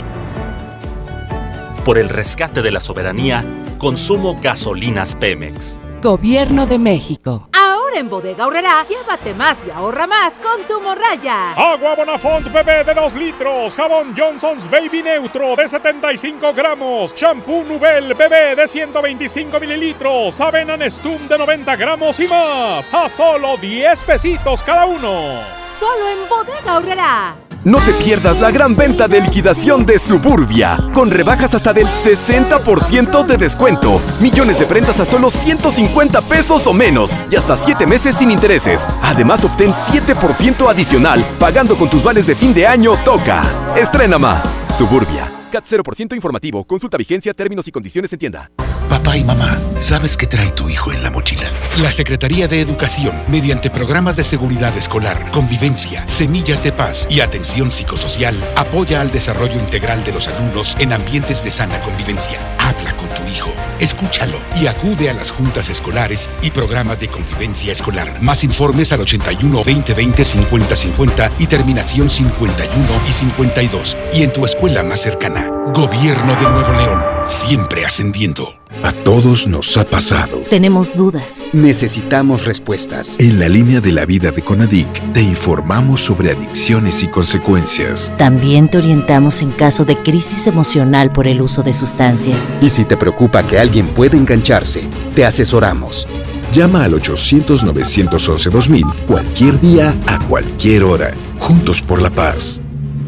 Por 1.84 1.98
el 1.98 2.10
rescate 2.10 2.62
de 2.62 2.70
la 2.70 2.80
soberanía, 2.80 3.44
consumo 3.80 4.38
gasolinas 4.40 5.16
Pemex. 5.16 5.80
Gobierno 6.04 6.68
de 6.68 6.78
México. 6.78 7.50
Ahora 7.88 8.00
en 8.02 8.10
Bodega 8.10 8.44
Aurrera, 8.44 8.84
llévate 8.84 9.34
más 9.34 9.66
y 9.66 9.72
ahorra 9.72 10.08
más 10.08 10.38
con 10.40 10.62
tu 10.64 10.82
morraya. 10.82 11.54
Agua 11.54 11.96
Bonafont 11.96 12.52
bebé 12.52 12.84
de 12.84 12.94
2 12.94 13.16
litros, 13.16 13.78
jabón 13.78 14.14
Johnson's 14.18 14.70
Baby 14.70 15.02
Neutro 15.02 15.56
de 15.56 15.70
75 15.70 16.54
gramos, 16.54 17.16
shampoo 17.16 17.64
Nubel 17.64 18.14
bebé 18.14 18.58
de 18.58 18.68
125 18.68 19.58
mililitros, 19.62 20.42
avena 20.42 20.76
Nestum 20.76 21.30
de 21.30 21.38
90 21.38 21.76
gramos 21.78 22.20
y 22.20 22.28
más, 22.28 22.94
a 22.94 23.08
solo 23.08 23.56
10 23.56 24.04
pesitos 24.04 24.64
cada 24.64 24.86
uno. 24.86 25.42
Solo 25.64 26.10
en 26.10 26.28
Bodega 26.28 26.76
Aurrera. 26.76 27.47
No 27.68 27.80
te 27.80 27.92
pierdas 28.02 28.40
la 28.40 28.50
gran 28.50 28.78
venta 28.78 29.10
de 29.10 29.20
liquidación 29.20 29.86
de 29.86 30.00
Suburbia, 30.00 30.78
con 30.94 31.12
rebajas 31.12 31.54
hasta 31.54 31.74
del 31.74 31.86
60% 31.86 33.26
de 33.26 33.36
descuento. 33.36 34.00
Millones 34.22 34.58
de 34.58 34.66
prendas 34.66 35.02
a 35.02 35.06
solo 35.06 35.30
150 35.30 36.22
pesos 36.22 36.66
o 36.66 36.72
menos 36.72 37.14
y 37.30 37.36
hasta 37.36 37.58
7 37.58 37.86
meses 37.86 38.16
sin 38.16 38.32
intereses. 38.32 38.86
Además, 39.02 39.44
obtén 39.44 39.74
7% 39.74 40.70
adicional 40.70 41.22
pagando 41.38 41.76
con 41.76 41.90
tus 41.90 42.02
vales 42.02 42.26
de 42.28 42.36
fin 42.36 42.54
de 42.54 42.66
año 42.66 42.94
Toca. 43.04 43.42
Estrena 43.76 44.18
más. 44.18 44.50
Suburbia. 44.74 45.30
CAT 45.52 45.66
0% 45.66 46.16
informativo. 46.16 46.64
Consulta 46.64 46.96
vigencia, 46.96 47.34
términos 47.34 47.68
y 47.68 47.74
condiciones 47.74 48.14
en 48.14 48.20
tienda. 48.20 48.50
Papá 48.88 49.18
y 49.18 49.26
mamá, 49.26 49.60
¿sabes 49.76 50.16
qué 50.16 50.26
trae 50.26 50.52
tu 50.52 50.70
hijo 50.70 50.94
en 50.94 51.04
la 51.04 51.12
mochila? 51.12 51.50
La 51.82 51.92
Secretaría 51.92 52.48
de 52.48 52.60
Educación, 52.60 53.16
mediante 53.28 53.70
programas 53.70 54.16
de 54.16 54.24
seguridad 54.24 54.76
escolar, 54.76 55.30
convivencia, 55.30 56.08
semillas 56.08 56.64
de 56.64 56.72
paz 56.72 57.06
y 57.08 57.20
atención 57.20 57.72
psicosocial, 57.72 58.36
apoya 58.56 59.00
al 59.00 59.12
desarrollo 59.12 59.60
integral 59.60 60.04
de 60.04 60.12
los 60.12 60.28
alumnos 60.28 60.76
en 60.80 60.92
ambientes 60.92 61.44
de 61.44 61.52
sana 61.52 61.80
convivencia. 61.82 62.40
Habla 62.68 62.98
con 62.98 63.08
tu 63.08 63.26
hijo, 63.32 63.50
escúchalo 63.80 64.38
y 64.60 64.68
acude 64.68 65.10
a 65.10 65.14
las 65.14 65.32
juntas 65.32 65.70
escolares 65.70 66.30
y 66.42 66.52
programas 66.52 67.00
de 67.00 67.08
convivencia 67.08 67.72
escolar. 67.72 68.22
Más 68.22 68.44
informes 68.44 68.92
al 68.92 69.00
81 69.00 69.64
20 69.64 69.94
20 69.94 70.24
50 70.26 70.76
50 70.76 71.32
y 71.40 71.48
terminación 71.48 72.10
51 72.10 72.86
y 73.08 73.14
52. 73.14 73.96
Y 74.12 74.24
en 74.24 74.34
tu 74.34 74.44
escuela 74.44 74.84
más 74.84 75.02
cercana. 75.02 75.50
Gobierno 75.74 76.36
de 76.36 76.42
Nuevo 76.42 76.74
León, 76.74 77.02
siempre 77.24 77.86
ascendiendo. 77.86 78.58
A 78.84 78.92
todos 78.92 79.48
nos 79.48 79.78
ha 79.78 79.86
pasado. 79.86 80.40
Tenemos 80.50 80.96
dudas. 80.96 81.44
Necesitamos 81.54 82.46
respuestas. 82.46 83.16
En 83.18 83.40
la 83.40 83.48
línea 83.48 83.80
de 83.80 83.92
la 83.92 84.06
vida 84.06 84.32
de 84.32 84.42
Conadic 84.42 85.14
te 85.14 85.22
informamos 85.22 86.02
sobre 86.02 86.32
adicciones 86.32 87.02
y 87.02 87.08
consecuencias. 87.08 88.12
También 88.18 88.70
te 88.70 88.78
orientamos 88.78 89.42
en 89.42 89.52
caso 89.52 89.86
de 89.86 89.98
crisis 89.98 90.48
emocional 90.48 91.12
por 91.12 91.28
el 91.28 91.42
uso 91.42 91.64
de 91.64 91.74
sustancias. 91.74 92.57
Y 92.62 92.70
si 92.70 92.86
te 92.86 92.98
preocupa 92.98 93.46
que 93.46 93.60
alguien 93.60 93.88
pueda 93.88 94.18
engancharse, 94.18 94.84
te 95.14 95.26
asesoramos. 95.26 96.08
Llama 96.52 96.86
al 96.86 96.94
800-911-2000 96.94 98.94
cualquier 99.08 99.60
día, 99.60 99.96
a 100.08 100.20
cualquier 100.28 100.84
hora. 100.84 101.14
Juntos 101.40 101.82
por 101.82 102.02
la 102.02 102.10
paz. 102.10 102.62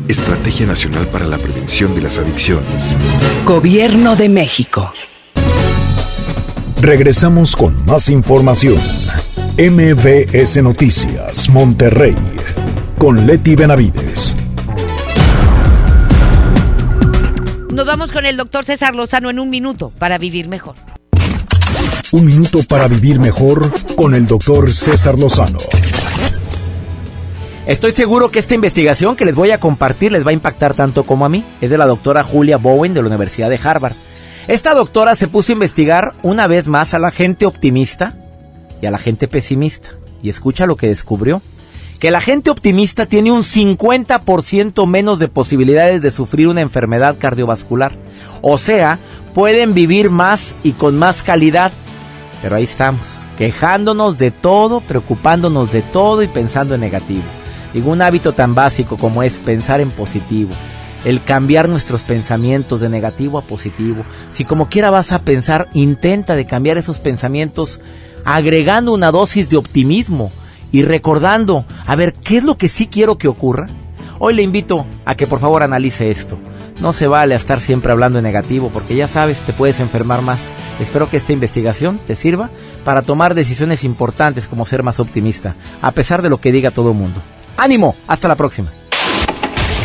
Estrategia 0.07 0.65
Nacional 0.65 1.07
para 1.07 1.25
la 1.25 1.38
Prevención 1.38 1.93
de 1.95 2.01
las 2.01 2.17
Adicciones. 2.17 2.95
Gobierno 3.45 4.15
de 4.15 4.29
México. 4.29 4.91
Regresamos 6.81 7.55
con 7.55 7.85
más 7.85 8.09
información. 8.09 8.79
MBS 9.57 10.63
Noticias, 10.63 11.49
Monterrey, 11.49 12.15
con 12.97 13.27
Leti 13.27 13.55
Benavides. 13.55 14.35
Nos 17.79 17.87
vamos 17.87 18.11
con 18.11 18.25
el 18.25 18.35
doctor 18.35 18.65
César 18.65 18.93
Lozano 18.93 19.29
en 19.29 19.39
un 19.39 19.49
minuto 19.49 19.89
para 19.97 20.17
vivir 20.17 20.49
mejor. 20.49 20.75
Un 22.11 22.25
minuto 22.25 22.59
para 22.67 22.89
vivir 22.89 23.21
mejor 23.21 23.71
con 23.95 24.13
el 24.13 24.27
doctor 24.27 24.73
César 24.73 25.17
Lozano. 25.17 25.59
Estoy 27.65 27.93
seguro 27.93 28.31
que 28.31 28.39
esta 28.39 28.53
investigación 28.53 29.15
que 29.15 29.23
les 29.23 29.33
voy 29.33 29.51
a 29.51 29.61
compartir 29.61 30.11
les 30.11 30.25
va 30.25 30.31
a 30.31 30.33
impactar 30.33 30.73
tanto 30.73 31.05
como 31.05 31.23
a 31.23 31.29
mí. 31.29 31.45
Es 31.61 31.69
de 31.69 31.77
la 31.77 31.85
doctora 31.85 32.21
Julia 32.21 32.57
Bowen 32.57 32.93
de 32.93 33.01
la 33.01 33.07
Universidad 33.07 33.49
de 33.49 33.61
Harvard. 33.63 33.95
Esta 34.49 34.73
doctora 34.73 35.15
se 35.15 35.29
puso 35.29 35.53
a 35.53 35.55
investigar 35.55 36.15
una 36.21 36.47
vez 36.47 36.67
más 36.67 36.93
a 36.93 36.99
la 36.99 37.11
gente 37.11 37.45
optimista 37.45 38.13
y 38.81 38.87
a 38.87 38.91
la 38.91 38.97
gente 38.97 39.29
pesimista. 39.29 39.91
Y 40.21 40.29
escucha 40.29 40.65
lo 40.65 40.75
que 40.75 40.87
descubrió. 40.87 41.41
Que 41.99 42.12
la 42.12 42.21
gente 42.21 42.49
optimista 42.49 43.05
tiene 43.05 43.31
un 43.31 43.43
50% 43.43 44.88
menos 44.88 45.19
de 45.19 45.27
posibilidades 45.27 46.01
de 46.01 46.12
sufrir 46.12 46.47
una 46.47 46.62
enfermedad 46.62 47.17
cardiovascular. 47.19 47.91
O 48.41 48.57
sea, 48.57 48.99
pueden 49.33 49.73
vivir 49.73 50.09
más 50.09 50.55
y 50.63 50.71
con 50.71 50.97
más 50.97 51.21
calidad. 51.21 51.73
Pero 52.41 52.55
ahí 52.55 52.63
estamos, 52.63 53.01
quejándonos 53.38 54.17
de 54.17 54.31
todo, 54.31 54.79
preocupándonos 54.79 55.73
de 55.73 55.81
todo 55.81 56.23
y 56.23 56.27
pensando 56.27 56.73
en 56.73 56.81
negativo. 56.81 57.25
Digo, 57.73 57.91
un 57.91 58.01
hábito 58.01 58.31
tan 58.31 58.55
básico 58.55 58.95
como 58.95 59.21
es 59.21 59.39
pensar 59.39 59.81
en 59.81 59.91
positivo 59.91 60.51
el 61.05 61.23
cambiar 61.23 61.69
nuestros 61.69 62.03
pensamientos 62.03 62.81
de 62.81 62.89
negativo 62.89 63.38
a 63.38 63.41
positivo. 63.41 64.03
Si 64.29 64.43
como 64.43 64.69
quiera 64.69 64.89
vas 64.89 65.12
a 65.12 65.21
pensar, 65.21 65.69
intenta 65.73 66.35
de 66.35 66.45
cambiar 66.45 66.77
esos 66.77 66.99
pensamientos 66.99 67.79
agregando 68.25 68.93
una 68.93 69.12
dosis 69.12 69.49
de 69.49 69.57
optimismo 69.57 70.31
y 70.71 70.84
recordando, 70.84 71.65
a 71.86 71.95
ver, 71.95 72.13
¿qué 72.13 72.38
es 72.38 72.43
lo 72.43 72.58
que 72.58 72.67
sí 72.67 72.88
quiero 72.88 73.17
que 73.17 73.27
ocurra? 73.27 73.67
Hoy 74.19 74.34
le 74.34 74.41
invito 74.41 74.86
a 75.05 75.15
que 75.15 75.27
por 75.27 75.39
favor 75.39 75.63
analice 75.63 76.12
esto. 76.12 76.38
No 76.82 76.93
se 76.93 77.08
vale 77.08 77.34
a 77.34 77.38
estar 77.38 77.60
siempre 77.60 77.91
hablando 77.91 78.19
en 78.19 78.23
negativo 78.23 78.69
porque 78.73 78.95
ya 78.95 79.08
sabes, 79.08 79.39
te 79.39 79.53
puedes 79.53 79.79
enfermar 79.79 80.21
más. 80.21 80.49
Espero 80.79 81.10
que 81.10 81.17
esta 81.17 81.34
investigación 81.34 81.99
te 82.08 82.15
sirva 82.15 82.49
para 82.86 83.01
tomar 83.01 83.36
decisiones 83.36 83.84
importantes 83.84 84.47
como 84.47 84.65
ser 84.65 84.84
más 84.84 84.99
optimista, 84.99 85.55
a 85.82 85.91
pesar 85.91 86.21
de 86.21 86.29
lo 86.29 86.39
que 86.39 86.51
diga 86.51 86.71
todo 86.71 86.91
el 86.91 86.97
mundo. 86.97 87.21
ánimo, 87.58 87.95
hasta 88.08 88.29
la 88.29 88.36
próxima. 88.36 88.69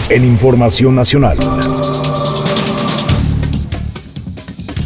En 0.08 0.24
Información 0.24 0.94
Nacional. 0.94 1.36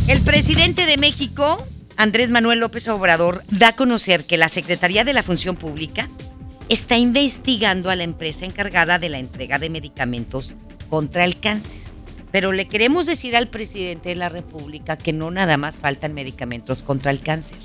El 0.06 0.20
presidente 0.22 0.86
de 0.86 0.96
México, 0.96 1.66
Andrés 1.98 2.30
Manuel 2.30 2.60
López 2.60 2.86
Obrador, 2.86 3.42
da 3.50 3.70
a 3.70 3.76
conocer 3.76 4.24
que 4.24 4.36
la 4.36 4.48
Secretaría 4.48 5.02
de 5.02 5.12
la 5.12 5.24
Función 5.24 5.56
Pública 5.56 6.08
está 6.68 6.96
investigando 6.96 7.90
a 7.90 7.96
la 7.96 8.04
empresa 8.04 8.44
encargada 8.44 9.00
de 9.00 9.08
la 9.08 9.18
entrega 9.18 9.58
de 9.58 9.68
medicamentos 9.68 10.54
contra 10.88 11.24
el 11.24 11.40
cáncer. 11.40 11.80
Pero 12.30 12.52
le 12.52 12.68
queremos 12.68 13.06
decir 13.06 13.34
al 13.36 13.48
presidente 13.48 14.10
de 14.10 14.14
la 14.14 14.28
República 14.28 14.96
que 14.96 15.12
no 15.12 15.32
nada 15.32 15.56
más 15.56 15.74
faltan 15.74 16.14
medicamentos 16.14 16.84
contra 16.84 17.10
el 17.10 17.18
cáncer, 17.20 17.58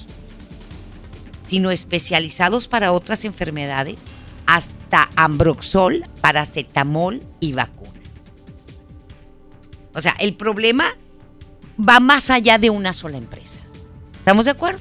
sino 1.45 1.70
especializados 1.70 2.68
para 2.68 2.91
otras 2.91 3.26
enfermedades, 3.26 3.99
hasta 4.47 5.12
ambroxol, 5.16 6.05
paracetamol 6.22 7.22
y 7.39 7.53
vacunas. 7.53 7.93
O 9.93 10.01
sea, 10.01 10.16
el 10.18 10.34
problema 10.34 10.86
va 11.78 11.99
más 11.99 12.32
allá 12.32 12.57
de 12.57 12.72
una 12.72 12.93
sola 12.93 13.18
empresa. 13.18 13.62
¿Estamos 14.24 14.45
de 14.45 14.51
acuerdo? 14.51 14.80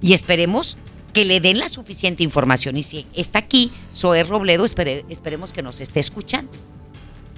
Y 0.00 0.14
esperemos 0.14 0.78
que 1.12 1.26
le 1.26 1.38
den 1.40 1.58
la 1.58 1.68
suficiente 1.68 2.22
información. 2.22 2.78
Y 2.78 2.82
si 2.82 3.06
está 3.12 3.40
aquí, 3.40 3.70
Zoé 3.94 4.24
Robledo, 4.24 4.64
esperemos 4.64 5.52
que 5.52 5.60
nos 5.60 5.82
esté 5.82 6.00
escuchando. 6.00 6.50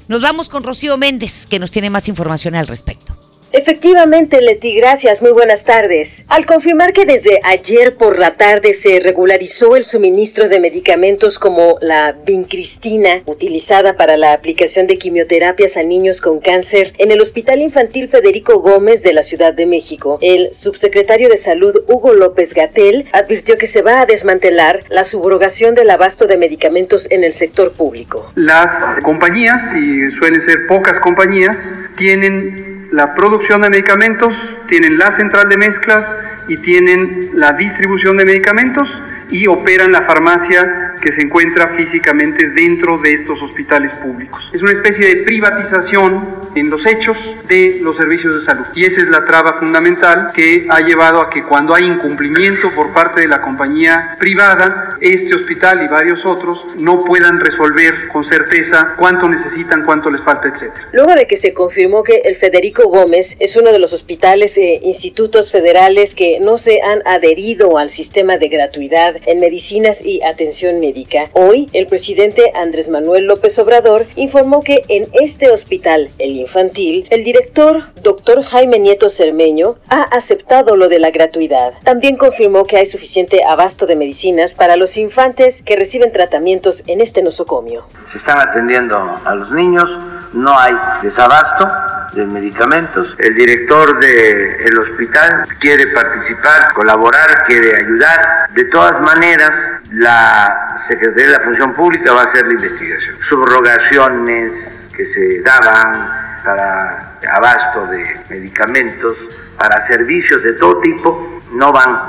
Nos 0.07 0.21
vamos 0.21 0.49
con 0.49 0.63
Rocío 0.63 0.97
Méndez, 0.97 1.49
que 1.49 1.59
nos 1.59 1.73
tiene 1.73 1.91
más 1.91 2.07
información 2.07 2.55
al 2.55 2.69
respecto. 2.69 3.26
Efectivamente, 3.53 4.41
Leti, 4.43 4.77
gracias. 4.77 5.23
Muy 5.23 5.31
buenas 5.31 5.65
tardes. 5.65 6.25
Al 6.29 6.47
confirmar 6.47 6.93
que 6.93 7.07
desde 7.07 7.41
ayer 7.45 7.97
por 7.97 8.19
la 8.19 8.37
tarde 8.37 8.73
se 8.73 9.01
regularizó 9.01 9.77
el 9.77 9.85
suministro 9.85 10.49
de 10.49 10.61
medicamentos 10.61 11.39
como 11.39 11.79
la 11.81 12.13
vincristina, 12.13 13.23
utilizada 13.25 13.97
para 13.97 14.17
la 14.17 14.33
aplicación 14.33 14.87
de 14.87 14.99
quimioterapias 14.99 15.77
a 15.77 15.83
niños 15.83 16.21
con 16.21 16.41
cáncer 16.41 16.93
en 16.99 17.13
el 17.13 17.21
Hospital 17.21 17.63
Infantil 17.63 18.09
Federico 18.09 18.59
Gómez 18.61 19.03
de 19.03 19.13
la 19.13 19.23
Ciudad 19.23 19.55
de 19.55 19.67
México, 19.67 20.19
el 20.21 20.53
subsecretario 20.53 21.29
de 21.29 21.37
Salud 21.37 21.83
Hugo 21.89 22.13
López 22.13 22.53
Gatel 22.53 23.07
advirtió 23.13 23.57
que 23.57 23.67
se 23.67 23.83
va 23.83 24.01
a 24.01 24.07
desmantelar 24.07 24.85
la 24.89 25.05
subrogación 25.05 25.75
del 25.75 25.91
abasto 25.91 26.27
de 26.27 26.37
medicamentos 26.37 27.11
en 27.11 27.25
el 27.25 27.33
sector 27.33 27.73
público. 27.73 28.31
Las 28.35 28.71
compañías, 29.03 29.73
y 29.75 30.11
suelen 30.13 30.41
ser 30.41 30.67
pocas 30.67 30.99
compañías, 30.99 31.75
tienen 31.97 32.76
la 32.91 33.15
producción 33.15 33.63
de 33.63 33.71
medicamentos, 33.71 34.35
tienen 34.67 34.99
la 34.99 35.11
central 35.11 35.49
de 35.49 35.57
mezclas 35.57 36.15
y 36.49 36.57
tienen 36.59 37.31
la 37.35 37.53
distribución 37.53 38.17
de 38.17 38.25
medicamentos 38.25 39.03
y 39.31 39.47
operan 39.47 39.93
la 39.93 40.03
farmacia 40.03 40.86
que 41.01 41.13
se 41.13 41.23
encuentra 41.23 41.69
físicamente 41.77 42.49
dentro 42.51 42.99
de 42.99 43.15
estos 43.15 43.43
hospitales 43.43 43.93
públicos. 43.95 44.51
Es 44.53 44.63
una 44.63 44.73
especie 44.73 45.07
de 45.07 45.23
privatización 45.23 46.47
en 46.55 46.71
los 46.71 46.87
hechos 46.87 47.17
de 47.49 47.79
los 47.81 47.97
servicios 47.97 48.35
de 48.35 48.45
salud. 48.45 48.67
Y 48.75 48.85
esa 48.85 49.01
es 49.01 49.09
la 49.09 49.25
traba 49.25 49.55
fundamental 49.55 50.31
que 50.35 50.67
ha 50.71 50.81
llevado 50.81 51.21
a 51.21 51.31
que 51.31 51.45
cuando 51.45 51.75
hay 51.75 51.85
incumplimiento 51.85 52.75
por 52.75 52.93
parte 52.93 53.21
de 53.21 53.29
la 53.29 53.43
compañía 53.43 54.17
privada, 54.19 54.97
este 55.01 55.35
hospital 55.35 55.83
y 55.85 55.89
varios 55.89 56.25
otros 56.25 56.65
no 56.79 57.05
puedan 57.05 57.41
resolver 57.41 58.09
con 58.09 58.25
certeza 58.25 58.95
cuánto 58.99 59.29
necesitan, 59.29 59.85
cuánto 59.85 60.11
les 60.11 60.23
falta, 60.23 60.49
etc. 60.49 60.73
Luego 60.93 61.15
de 61.15 61.27
que 61.27 61.37
se 61.37 61.53
confirmó 61.53 62.03
que 62.03 62.23
el 62.25 62.37
Federico 62.37 62.89
Gómez 62.89 63.37
es 63.39 63.57
uno 63.57 63.73
de 63.73 63.79
los 63.79 63.93
hospitales 63.93 64.57
e 64.57 64.81
institutos 64.83 65.53
federales 65.53 66.15
que 66.15 66.41
no 66.41 66.59
se 66.59 66.81
han 66.83 67.03
adherido 67.07 67.79
al 67.79 67.91
sistema 67.91 68.39
de 68.39 68.49
gratuidad 68.49 69.17
en 69.27 69.41
medicinas 69.41 70.03
y 70.03 70.23
atención 70.23 70.81
médica, 70.81 70.86
hoy 71.33 71.69
el 71.73 71.87
presidente 71.87 72.53
Andrés 72.55 72.89
Manuel 72.89 73.25
López 73.25 73.59
Obrador 73.59 74.07
informó 74.15 74.63
que 74.63 74.85
en 74.89 75.09
este 75.13 75.51
hospital, 75.51 76.11
el 76.19 76.37
infantil, 76.37 77.07
el 77.11 77.25
director, 77.25 77.85
doctor 78.03 78.43
Jaime 78.43 78.79
Nieto 78.79 79.11
Cermeño, 79.11 79.77
ha 79.89 80.03
aceptado 80.03 80.77
lo 80.77 80.89
de 80.89 80.99
la 80.99 81.11
gratuidad. 81.11 81.75
También 81.85 82.17
confirmó 82.17 82.65
que 82.65 82.77
hay 82.77 82.87
suficiente 82.87 83.45
abasto 83.45 83.87
de 83.87 83.97
medicinas 83.97 84.55
para 84.55 84.77
los 84.77 84.97
infantes 84.97 85.63
que 85.63 85.77
reciben 85.77 86.13
tratamientos 86.13 86.83
en 86.87 87.01
este 87.01 87.23
nosocomio. 87.23 87.87
Se 88.07 88.19
están 88.19 88.39
atendiendo 88.39 88.97
a 88.97 89.35
los 89.35 89.51
niños, 89.51 89.91
no 90.37 90.59
hay 90.59 90.75
desabasto 91.03 91.69
de 92.13 92.27
medicamentos. 92.27 93.15
El 93.19 93.35
director 93.35 93.99
del 93.99 94.79
hospital 94.79 95.47
quiere 95.59 95.89
participar, 95.89 96.73
colaborar, 96.75 97.45
quiere 97.47 97.77
ayudar. 97.77 98.49
De 98.53 98.65
todas 98.65 99.01
maneras, 99.01 99.55
la 99.91 100.77
Secretaría 100.87 101.27
de 101.27 101.33
la 101.39 101.41
Función 101.41 101.75
Pública 101.75 102.13
va 102.13 102.23
a 102.23 102.25
hacer 102.25 102.47
la 102.47 102.53
investigación. 102.53 103.17
Subrogaciones 103.21 104.91
que 104.95 105.05
se 105.05 105.41
daban 105.43 106.43
para 106.45 107.17
abasto 107.33 107.87
de 107.87 108.21
medicamentos, 108.31 109.17
para 109.59 109.81
servicios 109.81 110.43
de 110.43 110.53
todo 110.55 110.81
tipo, 110.81 111.43
no 111.53 111.73
van 111.73 112.01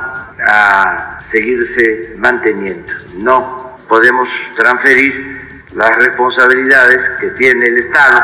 a 0.45 1.17
seguirse 1.25 2.13
manteniendo. 2.17 2.93
No 3.15 3.77
podemos 3.87 4.29
transferir 4.55 5.56
las 5.77 5.95
responsabilidades 5.95 7.03
que 7.19 7.29
tiene 7.31 7.67
el 7.67 7.77
Estado 7.77 8.19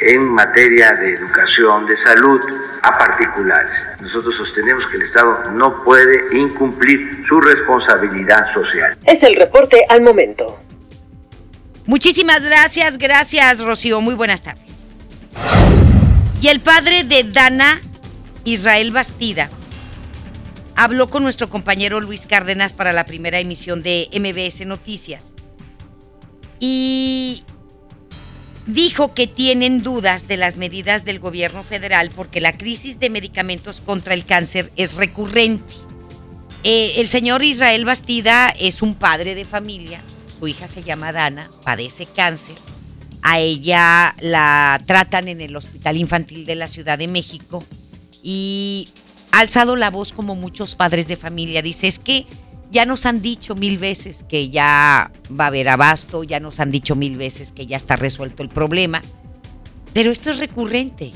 en 0.00 0.28
materia 0.28 0.92
de 0.92 1.14
educación, 1.14 1.86
de 1.86 1.96
salud, 1.96 2.40
a 2.82 2.96
particulares. 2.96 3.72
Nosotros 4.00 4.36
sostenemos 4.36 4.86
que 4.86 4.96
el 4.98 5.02
Estado 5.02 5.50
no 5.52 5.82
puede 5.82 6.38
incumplir 6.38 7.24
su 7.26 7.40
responsabilidad 7.40 8.46
social. 8.46 8.96
Es 9.04 9.24
el 9.24 9.34
reporte 9.34 9.84
al 9.88 10.02
momento. 10.02 10.60
Muchísimas 11.86 12.44
gracias, 12.44 12.96
gracias 12.96 13.60
Rocío, 13.60 14.00
muy 14.00 14.14
buenas 14.14 14.42
tardes. 14.42 14.84
Y 16.40 16.48
el 16.48 16.60
padre 16.60 17.02
de 17.02 17.24
Dana, 17.24 17.80
Israel 18.44 18.92
Bastida, 18.92 19.50
habló 20.76 21.10
con 21.10 21.24
nuestro 21.24 21.48
compañero 21.48 22.00
Luis 22.00 22.26
Cárdenas 22.28 22.72
para 22.72 22.92
la 22.92 23.04
primera 23.04 23.40
emisión 23.40 23.82
de 23.82 24.08
MBS 24.12 24.64
Noticias. 24.64 25.34
Y 26.60 27.42
dijo 28.66 29.14
que 29.14 29.26
tienen 29.26 29.82
dudas 29.82 30.26
de 30.26 30.36
las 30.36 30.56
medidas 30.56 31.04
del 31.04 31.18
gobierno 31.18 31.62
federal 31.62 32.10
porque 32.14 32.40
la 32.40 32.56
crisis 32.56 32.98
de 32.98 33.10
medicamentos 33.10 33.80
contra 33.80 34.14
el 34.14 34.24
cáncer 34.24 34.72
es 34.76 34.94
recurrente. 34.94 35.74
Eh, 36.62 36.94
el 36.96 37.08
señor 37.08 37.42
Israel 37.42 37.84
Bastida 37.84 38.48
es 38.48 38.80
un 38.80 38.94
padre 38.94 39.34
de 39.34 39.44
familia, 39.44 40.02
su 40.38 40.48
hija 40.48 40.66
se 40.66 40.82
llama 40.82 41.12
Dana, 41.12 41.50
padece 41.62 42.06
cáncer. 42.06 42.56
A 43.20 43.38
ella 43.38 44.14
la 44.20 44.80
tratan 44.86 45.28
en 45.28 45.40
el 45.40 45.56
Hospital 45.56 45.96
Infantil 45.96 46.44
de 46.46 46.54
la 46.54 46.66
Ciudad 46.66 46.98
de 46.98 47.08
México 47.08 47.64
y 48.22 48.90
ha 49.32 49.40
alzado 49.40 49.76
la 49.76 49.90
voz 49.90 50.12
como 50.12 50.36
muchos 50.36 50.74
padres 50.74 51.06
de 51.06 51.16
familia. 51.16 51.60
Dice, 51.60 51.86
es 51.86 51.98
que 51.98 52.26
ya 52.74 52.84
nos 52.84 53.06
han 53.06 53.22
dicho 53.22 53.54
mil 53.54 53.78
veces 53.78 54.24
que 54.28 54.50
ya 54.50 55.12
va 55.30 55.44
a 55.44 55.46
haber 55.46 55.68
abasto, 55.68 56.24
ya 56.24 56.40
nos 56.40 56.58
han 56.58 56.72
dicho 56.72 56.96
mil 56.96 57.16
veces 57.16 57.52
que 57.52 57.66
ya 57.66 57.76
está 57.76 57.94
resuelto 57.94 58.42
el 58.42 58.48
problema, 58.48 59.00
pero 59.92 60.10
esto 60.10 60.30
es 60.30 60.40
recurrente. 60.40 61.12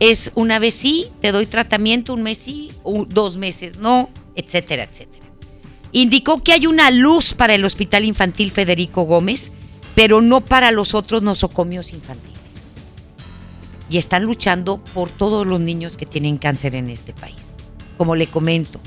Es 0.00 0.32
una 0.34 0.58
vez 0.58 0.74
sí, 0.74 1.06
te 1.20 1.30
doy 1.30 1.46
tratamiento, 1.46 2.12
un 2.12 2.24
mes 2.24 2.38
sí, 2.38 2.72
dos 3.08 3.36
meses 3.36 3.78
no, 3.78 4.10
etcétera, 4.34 4.82
etcétera. 4.82 5.24
Indicó 5.92 6.42
que 6.42 6.52
hay 6.52 6.66
una 6.66 6.90
luz 6.90 7.32
para 7.32 7.54
el 7.54 7.64
Hospital 7.64 8.04
Infantil 8.04 8.50
Federico 8.50 9.02
Gómez, 9.02 9.52
pero 9.94 10.20
no 10.20 10.40
para 10.42 10.72
los 10.72 10.94
otros 10.94 11.22
nosocomios 11.22 11.92
infantiles. 11.92 12.34
Y 13.88 13.98
están 13.98 14.24
luchando 14.24 14.82
por 14.82 15.10
todos 15.10 15.46
los 15.46 15.60
niños 15.60 15.96
que 15.96 16.06
tienen 16.06 16.38
cáncer 16.38 16.74
en 16.74 16.90
este 16.90 17.12
país. 17.12 17.54
Como 17.96 18.16
le 18.16 18.26
comento, 18.26 18.80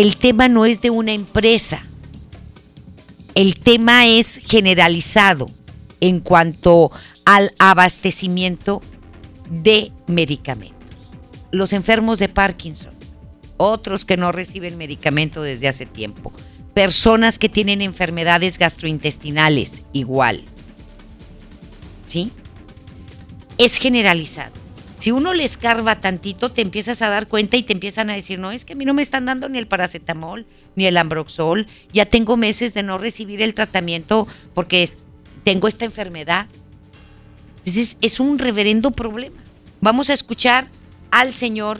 el 0.00 0.16
tema 0.16 0.48
no 0.48 0.64
es 0.64 0.80
de 0.80 0.88
una 0.88 1.12
empresa. 1.12 1.84
El 3.34 3.58
tema 3.58 4.06
es 4.06 4.38
generalizado 4.38 5.50
en 6.00 6.20
cuanto 6.20 6.90
al 7.26 7.52
abastecimiento 7.58 8.80
de 9.50 9.92
medicamentos. 10.06 10.96
Los 11.50 11.74
enfermos 11.74 12.18
de 12.18 12.30
Parkinson, 12.30 12.94
otros 13.58 14.06
que 14.06 14.16
no 14.16 14.32
reciben 14.32 14.78
medicamento 14.78 15.42
desde 15.42 15.68
hace 15.68 15.84
tiempo, 15.84 16.32
personas 16.72 17.38
que 17.38 17.50
tienen 17.50 17.82
enfermedades 17.82 18.56
gastrointestinales, 18.56 19.82
igual. 19.92 20.44
¿Sí? 22.06 22.32
Es 23.58 23.76
generalizado. 23.76 24.59
Si 25.00 25.12
uno 25.12 25.32
le 25.32 25.44
escarba 25.44 25.96
tantito, 25.96 26.52
te 26.52 26.60
empiezas 26.60 27.00
a 27.00 27.08
dar 27.08 27.26
cuenta 27.26 27.56
y 27.56 27.62
te 27.62 27.72
empiezan 27.72 28.10
a 28.10 28.14
decir, 28.14 28.38
no, 28.38 28.52
es 28.52 28.66
que 28.66 28.74
a 28.74 28.76
mí 28.76 28.84
no 28.84 28.92
me 28.92 29.00
están 29.00 29.24
dando 29.24 29.48
ni 29.48 29.56
el 29.56 29.66
paracetamol, 29.66 30.44
ni 30.76 30.84
el 30.84 30.98
ambroxol, 30.98 31.66
ya 31.90 32.04
tengo 32.04 32.36
meses 32.36 32.74
de 32.74 32.82
no 32.82 32.98
recibir 32.98 33.40
el 33.40 33.54
tratamiento 33.54 34.28
porque 34.52 34.90
tengo 35.42 35.68
esta 35.68 35.86
enfermedad. 35.86 36.48
Entonces 37.60 37.96
es 38.02 38.20
un 38.20 38.38
reverendo 38.38 38.90
problema. 38.90 39.40
Vamos 39.80 40.10
a 40.10 40.12
escuchar 40.12 40.66
al 41.10 41.32
señor 41.32 41.78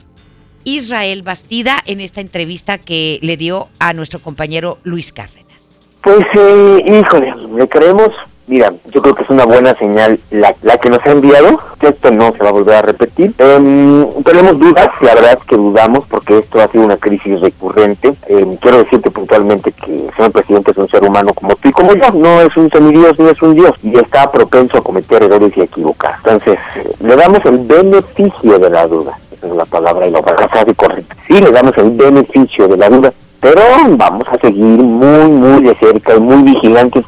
Israel 0.64 1.22
Bastida 1.22 1.82
en 1.84 2.00
esta 2.00 2.22
entrevista 2.22 2.78
que 2.78 3.18
le 3.20 3.36
dio 3.36 3.68
a 3.78 3.92
nuestro 3.92 4.20
compañero 4.20 4.78
Luis 4.82 5.12
Cárdenas. 5.12 5.76
Pues, 6.00 6.24
eh, 6.38 6.84
híjole, 6.86 7.34
le 7.54 7.68
creemos 7.68 8.14
Mira, 8.50 8.72
yo 8.92 9.00
creo 9.00 9.14
que 9.14 9.22
es 9.22 9.30
una 9.30 9.44
buena 9.44 9.76
señal 9.76 10.18
la, 10.32 10.52
la 10.62 10.76
que 10.78 10.90
nos 10.90 11.06
ha 11.06 11.12
enviado, 11.12 11.60
esto 11.80 12.10
no 12.10 12.32
se 12.32 12.42
va 12.42 12.48
a 12.48 12.52
volver 12.52 12.74
a 12.74 12.82
repetir. 12.82 13.32
Eh, 13.38 14.06
tenemos 14.24 14.58
dudas, 14.58 14.88
la 15.02 15.14
verdad 15.14 15.38
es 15.38 15.44
que 15.44 15.54
dudamos 15.54 16.04
porque 16.08 16.38
esto 16.38 16.60
ha 16.60 16.66
sido 16.66 16.82
una 16.82 16.96
crisis 16.96 17.40
recurrente. 17.40 18.12
Eh, 18.26 18.58
quiero 18.60 18.78
decirte 18.78 19.08
puntualmente 19.08 19.70
que 19.70 20.08
el 20.08 20.12
señor 20.16 20.32
presidente 20.32 20.72
es 20.72 20.78
un 20.78 20.88
ser 20.88 21.04
humano 21.04 21.32
como 21.32 21.54
tú 21.54 21.68
y 21.68 21.72
como 21.72 21.94
yo, 21.94 22.10
no 22.12 22.40
es 22.40 22.56
un 22.56 22.68
semidios 22.72 23.16
ni 23.20 23.28
es 23.28 23.40
un 23.40 23.54
dios 23.54 23.72
y 23.84 23.96
está 23.96 24.28
propenso 24.32 24.78
a 24.78 24.82
cometer 24.82 25.22
errores 25.22 25.56
y 25.56 25.60
equivocar. 25.60 26.16
Entonces, 26.16 26.58
eh, 26.74 26.90
le 27.04 27.14
damos 27.14 27.44
el 27.44 27.58
beneficio 27.58 28.58
de 28.58 28.68
la 28.68 28.88
duda. 28.88 29.16
Esa 29.30 29.46
es 29.46 29.54
la 29.54 29.64
palabra 29.64 30.08
y 30.08 30.10
la 30.10 30.22
palabra 30.22 30.48
correcta. 30.74 31.14
Sí, 31.28 31.34
le 31.34 31.52
damos 31.52 31.78
el 31.78 31.90
beneficio 31.90 32.66
de 32.66 32.76
la 32.76 32.90
duda, 32.90 33.12
pero 33.38 33.62
vamos 33.90 34.26
a 34.26 34.36
seguir 34.38 34.64
muy, 34.64 35.30
muy 35.30 35.62
de 35.62 35.76
cerca 35.76 36.16
y 36.16 36.20
muy 36.20 36.42
vigilantes 36.42 37.04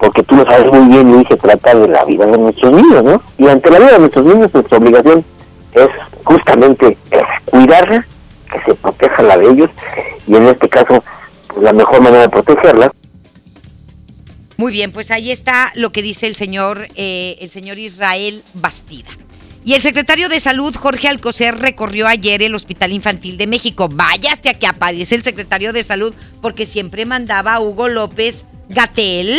porque 0.00 0.22
tú 0.22 0.34
lo 0.34 0.44
sabes 0.44 0.72
muy 0.72 0.88
bien, 0.88 1.20
y 1.20 1.24
se 1.26 1.36
trata 1.36 1.74
de 1.74 1.86
la 1.86 2.04
vida 2.06 2.24
de 2.24 2.38
nuestros 2.38 2.72
niños, 2.72 3.04
¿no? 3.04 3.22
Y 3.36 3.48
ante 3.48 3.70
la 3.70 3.78
vida 3.78 3.92
de 3.92 3.98
nuestros 3.98 4.24
niños, 4.24 4.52
nuestra 4.52 4.78
obligación 4.78 5.24
es 5.74 5.88
justamente 6.24 6.96
cuidarla, 7.44 8.06
que 8.50 8.60
se 8.62 8.74
proteja 8.74 9.22
la 9.22 9.36
de 9.36 9.50
ellos, 9.50 9.70
y 10.26 10.36
en 10.36 10.46
este 10.46 10.68
caso, 10.68 11.04
pues, 11.48 11.62
la 11.62 11.74
mejor 11.74 12.00
manera 12.00 12.22
de 12.22 12.28
protegerla. 12.30 12.90
Muy 14.56 14.72
bien, 14.72 14.90
pues 14.90 15.10
ahí 15.10 15.30
está 15.30 15.70
lo 15.74 15.92
que 15.92 16.02
dice 16.02 16.26
el 16.26 16.34
señor, 16.34 16.88
eh, 16.94 17.36
el 17.40 17.50
señor 17.50 17.78
Israel 17.78 18.42
Bastida. 18.54 19.10
Y 19.64 19.74
el 19.74 19.82
secretario 19.82 20.30
de 20.30 20.40
Salud, 20.40 20.74
Jorge 20.74 21.08
Alcocer, 21.08 21.58
recorrió 21.58 22.08
ayer 22.08 22.42
el 22.42 22.54
Hospital 22.54 22.92
Infantil 22.92 23.36
de 23.36 23.46
México. 23.46 23.88
Vaya 23.92 24.32
hasta 24.32 24.54
que 24.54 24.66
aparece 24.66 25.14
el 25.14 25.22
secretario 25.22 25.74
de 25.74 25.82
Salud, 25.82 26.14
porque 26.40 26.64
siempre 26.64 27.04
mandaba 27.04 27.54
a 27.54 27.60
Hugo 27.60 27.88
López 27.88 28.46
Gatel 28.70 29.38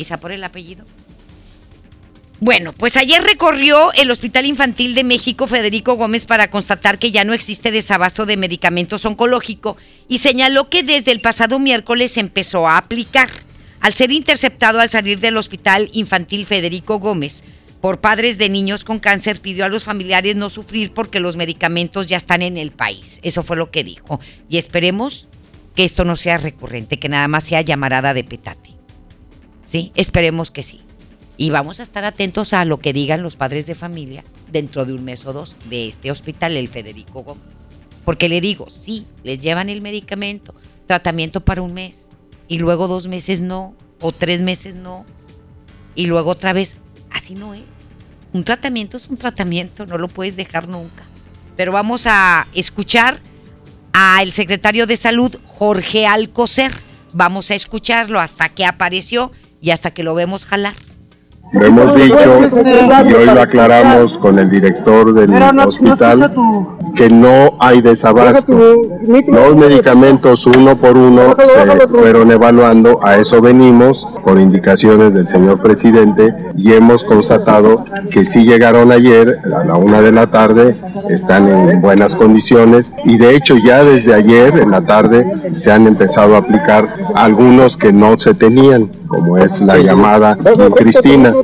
quizá 0.00 0.18
por 0.18 0.32
el 0.32 0.42
apellido. 0.42 0.86
Bueno, 2.40 2.72
pues 2.72 2.96
ayer 2.96 3.22
recorrió 3.22 3.92
el 3.92 4.10
Hospital 4.10 4.46
Infantil 4.46 4.94
de 4.94 5.04
México 5.04 5.46
Federico 5.46 5.96
Gómez 5.96 6.24
para 6.24 6.48
constatar 6.48 6.98
que 6.98 7.10
ya 7.10 7.22
no 7.22 7.34
existe 7.34 7.70
desabasto 7.70 8.24
de 8.24 8.38
medicamentos 8.38 9.04
oncológicos 9.04 9.76
y 10.08 10.20
señaló 10.20 10.70
que 10.70 10.82
desde 10.82 11.10
el 11.10 11.20
pasado 11.20 11.58
miércoles 11.58 12.16
empezó 12.16 12.66
a 12.66 12.78
aplicar. 12.78 13.28
Al 13.80 13.92
ser 13.92 14.10
interceptado 14.10 14.80
al 14.80 14.88
salir 14.88 15.20
del 15.20 15.36
Hospital 15.36 15.90
Infantil 15.92 16.46
Federico 16.46 16.98
Gómez 16.98 17.44
por 17.82 18.00
padres 18.00 18.38
de 18.38 18.48
niños 18.48 18.84
con 18.84 19.00
cáncer, 19.00 19.42
pidió 19.42 19.66
a 19.66 19.68
los 19.68 19.84
familiares 19.84 20.34
no 20.34 20.48
sufrir 20.48 20.94
porque 20.94 21.20
los 21.20 21.36
medicamentos 21.36 22.06
ya 22.06 22.16
están 22.16 22.40
en 22.40 22.56
el 22.56 22.70
país. 22.70 23.20
Eso 23.22 23.42
fue 23.42 23.58
lo 23.58 23.70
que 23.70 23.84
dijo. 23.84 24.18
Y 24.48 24.56
esperemos 24.56 25.28
que 25.76 25.84
esto 25.84 26.06
no 26.06 26.16
sea 26.16 26.38
recurrente, 26.38 26.98
que 26.98 27.10
nada 27.10 27.28
más 27.28 27.44
sea 27.44 27.60
llamarada 27.60 28.14
de 28.14 28.24
petate. 28.24 28.79
¿Sí? 29.70 29.92
Esperemos 29.94 30.50
que 30.50 30.62
sí. 30.62 30.80
Y 31.36 31.50
vamos 31.50 31.80
a 31.80 31.84
estar 31.84 32.04
atentos 32.04 32.52
a 32.52 32.64
lo 32.64 32.80
que 32.80 32.92
digan 32.92 33.22
los 33.22 33.36
padres 33.36 33.66
de 33.66 33.74
familia 33.74 34.24
dentro 34.50 34.84
de 34.84 34.92
un 34.92 35.04
mes 35.04 35.24
o 35.24 35.32
dos 35.32 35.56
de 35.70 35.86
este 35.88 36.10
hospital, 36.10 36.56
el 36.56 36.68
Federico 36.68 37.22
Gómez. 37.22 37.44
Porque 38.04 38.28
le 38.28 38.40
digo, 38.40 38.68
sí, 38.68 39.06
les 39.22 39.38
llevan 39.38 39.68
el 39.68 39.80
medicamento, 39.80 40.54
tratamiento 40.86 41.40
para 41.40 41.62
un 41.62 41.72
mes, 41.72 42.08
y 42.48 42.58
luego 42.58 42.88
dos 42.88 43.06
meses 43.06 43.40
no, 43.40 43.74
o 44.00 44.12
tres 44.12 44.40
meses 44.40 44.74
no, 44.74 45.06
y 45.94 46.06
luego 46.06 46.30
otra 46.30 46.52
vez, 46.52 46.78
así 47.10 47.34
no 47.34 47.54
es. 47.54 47.62
Un 48.32 48.44
tratamiento 48.44 48.96
es 48.96 49.08
un 49.08 49.16
tratamiento, 49.16 49.86
no 49.86 49.98
lo 49.98 50.08
puedes 50.08 50.36
dejar 50.36 50.68
nunca. 50.68 51.04
Pero 51.56 51.72
vamos 51.72 52.06
a 52.06 52.48
escuchar 52.54 53.20
al 53.92 54.32
secretario 54.32 54.86
de 54.86 54.96
Salud, 54.96 55.36
Jorge 55.46 56.06
Alcocer. 56.06 56.72
Vamos 57.12 57.50
a 57.50 57.54
escucharlo 57.54 58.20
hasta 58.20 58.48
que 58.50 58.64
apareció 58.64 59.32
y 59.60 59.70
hasta 59.70 59.90
que 59.90 60.02
lo 60.02 60.14
vemos 60.14 60.46
jalar. 60.46 60.74
Lo 61.52 61.66
hemos 61.66 61.94
dicho 61.96 62.40
y 63.08 63.12
hoy 63.12 63.26
lo 63.26 63.40
aclaramos 63.42 64.16
con 64.18 64.38
el 64.38 64.48
director 64.48 65.12
del 65.12 65.32
hospital 65.66 66.30
que 66.94 67.10
no 67.10 67.56
hay 67.58 67.80
desabasto. 67.80 68.56
Los 69.26 69.56
medicamentos 69.56 70.46
uno 70.46 70.76
por 70.76 70.96
uno 70.96 71.34
se 71.42 71.88
fueron 71.88 72.30
evaluando, 72.30 73.00
a 73.02 73.16
eso 73.16 73.40
venimos 73.40 74.06
por 74.24 74.38
indicaciones 74.40 75.12
del 75.12 75.26
señor 75.26 75.60
presidente 75.60 76.34
y 76.56 76.72
hemos 76.72 77.02
constatado 77.02 77.84
que 78.10 78.24
sí 78.24 78.44
llegaron 78.44 78.92
ayer 78.92 79.40
a 79.44 79.64
la 79.64 79.74
una 79.74 80.00
de 80.00 80.12
la 80.12 80.30
tarde, 80.30 80.76
están 81.08 81.48
en 81.48 81.80
buenas 81.80 82.14
condiciones 82.14 82.92
y 83.04 83.18
de 83.18 83.34
hecho 83.34 83.56
ya 83.56 83.82
desde 83.82 84.14
ayer 84.14 84.56
en 84.58 84.70
la 84.70 84.82
tarde 84.82 85.52
se 85.56 85.72
han 85.72 85.88
empezado 85.88 86.36
a 86.36 86.38
aplicar 86.38 86.94
algunos 87.16 87.76
que 87.76 87.92
no 87.92 88.16
se 88.18 88.34
tenían, 88.34 88.90
como 89.10 89.36
es 89.36 89.60
la 89.60 89.76
llamada 89.76 90.38
Cristina. 90.76 91.34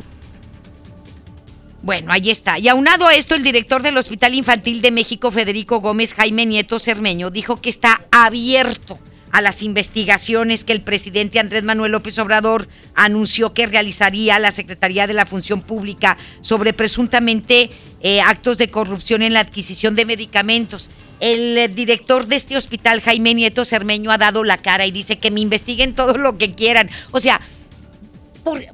Bueno, 1.82 2.12
ahí 2.12 2.30
está. 2.30 2.58
Y 2.60 2.68
aunado 2.68 3.06
a 3.06 3.14
esto, 3.14 3.34
el 3.34 3.42
director 3.42 3.82
del 3.82 3.96
Hospital 3.96 4.34
Infantil 4.34 4.82
de 4.82 4.92
México, 4.92 5.32
Federico 5.32 5.80
Gómez 5.80 6.14
Jaime 6.14 6.46
Nieto 6.46 6.78
Cermeño, 6.78 7.30
dijo 7.30 7.60
que 7.60 7.68
está 7.68 8.02
abierto 8.12 8.98
a 9.32 9.40
las 9.40 9.62
investigaciones 9.62 10.64
que 10.64 10.72
el 10.72 10.80
presidente 10.80 11.40
Andrés 11.40 11.64
Manuel 11.64 11.92
López 11.92 12.18
Obrador 12.20 12.68
anunció 12.94 13.52
que 13.52 13.66
realizaría 13.66 14.38
la 14.38 14.52
Secretaría 14.52 15.08
de 15.08 15.14
la 15.14 15.26
Función 15.26 15.60
Pública 15.60 16.16
sobre 16.40 16.72
presuntamente 16.72 17.70
eh, 18.00 18.20
actos 18.20 18.58
de 18.58 18.70
corrupción 18.70 19.22
en 19.22 19.34
la 19.34 19.40
adquisición 19.40 19.96
de 19.96 20.04
medicamentos. 20.04 20.88
El 21.18 21.58
eh, 21.58 21.68
director 21.68 22.26
de 22.26 22.36
este 22.36 22.56
hospital, 22.56 23.00
Jaime 23.00 23.34
Nieto 23.34 23.64
Cermeño, 23.64 24.12
ha 24.12 24.18
dado 24.18 24.44
la 24.44 24.58
cara 24.58 24.86
y 24.86 24.92
dice 24.92 25.18
que 25.18 25.30
me 25.30 25.40
investiguen 25.40 25.94
todo 25.94 26.16
lo 26.16 26.38
que 26.38 26.54
quieran. 26.54 26.88
O 27.10 27.20
sea, 27.20 27.40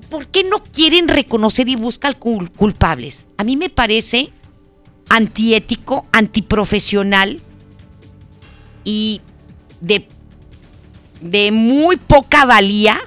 ¿por, 0.08 0.26
qué 0.26 0.44
no 0.44 0.62
quieren 0.62 1.08
reconocer 1.08 1.68
y 1.68 1.76
buscar 1.76 2.18
culpables? 2.18 3.26
A 3.38 3.44
mí 3.44 3.56
me 3.56 3.70
parece 3.70 4.30
antiético, 5.08 6.06
antiprofesional 6.12 7.40
y 8.84 9.20
de, 9.80 10.06
de 11.20 11.52
muy 11.52 11.96
poca 11.96 12.44
valía 12.44 13.00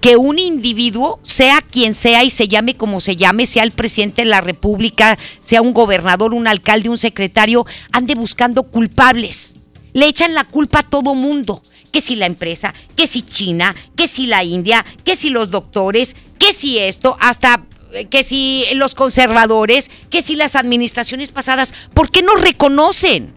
que 0.00 0.16
un 0.16 0.38
individuo, 0.38 1.18
sea 1.22 1.60
quien 1.62 1.94
sea 1.94 2.22
y 2.22 2.30
se 2.30 2.48
llame 2.48 2.76
como 2.76 3.00
se 3.00 3.16
llame, 3.16 3.46
sea 3.46 3.62
el 3.62 3.72
presidente 3.72 4.22
de 4.22 4.28
la 4.28 4.40
República, 4.40 5.18
sea 5.40 5.62
un 5.62 5.72
gobernador, 5.72 6.34
un 6.34 6.46
alcalde, 6.46 6.88
un 6.88 6.98
secretario, 6.98 7.64
ande 7.92 8.14
buscando 8.14 8.64
culpables. 8.64 9.56
Le 9.92 10.06
echan 10.06 10.34
la 10.34 10.44
culpa 10.44 10.80
a 10.80 10.88
todo 10.88 11.14
mundo 11.14 11.62
que 11.92 12.00
si 12.00 12.16
la 12.16 12.26
empresa, 12.26 12.74
que 12.94 13.06
si 13.06 13.22
China, 13.22 13.74
que 13.96 14.08
si 14.08 14.26
la 14.26 14.44
India, 14.44 14.84
que 15.04 15.16
si 15.16 15.30
los 15.30 15.50
doctores, 15.50 16.16
que 16.38 16.52
si 16.52 16.78
esto, 16.78 17.16
hasta 17.20 17.64
eh, 17.92 18.06
que 18.06 18.22
si 18.22 18.64
los 18.74 18.94
conservadores, 18.94 19.90
que 20.10 20.22
si 20.22 20.36
las 20.36 20.56
administraciones 20.56 21.30
pasadas, 21.30 21.72
¿por 21.94 22.10
qué 22.10 22.22
no 22.22 22.34
reconocen 22.34 23.32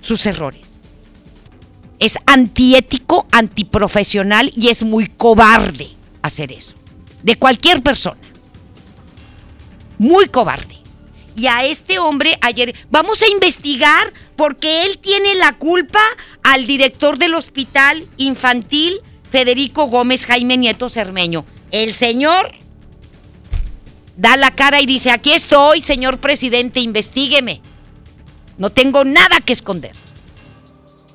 sus 0.00 0.26
errores? 0.26 0.80
Es 1.98 2.18
antiético, 2.26 3.26
antiprofesional 3.30 4.52
y 4.56 4.68
es 4.68 4.82
muy 4.82 5.06
cobarde 5.08 5.88
hacer 6.22 6.52
eso. 6.52 6.74
De 7.22 7.36
cualquier 7.36 7.82
persona. 7.82 8.20
Muy 9.98 10.26
cobarde. 10.26 10.78
Y 11.36 11.46
a 11.46 11.64
este 11.64 11.98
hombre 11.98 12.36
ayer, 12.40 12.74
vamos 12.90 13.22
a 13.22 13.28
investigar 13.28 14.12
porque 14.36 14.84
él 14.84 14.98
tiene 14.98 15.34
la 15.34 15.56
culpa 15.56 16.00
al 16.42 16.66
director 16.66 17.18
del 17.18 17.34
hospital 17.34 18.08
infantil, 18.16 19.00
Federico 19.30 19.86
Gómez 19.86 20.26
Jaime 20.26 20.56
Nieto 20.56 20.88
Cermeño. 20.88 21.44
El 21.70 21.94
señor 21.94 22.52
da 24.16 24.36
la 24.36 24.54
cara 24.54 24.80
y 24.80 24.86
dice, 24.86 25.10
aquí 25.10 25.32
estoy, 25.32 25.82
señor 25.82 26.18
presidente, 26.18 26.80
investigueme. 26.80 27.60
No 28.58 28.70
tengo 28.70 29.04
nada 29.04 29.40
que 29.40 29.52
esconder. 29.52 29.92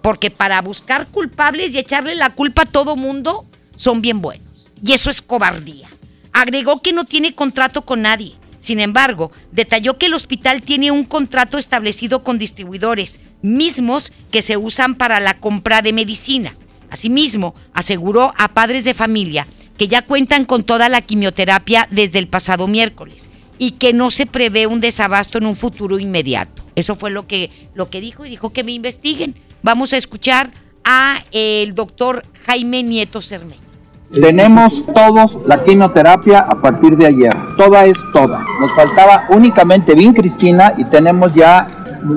Porque 0.01 0.32
para 0.32 0.61
buscar 0.61 1.07
culpables 1.07 1.73
y 1.73 1.80
echarle 1.80 2.15
la 2.15 2.34
culpa 2.34 2.63
a 2.63 2.65
todo 2.65 2.95
mundo, 2.95 3.45
son 3.75 4.01
bien 4.01 4.21
buenos. 4.21 4.67
Y 4.84 4.93
eso 4.93 5.09
es 5.09 5.21
cobardía. 5.21 5.89
Agregó 6.34 6.82
que 6.82 6.93
no 6.93 7.05
tiene 7.05 7.36
contrato 7.36 7.84
con 7.84 8.01
nadie 8.03 8.36
sin 8.68 8.82
embargo, 8.82 9.32
detalló 9.53 9.97
que 9.97 10.07
el 10.07 10.13
hospital 10.13 10.61
tiene 10.61 10.91
un 10.91 11.05
contrato 11.05 11.57
establecido 11.57 12.22
con 12.22 12.38
distribuidores, 12.38 13.22
mismos 13.41 14.11
que 14.30 14.41
se 14.41 14.57
usan 14.57 14.95
para 14.95 15.22
la 15.22 15.39
compra 15.39 15.82
de 15.82 15.93
medicina. 15.93 16.53
Asimismo, 16.89 17.55
aseguró 17.74 18.34
a 18.38 18.49
padres 18.49 18.84
de 18.84 18.93
familia 18.93 19.47
que 19.78 19.88
ya 19.88 20.01
cuentan 20.01 20.43
con 20.43 20.63
toda 20.63 20.89
la 20.89 21.01
quimioterapia 21.01 21.88
desde 21.91 22.20
el 22.20 22.28
pasado 22.28 22.68
miércoles 22.68 23.30
y 23.57 23.72
que 23.72 23.93
no 23.93 24.11
se 24.11 24.26
prevé 24.26 24.68
un 24.68 24.82
desabasto 24.82 25.38
en 25.38 25.45
un 25.45 25.55
futuro 25.55 25.97
inmediato. 25.97 26.61
Eso 26.76 26.97
fue 26.97 27.09
lo 27.09 27.26
que, 27.26 27.70
lo 27.74 27.89
que 27.89 28.01
dijo 28.01 28.26
y 28.26 28.30
dijo 28.30 28.51
que 28.51 28.65
me 28.65 28.74
investiguen. 28.74 29.36
Vamos 29.63 29.93
a 29.93 29.97
escuchar 29.97 30.51
a 30.84 31.24
el 31.32 31.74
doctor 31.74 32.24
Jaime 32.45 32.84
Nieto 32.84 33.22
Cermeño. 33.22 33.66
Tenemos 34.12 34.86
todos 34.86 35.38
la 35.45 35.64
quimioterapia 35.64 36.39
a 36.39 36.62
partir 36.62 36.95
de 36.95 37.08
ayer. 37.08 37.34
Toda 37.58 37.86
es 37.86 38.01
toda. 38.14 38.41
Nos 38.60 38.72
faltaba 38.74 39.26
únicamente 39.30 39.93
Cristina 40.14 40.74
y 40.78 40.86
tenemos 40.86 41.34
ya 41.34 41.68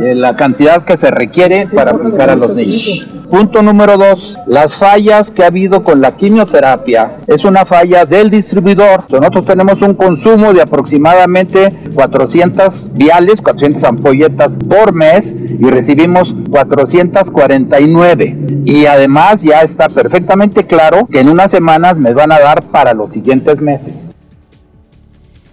eh, 0.03 0.15
la 0.15 0.37
cantidad 0.37 0.85
que 0.85 0.97
se 0.97 1.11
requiere 1.11 1.67
para 1.67 1.93
aplicar 1.93 2.31
a 2.31 2.37
los 2.37 2.55
niños. 2.55 3.09
Punto 3.31 3.63
número 3.63 3.97
dos, 3.97 4.37
las 4.47 4.75
fallas 4.75 5.31
que 5.31 5.45
ha 5.45 5.47
habido 5.47 5.85
con 5.85 6.01
la 6.01 6.17
quimioterapia 6.17 7.19
es 7.27 7.45
una 7.45 7.65
falla 7.65 8.05
del 8.05 8.29
distribuidor. 8.29 9.05
Nosotros 9.09 9.45
tenemos 9.45 9.81
un 9.83 9.95
consumo 9.95 10.53
de 10.53 10.63
aproximadamente 10.63 11.73
400 11.95 12.93
viales, 12.93 13.41
400 13.41 13.85
ampolletas 13.85 14.57
por 14.69 14.93
mes 14.93 15.35
y 15.35 15.71
recibimos 15.71 16.35
449. 16.51 18.37
Y 18.65 18.87
además 18.87 19.43
ya 19.43 19.61
está 19.61 19.89
perfectamente 19.89 20.67
claro 20.67 21.07
que 21.11 21.21
en 21.21 21.29
unas 21.29 21.51
semanas 21.51 21.99
me 21.99 22.13
van 22.13 22.33
a 22.33 22.41
dar 22.41 22.63
para 22.65 22.95
los 22.95 23.13
siguientes 23.13 23.61
meses. 23.61 24.15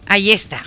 Ahí 0.07 0.31
está. 0.31 0.61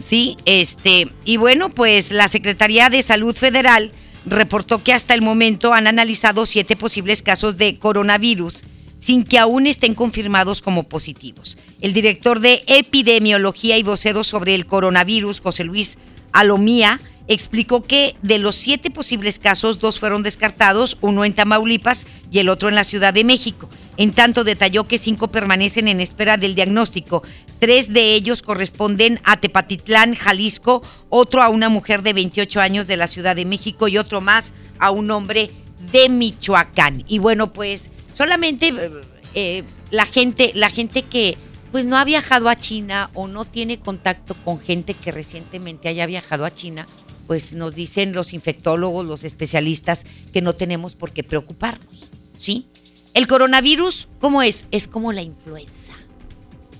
Sí, 0.00 0.36
este, 0.46 1.08
y 1.24 1.36
bueno, 1.36 1.68
pues 1.68 2.10
la 2.10 2.26
Secretaría 2.28 2.88
de 2.88 3.02
Salud 3.02 3.36
Federal 3.36 3.92
reportó 4.24 4.82
que 4.82 4.92
hasta 4.92 5.14
el 5.14 5.22
momento 5.22 5.74
han 5.74 5.86
analizado 5.86 6.46
siete 6.46 6.74
posibles 6.74 7.22
casos 7.22 7.56
de 7.56 7.78
coronavirus 7.78 8.64
sin 8.98 9.24
que 9.24 9.38
aún 9.38 9.66
estén 9.66 9.94
confirmados 9.94 10.62
como 10.62 10.84
positivos. 10.84 11.58
El 11.80 11.92
director 11.92 12.40
de 12.40 12.64
epidemiología 12.66 13.78
y 13.78 13.82
vocero 13.82 14.24
sobre 14.24 14.54
el 14.54 14.66
coronavirus, 14.66 15.40
José 15.40 15.64
Luis 15.64 15.98
Alomía, 16.32 17.00
explicó 17.30 17.84
que 17.84 18.16
de 18.22 18.38
los 18.38 18.56
siete 18.56 18.90
posibles 18.90 19.38
casos, 19.38 19.78
dos 19.78 20.00
fueron 20.00 20.24
descartados, 20.24 20.98
uno 21.00 21.24
en 21.24 21.32
Tamaulipas 21.32 22.08
y 22.28 22.40
el 22.40 22.48
otro 22.48 22.68
en 22.68 22.74
la 22.74 22.82
Ciudad 22.82 23.14
de 23.14 23.22
México. 23.22 23.68
En 23.96 24.12
tanto, 24.12 24.42
detalló 24.42 24.88
que 24.88 24.98
cinco 24.98 25.28
permanecen 25.28 25.86
en 25.86 26.00
espera 26.00 26.36
del 26.36 26.56
diagnóstico. 26.56 27.22
Tres 27.60 27.92
de 27.92 28.14
ellos 28.14 28.42
corresponden 28.42 29.20
a 29.22 29.36
Tepatitlán, 29.36 30.16
Jalisco, 30.16 30.82
otro 31.08 31.40
a 31.40 31.50
una 31.50 31.68
mujer 31.68 32.02
de 32.02 32.14
28 32.14 32.60
años 32.60 32.88
de 32.88 32.96
la 32.96 33.06
Ciudad 33.06 33.36
de 33.36 33.44
México 33.44 33.86
y 33.86 33.96
otro 33.96 34.20
más 34.20 34.52
a 34.80 34.90
un 34.90 35.08
hombre 35.12 35.52
de 35.92 36.08
Michoacán. 36.08 37.04
Y 37.06 37.20
bueno, 37.20 37.52
pues 37.52 37.92
solamente 38.12 38.68
eh, 38.68 38.90
eh, 39.34 39.64
la 39.92 40.04
gente, 40.04 40.50
la 40.56 40.68
gente 40.68 41.02
que 41.02 41.38
pues 41.70 41.84
no 41.84 41.96
ha 41.96 42.04
viajado 42.04 42.48
a 42.48 42.56
China 42.56 43.08
o 43.14 43.28
no 43.28 43.44
tiene 43.44 43.78
contacto 43.78 44.34
con 44.34 44.58
gente 44.58 44.94
que 44.94 45.12
recientemente 45.12 45.88
haya 45.88 46.06
viajado 46.06 46.44
a 46.44 46.52
China, 46.52 46.88
pues 47.30 47.52
nos 47.52 47.76
dicen 47.76 48.12
los 48.12 48.32
infectólogos, 48.32 49.06
los 49.06 49.22
especialistas, 49.22 50.04
que 50.32 50.42
no 50.42 50.56
tenemos 50.56 50.96
por 50.96 51.12
qué 51.12 51.22
preocuparnos, 51.22 52.10
¿sí? 52.36 52.66
El 53.14 53.28
coronavirus, 53.28 54.08
¿cómo 54.20 54.42
es? 54.42 54.66
Es 54.72 54.88
como 54.88 55.12
la 55.12 55.22
influenza. 55.22 55.94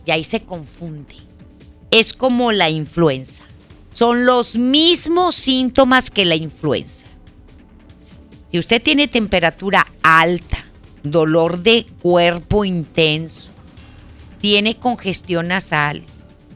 Y 0.05 0.11
ahí 0.11 0.25
se 0.25 0.41
confunde. 0.41 1.15
Es 1.93 2.13
como 2.13 2.51
la 2.51 2.69
influenza. 2.69 3.45
Son 3.93 4.27
los 4.27 4.57
mismos 4.57 5.37
síntomas 5.37 6.11
que 6.11 6.25
la 6.25 6.35
influenza. 6.35 7.07
Si 8.51 8.59
usted 8.59 8.83
tiene 8.83 9.07
temperatura 9.07 9.87
alta, 10.03 10.67
dolor 11.05 11.63
de 11.63 11.87
cuerpo 12.03 12.65
intenso, 12.65 13.53
tiene 14.41 14.77
congestión 14.77 15.47
nasal, 15.47 16.03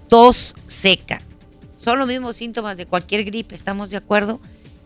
tos 0.09 0.57
seca, 0.67 1.21
son 1.85 1.99
los 1.99 2.09
mismos 2.09 2.37
síntomas 2.37 2.79
de 2.79 2.87
cualquier 2.87 3.25
gripe, 3.25 3.55
¿estamos 3.55 3.91
de 3.91 3.99
acuerdo? 3.99 4.41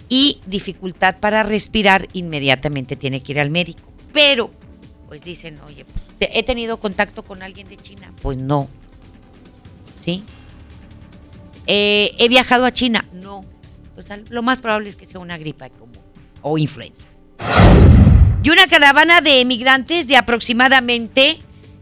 Y 0.08 0.40
dificultad 0.46 1.20
para 1.20 1.44
respirar, 1.44 2.08
inmediatamente 2.12 2.96
tiene 2.96 3.22
que 3.22 3.32
ir 3.32 3.40
al 3.40 3.50
médico. 3.50 3.92
Pero 4.12 4.50
pues 5.06 5.22
dicen, 5.22 5.58
oye, 5.66 5.86
¿he 6.20 6.42
tenido 6.42 6.78
contacto 6.78 7.22
con 7.22 7.42
alguien 7.42 7.68
de 7.68 7.76
China? 7.76 8.12
Pues 8.20 8.36
no. 8.36 8.68
¿Sí? 10.00 10.24
Eh, 11.66 12.14
¿He 12.18 12.28
viajado 12.28 12.64
a 12.64 12.72
China? 12.72 13.06
No. 13.12 13.44
Pues 13.94 14.08
lo 14.30 14.42
más 14.42 14.60
probable 14.60 14.88
es 14.88 14.96
que 14.96 15.06
sea 15.06 15.20
una 15.20 15.38
gripa 15.38 15.70
común 15.70 15.98
o 16.42 16.58
influenza. 16.58 17.08
Y 18.42 18.50
una 18.50 18.66
caravana 18.66 19.20
de 19.20 19.40
emigrantes 19.40 20.08
de 20.08 20.16
aproximadamente 20.16 21.38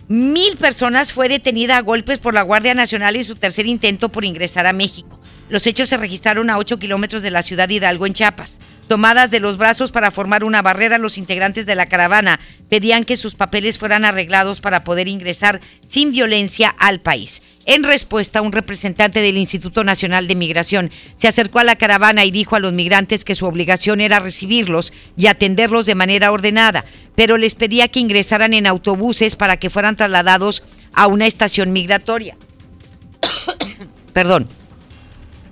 mil 0.08 0.56
personas 0.56 1.12
fue 1.12 1.28
detenida 1.28 1.76
a 1.76 1.82
golpes 1.82 2.18
por 2.18 2.34
la 2.34 2.42
Guardia 2.42 2.74
Nacional 2.74 3.16
en 3.16 3.24
su 3.24 3.34
tercer 3.34 3.66
intento 3.66 4.08
por 4.08 4.24
ingresar 4.24 4.66
a 4.66 4.72
México. 4.72 5.15
Los 5.48 5.66
hechos 5.68 5.88
se 5.88 5.96
registraron 5.96 6.50
a 6.50 6.58
8 6.58 6.78
kilómetros 6.80 7.22
de 7.22 7.30
la 7.30 7.42
ciudad 7.42 7.68
de 7.68 7.74
Hidalgo, 7.74 8.06
en 8.06 8.14
Chiapas. 8.14 8.58
Tomadas 8.88 9.30
de 9.30 9.38
los 9.38 9.58
brazos 9.58 9.92
para 9.92 10.10
formar 10.10 10.42
una 10.42 10.60
barrera, 10.60 10.98
los 10.98 11.18
integrantes 11.18 11.66
de 11.66 11.76
la 11.76 11.86
caravana 11.86 12.40
pedían 12.68 13.04
que 13.04 13.16
sus 13.16 13.36
papeles 13.36 13.78
fueran 13.78 14.04
arreglados 14.04 14.60
para 14.60 14.82
poder 14.82 15.06
ingresar 15.06 15.60
sin 15.86 16.10
violencia 16.10 16.74
al 16.78 17.00
país. 17.00 17.42
En 17.64 17.84
respuesta, 17.84 18.42
un 18.42 18.50
representante 18.50 19.20
del 19.20 19.38
Instituto 19.38 19.84
Nacional 19.84 20.26
de 20.26 20.34
Migración 20.34 20.90
se 21.16 21.28
acercó 21.28 21.60
a 21.60 21.64
la 21.64 21.76
caravana 21.76 22.24
y 22.24 22.32
dijo 22.32 22.56
a 22.56 22.60
los 22.60 22.72
migrantes 22.72 23.24
que 23.24 23.36
su 23.36 23.46
obligación 23.46 24.00
era 24.00 24.18
recibirlos 24.18 24.92
y 25.16 25.28
atenderlos 25.28 25.86
de 25.86 25.94
manera 25.94 26.32
ordenada, 26.32 26.84
pero 27.14 27.38
les 27.38 27.54
pedía 27.54 27.86
que 27.86 28.00
ingresaran 28.00 28.52
en 28.52 28.66
autobuses 28.66 29.36
para 29.36 29.56
que 29.56 29.70
fueran 29.70 29.94
trasladados 29.94 30.64
a 30.92 31.06
una 31.06 31.26
estación 31.26 31.72
migratoria. 31.72 32.36
Perdón. 34.12 34.48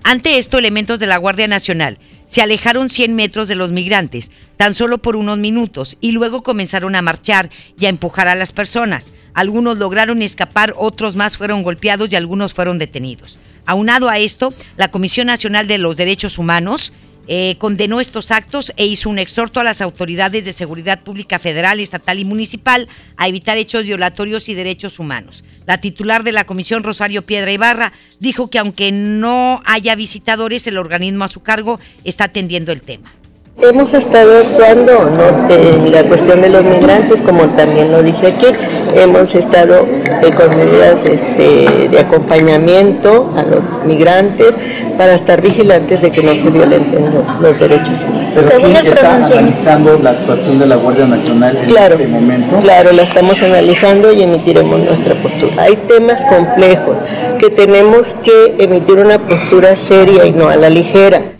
Ante 0.07 0.37
esto, 0.37 0.59
elementos 0.59 0.99
de 0.99 1.07
la 1.07 1.17
Guardia 1.17 1.49
Nacional 1.49 1.99
se 2.27 2.43
alejaron 2.43 2.91
100 2.91 3.17
metros 3.17 3.49
de 3.49 3.55
los 3.55 3.71
migrantes, 3.71 4.31
tan 4.59 4.75
solo 4.75 4.99
por 4.99 5.17
unos 5.17 5.39
minutos, 5.39 5.97
y 6.03 6.13
luego 6.13 6.43
comenzaron 6.43 6.95
a 6.95 7.01
marchar 7.01 7.49
y 7.81 7.87
a 7.87 7.89
empujar 7.89 8.29
a 8.29 8.35
las 8.35 8.53
personas. 8.53 9.13
Algunos 9.33 9.79
lograron 9.79 10.21
escapar, 10.21 10.75
otros 10.77 11.17
más 11.17 11.39
fueron 11.39 11.63
golpeados 11.63 12.13
y 12.13 12.17
algunos 12.17 12.53
fueron 12.53 12.79
detenidos. 12.79 13.39
Aunado 13.65 14.11
a 14.11 14.19
esto, 14.19 14.53
la 14.77 14.91
Comisión 14.91 15.27
Nacional 15.27 15.67
de 15.67 15.79
los 15.79 15.97
Derechos 15.97 16.37
Humanos 16.37 16.93
eh, 17.27 17.57
condenó 17.59 18.01
estos 18.01 18.31
actos 18.31 18.73
e 18.77 18.87
hizo 18.87 19.09
un 19.09 19.19
exhorto 19.19 19.61
a 19.61 19.65
las 19.65 19.81
autoridades 19.81 20.45
de 20.45 20.53
seguridad 20.53 21.03
pública 21.03 21.39
federal, 21.39 21.81
estatal 21.81 22.19
y 22.19 22.25
municipal 22.25 22.89
a 23.17 23.29
evitar 23.29 23.57
hechos 23.57 23.85
violatorios 23.85 24.49
y 24.49 24.55
derechos 24.55 24.99
humanos. 24.99 25.45
La 25.67 25.79
titular 25.79 26.25
de 26.25 26.33
la 26.33 26.45
comisión, 26.45 26.83
Rosario 26.83 27.23
Piedra 27.23 27.53
Ibarra, 27.53 27.93
dijo 28.19 28.51
que 28.51 28.59
aunque 28.59 28.93
no 28.93 29.63
haya 29.65 29.95
visitadores, 29.95 30.67
el 30.67 30.77
organismo 30.77 31.25
a 31.25 31.29
su 31.29 31.43
cargo 31.43 31.81
está 32.05 32.25
atendiendo 32.25 32.73
el 32.73 32.83
tema. 32.83 33.15
Hemos 33.61 33.95
estado 33.95 34.39
actuando 34.39 35.09
en 35.49 35.93
la 35.93 36.03
cuestión 36.03 36.43
de 36.43 36.49
los 36.51 36.65
migrantes, 36.65 37.21
como 37.21 37.45
también 37.51 37.93
lo 37.93 38.03
dije 38.03 38.27
aquí, 38.27 38.47
hemos 38.95 39.35
estado 39.35 39.87
eh, 39.87 40.33
con 40.37 40.51
medidas 40.51 41.05
este, 41.05 41.89
de 41.89 41.99
acompañamiento 41.99 43.33
a 43.37 43.43
los 43.45 43.63
migrantes 43.87 44.55
para 44.99 45.15
estar 45.15 45.41
vigilantes 45.41 46.03
de 46.03 46.11
que 46.11 46.23
no 46.23 46.33
se 46.35 46.51
violenten 46.51 47.07
los, 47.41 47.59
derechos 47.61 48.03
humanos. 48.03 48.33
Pero 48.35 48.59
sí 48.59 48.89
está 48.89 49.17
analizando 49.17 49.99
la 50.03 50.11
actuación 50.11 50.59
de 50.59 50.67
la 50.67 50.77
Guardia 50.77 51.07
Nacional 51.07 51.57
en 51.57 51.67
claro, 51.67 51.95
este 51.95 52.09
momento. 52.09 52.59
Claro, 52.59 52.93
la 52.93 53.03
estamos 53.03 53.41
analizando 53.43 54.13
y 54.13 54.23
emitiremos 54.25 54.81
nuestra 54.81 55.15
postura. 55.15 55.63
Hay 55.63 55.77
temas 55.89 56.21
complejos 56.27 56.97
que 57.39 57.51
tenemos 57.51 58.15
que 58.23 58.57
emitir 58.59 58.99
una 58.99 59.19
postura 59.19 59.77
seria 59.89 60.27
y 60.27 60.33
no 60.33 60.49
a 60.49 60.57
la 60.57 60.69
ligera. 60.71 61.34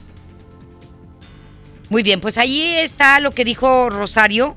Muy 1.95 2.03
bien, 2.03 2.21
pues 2.21 2.39
ahí 2.39 2.61
está 2.61 3.21
lo 3.21 3.31
que 3.31 3.45
dijo 3.45 3.89
Rosario. 3.89 4.57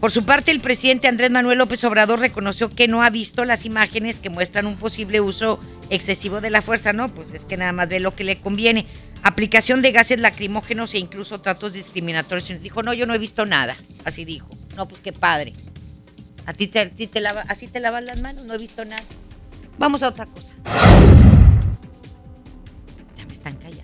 Por 0.00 0.10
su 0.10 0.24
parte, 0.24 0.50
el 0.50 0.60
presidente 0.60 1.06
Andrés 1.06 1.30
Manuel 1.30 1.58
López 1.58 1.84
Obrador 1.84 2.18
reconoció 2.18 2.70
que 2.70 2.88
no 2.88 3.04
ha 3.04 3.10
visto 3.10 3.44
las 3.44 3.64
imágenes 3.64 4.18
que 4.18 4.30
muestran 4.30 4.66
un 4.66 4.76
posible 4.76 5.20
uso 5.20 5.60
excesivo 5.90 6.40
de 6.40 6.50
la 6.50 6.60
fuerza. 6.60 6.92
No, 6.92 7.08
pues 7.08 7.34
es 7.34 7.44
que 7.44 7.56
nada 7.56 7.70
más 7.70 7.88
ve 7.88 8.00
lo 8.00 8.16
que 8.16 8.24
le 8.24 8.40
conviene. 8.40 8.86
Aplicación 9.22 9.80
de 9.80 9.92
gases 9.92 10.18
lacrimógenos 10.18 10.92
e 10.94 10.98
incluso 10.98 11.40
tratos 11.40 11.74
discriminatorios. 11.74 12.60
Dijo, 12.60 12.82
no, 12.82 12.92
yo 12.92 13.06
no 13.06 13.14
he 13.14 13.18
visto 13.18 13.46
nada. 13.46 13.76
Así 14.04 14.24
dijo. 14.24 14.48
No, 14.76 14.88
pues 14.88 15.00
qué 15.00 15.12
padre. 15.12 15.52
¿A 16.46 16.52
ti 16.52 16.66
te, 16.66 16.86
te 16.86 17.24
así 17.46 17.68
te 17.68 17.78
lavas 17.78 18.02
las 18.02 18.18
manos, 18.18 18.44
no 18.44 18.54
he 18.54 18.58
visto 18.58 18.84
nada. 18.84 19.04
Vamos 19.78 20.02
a 20.02 20.08
otra 20.08 20.26
cosa. 20.26 20.54
Ya 23.16 23.24
me 23.24 23.32
están 23.32 23.54
callando. 23.54 23.81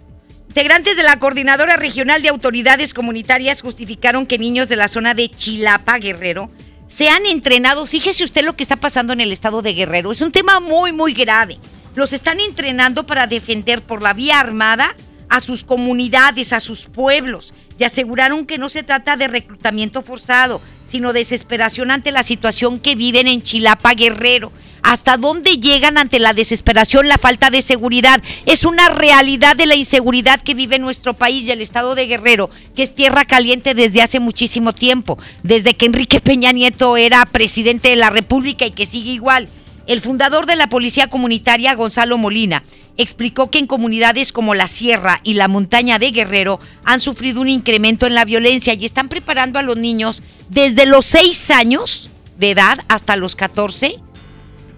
Integrantes 0.59 0.97
de 0.97 1.05
la 1.05 1.21
Coordinadora 1.21 1.77
Regional 1.77 2.21
de 2.21 2.31
Autoridades 2.31 2.93
Comunitarias 2.93 3.63
justificaron 3.63 4.27
que 4.27 4.39
niños 4.39 4.69
de 4.69 4.75
la 4.75 4.89
zona 4.89 5.15
de 5.15 5.29
Chilapa, 5.29 5.99
Guerrero, 5.99 6.51
sean 6.89 7.27
entrenados. 7.27 7.91
Fíjese 7.91 8.25
usted 8.25 8.43
lo 8.43 8.57
que 8.57 8.65
está 8.65 8.75
pasando 8.75 9.13
en 9.13 9.21
el 9.21 9.31
estado 9.31 9.63
de 9.63 9.73
Guerrero. 9.73 10.11
Es 10.11 10.21
un 10.21 10.33
tema 10.33 10.59
muy, 10.59 10.91
muy 10.91 11.13
grave. 11.13 11.59
Los 11.95 12.13
están 12.13 12.41
entrenando 12.41 13.07
para 13.07 13.29
defender 13.29 13.83
por 13.83 14.03
la 14.03 14.15
vía 14.15 14.41
armada 14.41 14.97
a 15.29 15.39
sus 15.39 15.63
comunidades, 15.63 16.53
a 16.53 16.59
sus 16.59 16.87
pueblos, 16.87 17.55
y 17.79 17.85
aseguraron 17.85 18.45
que 18.45 18.59
no 18.59 18.69
se 18.69 18.83
trata 18.83 19.17
de 19.17 19.29
reclutamiento 19.29 20.03
forzado, 20.03 20.61
sino 20.89 21.13
desesperación 21.13 21.93
ante 21.93 22.11
la 22.11 22.25
situación 22.25 22.81
que 22.81 22.97
viven 22.97 23.29
en 23.29 23.43
Chilapa, 23.43 23.95
Guerrero. 23.95 24.51
¿Hasta 24.83 25.17
dónde 25.17 25.57
llegan 25.57 25.99
ante 25.99 26.19
la 26.19 26.35
desesperación, 26.35 27.09
la 27.09 27.19
falta 27.19 27.51
de 27.51 27.63
seguridad? 27.63 28.23
Es 28.47 28.65
una 28.65 28.89
realidad 28.89 29.57
de 29.57 29.67
la 29.67 29.75
inseguridad 29.75 30.41
que 30.41 30.55
vive 30.55 30.79
nuestro 30.79 31.15
país 31.15 31.45
y 31.45 31.51
el 31.51 31.61
estado 31.61 31.95
de 31.95 32.07
Guerrero, 32.07 32.51
que 32.75 32.83
es 32.83 32.95
tierra 32.95 33.25
caliente 33.25 33.75
desde 33.75 34.03
hace 34.03 34.21
muchísimo 34.21 34.73
tiempo, 34.73 35.19
desde 35.43 35.75
que 35.75 35.87
Enrique 35.87 36.21
Peña 36.21 36.53
Nieto 36.53 36.97
era 36.97 37.25
presidente 37.27 37.89
de 37.89 37.97
la 37.97 38.11
República 38.11 38.67
y 38.67 38.71
que 38.71 38.87
sigue 38.87 39.11
igual. 39.11 39.49
El 39.87 40.01
fundador 40.03 40.47
de 40.47 40.57
la 40.57 40.69
Policía 40.69 41.09
Comunitaria, 41.09 41.75
Gonzalo 41.75 42.19
Molina, 42.19 42.63
explicó 42.99 43.51
que 43.51 43.59
en 43.59 43.67
comunidades 43.67 44.33
como 44.33 44.55
la 44.55 44.67
Sierra 44.67 45.21
y 45.25 45.35
la 45.35 45.49
Montaña 45.49 45.99
de 45.99 46.11
Guerrero 46.11 46.61
han 46.85 47.01
sufrido 47.01 47.41
un 47.41 47.49
incremento 47.49 48.07
en 48.07 48.15
la 48.15 48.27
violencia 48.27 48.75
y 48.75 48.85
están 48.85 49.09
preparando 49.09 49.59
a 49.59 49.63
los 49.63 49.79
niños 49.79 50.23
desde 50.51 50.85
los 50.85 51.07
6 51.07 51.51
años 51.53 52.11
de 52.39 52.51
edad 52.51 52.81
hasta 52.89 53.17
los 53.17 53.35
14 53.35 53.97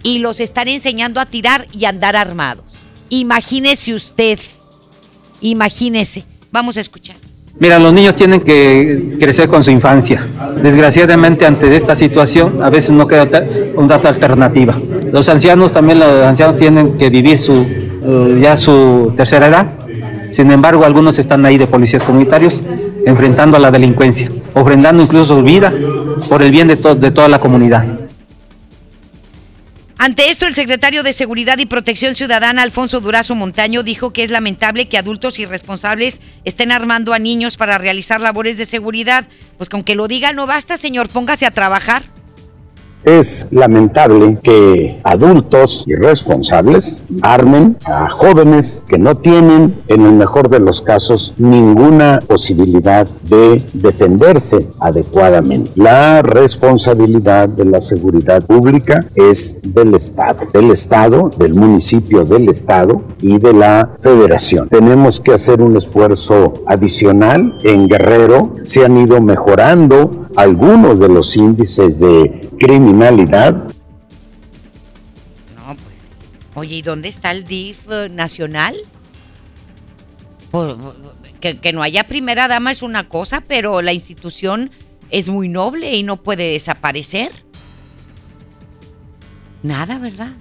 y 0.03 0.19
los 0.19 0.39
están 0.39 0.67
enseñando 0.67 1.19
a 1.19 1.25
tirar 1.25 1.67
y 1.71 1.85
andar 1.85 2.15
armados. 2.15 2.65
Imagínese 3.09 3.93
usted, 3.93 4.39
imagínese. 5.41 6.25
Vamos 6.51 6.77
a 6.77 6.81
escuchar. 6.81 7.15
Mira, 7.59 7.77
los 7.77 7.93
niños 7.93 8.15
tienen 8.15 8.41
que 8.41 9.17
crecer 9.19 9.47
con 9.47 9.63
su 9.63 9.71
infancia. 9.71 10.25
Desgraciadamente, 10.63 11.45
ante 11.45 11.75
esta 11.75 11.95
situación, 11.95 12.63
a 12.63 12.69
veces 12.69 12.91
no 12.91 13.05
queda 13.05 13.45
una 13.75 13.95
alternativa. 13.95 14.75
Los 15.11 15.29
ancianos 15.29 15.71
también, 15.71 15.99
los 15.99 16.23
ancianos 16.23 16.57
tienen 16.57 16.97
que 16.97 17.09
vivir 17.09 17.39
su, 17.39 17.53
eh, 17.53 18.39
ya 18.41 18.57
su 18.57 19.13
tercera 19.15 19.47
edad. 19.47 19.69
Sin 20.31 20.49
embargo, 20.49 20.85
algunos 20.85 21.19
están 21.19 21.45
ahí 21.45 21.57
de 21.57 21.67
policías 21.67 22.03
comunitarios 22.03 22.63
enfrentando 23.05 23.57
a 23.57 23.59
la 23.59 23.69
delincuencia, 23.69 24.31
ofrendando 24.55 25.03
incluso 25.03 25.35
su 25.35 25.43
vida 25.43 25.71
por 26.29 26.41
el 26.41 26.51
bien 26.51 26.67
de, 26.67 26.77
de 26.77 27.11
toda 27.11 27.27
la 27.27 27.39
comunidad. 27.39 27.85
Ante 30.03 30.31
esto, 30.31 30.47
el 30.47 30.55
secretario 30.55 31.03
de 31.03 31.13
Seguridad 31.13 31.59
y 31.59 31.67
Protección 31.67 32.15
Ciudadana, 32.15 32.63
Alfonso 32.63 33.01
Durazo 33.01 33.35
Montaño, 33.35 33.83
dijo 33.83 34.11
que 34.13 34.23
es 34.23 34.31
lamentable 34.31 34.89
que 34.89 34.97
adultos 34.97 35.37
irresponsables 35.37 36.21
estén 36.43 36.71
armando 36.71 37.13
a 37.13 37.19
niños 37.19 37.55
para 37.55 37.77
realizar 37.77 38.19
labores 38.19 38.57
de 38.57 38.65
seguridad. 38.65 39.27
Pues 39.57 39.69
con 39.69 39.83
que 39.83 39.93
lo 39.93 40.07
diga 40.07 40.33
no 40.33 40.47
basta, 40.47 40.75
señor, 40.75 41.09
póngase 41.09 41.45
a 41.45 41.51
trabajar. 41.51 42.01
Es 43.03 43.47
lamentable 43.49 44.37
que 44.43 44.99
adultos 45.03 45.85
irresponsables 45.87 47.03
armen 47.21 47.77
a 47.85 48.09
jóvenes 48.09 48.83
que 48.87 48.97
no 48.99 49.17
tienen, 49.17 49.81
en 49.87 50.05
el 50.05 50.13
mejor 50.13 50.49
de 50.49 50.59
los 50.59 50.81
casos, 50.81 51.33
ninguna 51.37 52.19
posibilidad 52.27 53.07
de 53.23 53.65
defenderse 53.73 54.67
adecuadamente. 54.79 55.71
La 55.75 56.21
responsabilidad 56.21 57.49
de 57.49 57.65
la 57.65 57.81
seguridad 57.81 58.43
pública 58.43 59.05
es 59.15 59.57
del 59.63 59.95
Estado, 59.95 60.47
del 60.53 60.71
Estado, 60.71 61.31
del 61.37 61.55
municipio 61.55 62.23
del 62.23 62.49
Estado 62.49 63.01
y 63.21 63.39
de 63.39 63.53
la 63.53 63.89
Federación. 63.99 64.69
Tenemos 64.69 65.19
que 65.19 65.33
hacer 65.33 65.61
un 65.61 65.75
esfuerzo 65.75 66.53
adicional. 66.67 67.57
En 67.63 67.87
Guerrero 67.87 68.55
se 68.61 68.85
han 68.85 68.97
ido 68.97 69.19
mejorando 69.21 70.27
algunos 70.35 70.99
de 70.99 71.09
los 71.09 71.35
índices 71.35 71.99
de 71.99 72.49
criminalidad. 72.91 73.53
No, 75.55 75.75
pues. 75.75 76.07
Oye, 76.55 76.77
¿y 76.77 76.81
dónde 76.81 77.09
está 77.09 77.31
el 77.31 77.45
DIF 77.45 77.87
nacional? 78.09 78.75
Que, 81.39 81.57
que 81.57 81.73
no 81.73 81.81
haya 81.81 82.03
primera 82.03 82.47
dama 82.47 82.71
es 82.71 82.81
una 82.81 83.07
cosa, 83.07 83.41
pero 83.41 83.81
la 83.81 83.93
institución 83.93 84.71
es 85.09 85.29
muy 85.29 85.47
noble 85.47 85.93
y 85.93 86.03
no 86.03 86.17
puede 86.17 86.51
desaparecer. 86.51 87.31
Nada, 89.63 89.97
¿verdad? 89.97 90.33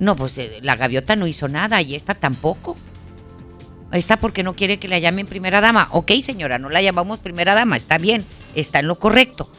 No, 0.00 0.16
pues 0.16 0.36
eh, 0.38 0.58
la 0.62 0.76
gaviota 0.76 1.16
no 1.16 1.26
hizo 1.26 1.48
nada 1.48 1.80
y 1.82 1.94
esta 1.94 2.14
tampoco. 2.14 2.76
Esta 3.92 4.18
porque 4.18 4.42
no 4.42 4.54
quiere 4.54 4.78
que 4.78 4.88
la 4.88 4.98
llamen 4.98 5.26
primera 5.26 5.60
dama. 5.60 5.88
Ok, 5.92 6.12
señora, 6.22 6.58
no 6.58 6.68
la 6.68 6.82
llamamos 6.82 7.20
primera 7.20 7.54
dama, 7.54 7.76
está 7.76 7.96
bien, 7.96 8.26
está 8.54 8.80
en 8.80 8.88
lo 8.88 8.98
correcto. 8.98 9.50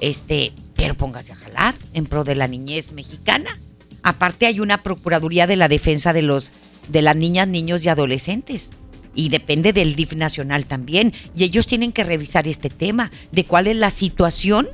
Este, 0.00 0.52
pero 0.74 0.94
póngase 0.94 1.32
a 1.32 1.36
jalar 1.36 1.74
en 1.92 2.06
pro 2.06 2.24
de 2.24 2.34
la 2.34 2.48
niñez 2.48 2.92
mexicana. 2.92 3.58
Aparte 4.02 4.46
hay 4.46 4.60
una 4.60 4.82
Procuraduría 4.82 5.46
de 5.46 5.56
la 5.56 5.68
Defensa 5.68 6.12
de 6.12 6.22
los 6.22 6.52
de 6.88 7.02
las 7.02 7.16
niñas, 7.16 7.48
niños 7.48 7.84
y 7.84 7.88
adolescentes. 7.88 8.72
Y 9.14 9.28
depende 9.28 9.72
del 9.72 9.94
DIF 9.94 10.14
nacional 10.14 10.66
también. 10.66 11.12
Y 11.36 11.44
ellos 11.44 11.66
tienen 11.66 11.92
que 11.92 12.04
revisar 12.04 12.48
este 12.48 12.68
tema 12.68 13.10
de 13.32 13.44
cuál 13.44 13.68
es 13.68 13.76
la 13.76 13.90
situación 13.90 14.68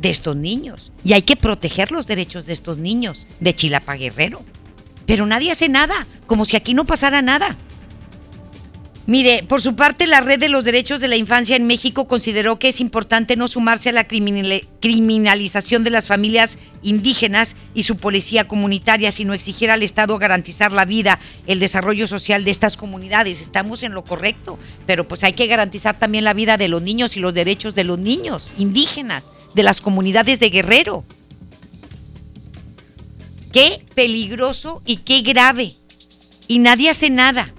de 0.00 0.10
estos 0.10 0.36
niños. 0.36 0.90
Y 1.04 1.12
hay 1.12 1.22
que 1.22 1.36
proteger 1.36 1.92
los 1.92 2.06
derechos 2.06 2.46
de 2.46 2.54
estos 2.54 2.78
niños 2.78 3.26
de 3.38 3.54
Chilapa 3.54 3.94
Guerrero. 3.94 4.42
Pero 5.06 5.26
nadie 5.26 5.50
hace 5.50 5.68
nada, 5.68 6.06
como 6.26 6.44
si 6.44 6.56
aquí 6.56 6.72
no 6.72 6.84
pasara 6.84 7.22
nada. 7.22 7.56
Mire, 9.10 9.42
por 9.42 9.60
su 9.60 9.74
parte, 9.74 10.06
la 10.06 10.20
Red 10.20 10.38
de 10.38 10.48
los 10.48 10.62
Derechos 10.62 11.00
de 11.00 11.08
la 11.08 11.16
Infancia 11.16 11.56
en 11.56 11.66
México 11.66 12.06
consideró 12.06 12.60
que 12.60 12.68
es 12.68 12.80
importante 12.80 13.34
no 13.34 13.48
sumarse 13.48 13.88
a 13.88 13.92
la 13.92 14.06
criminalización 14.06 15.82
de 15.82 15.90
las 15.90 16.06
familias 16.06 16.58
indígenas 16.82 17.56
y 17.74 17.82
su 17.82 17.96
policía 17.96 18.46
comunitaria, 18.46 19.10
sino 19.10 19.34
exigir 19.34 19.72
al 19.72 19.82
Estado 19.82 20.16
garantizar 20.16 20.70
la 20.70 20.84
vida, 20.84 21.18
el 21.48 21.58
desarrollo 21.58 22.06
social 22.06 22.44
de 22.44 22.52
estas 22.52 22.76
comunidades. 22.76 23.40
Estamos 23.40 23.82
en 23.82 23.94
lo 23.94 24.04
correcto, 24.04 24.60
pero 24.86 25.08
pues 25.08 25.24
hay 25.24 25.32
que 25.32 25.48
garantizar 25.48 25.98
también 25.98 26.22
la 26.22 26.32
vida 26.32 26.56
de 26.56 26.68
los 26.68 26.80
niños 26.80 27.16
y 27.16 27.18
los 27.18 27.34
derechos 27.34 27.74
de 27.74 27.82
los 27.82 27.98
niños 27.98 28.52
indígenas, 28.58 29.32
de 29.56 29.64
las 29.64 29.80
comunidades 29.80 30.38
de 30.38 30.50
Guerrero. 30.50 31.02
Qué 33.52 33.84
peligroso 33.96 34.82
y 34.86 34.98
qué 34.98 35.22
grave. 35.22 35.78
Y 36.46 36.60
nadie 36.60 36.90
hace 36.90 37.10
nada. 37.10 37.52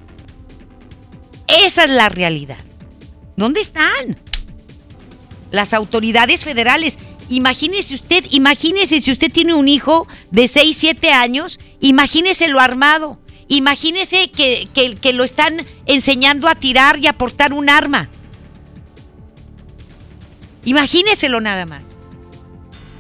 Esa 1.52 1.84
es 1.84 1.90
la 1.90 2.10
realidad. 2.10 2.60
¿Dónde 3.36 3.62
están? 3.62 4.20
Las 5.52 5.74
autoridades 5.74 6.44
federales. 6.44 6.98
Imagínese 7.30 7.96
usted, 7.96 8.26
imagínese 8.32 9.00
si 9.00 9.12
usted 9.12 9.32
tiene 9.32 9.54
un 9.54 9.68
hijo 9.68 10.08
de 10.32 10.48
6, 10.48 10.76
7 10.78 11.12
años, 11.12 11.60
imagínese 11.80 12.48
lo 12.48 12.60
armado. 12.60 13.20
Imagínese 13.48 14.32
que, 14.32 14.70
que, 14.74 14.96
que 14.96 15.12
lo 15.12 15.26
están 15.26 15.66
enseñando 15.86 16.48
a 16.48 16.56
tirar 16.56 17.00
y 17.00 17.08
a 17.08 17.18
portar 17.18 17.54
un 17.54 17.70
arma. 17.70 18.10
Imagíneselo 20.64 21.42
nada 21.42 21.66
más. 21.66 21.98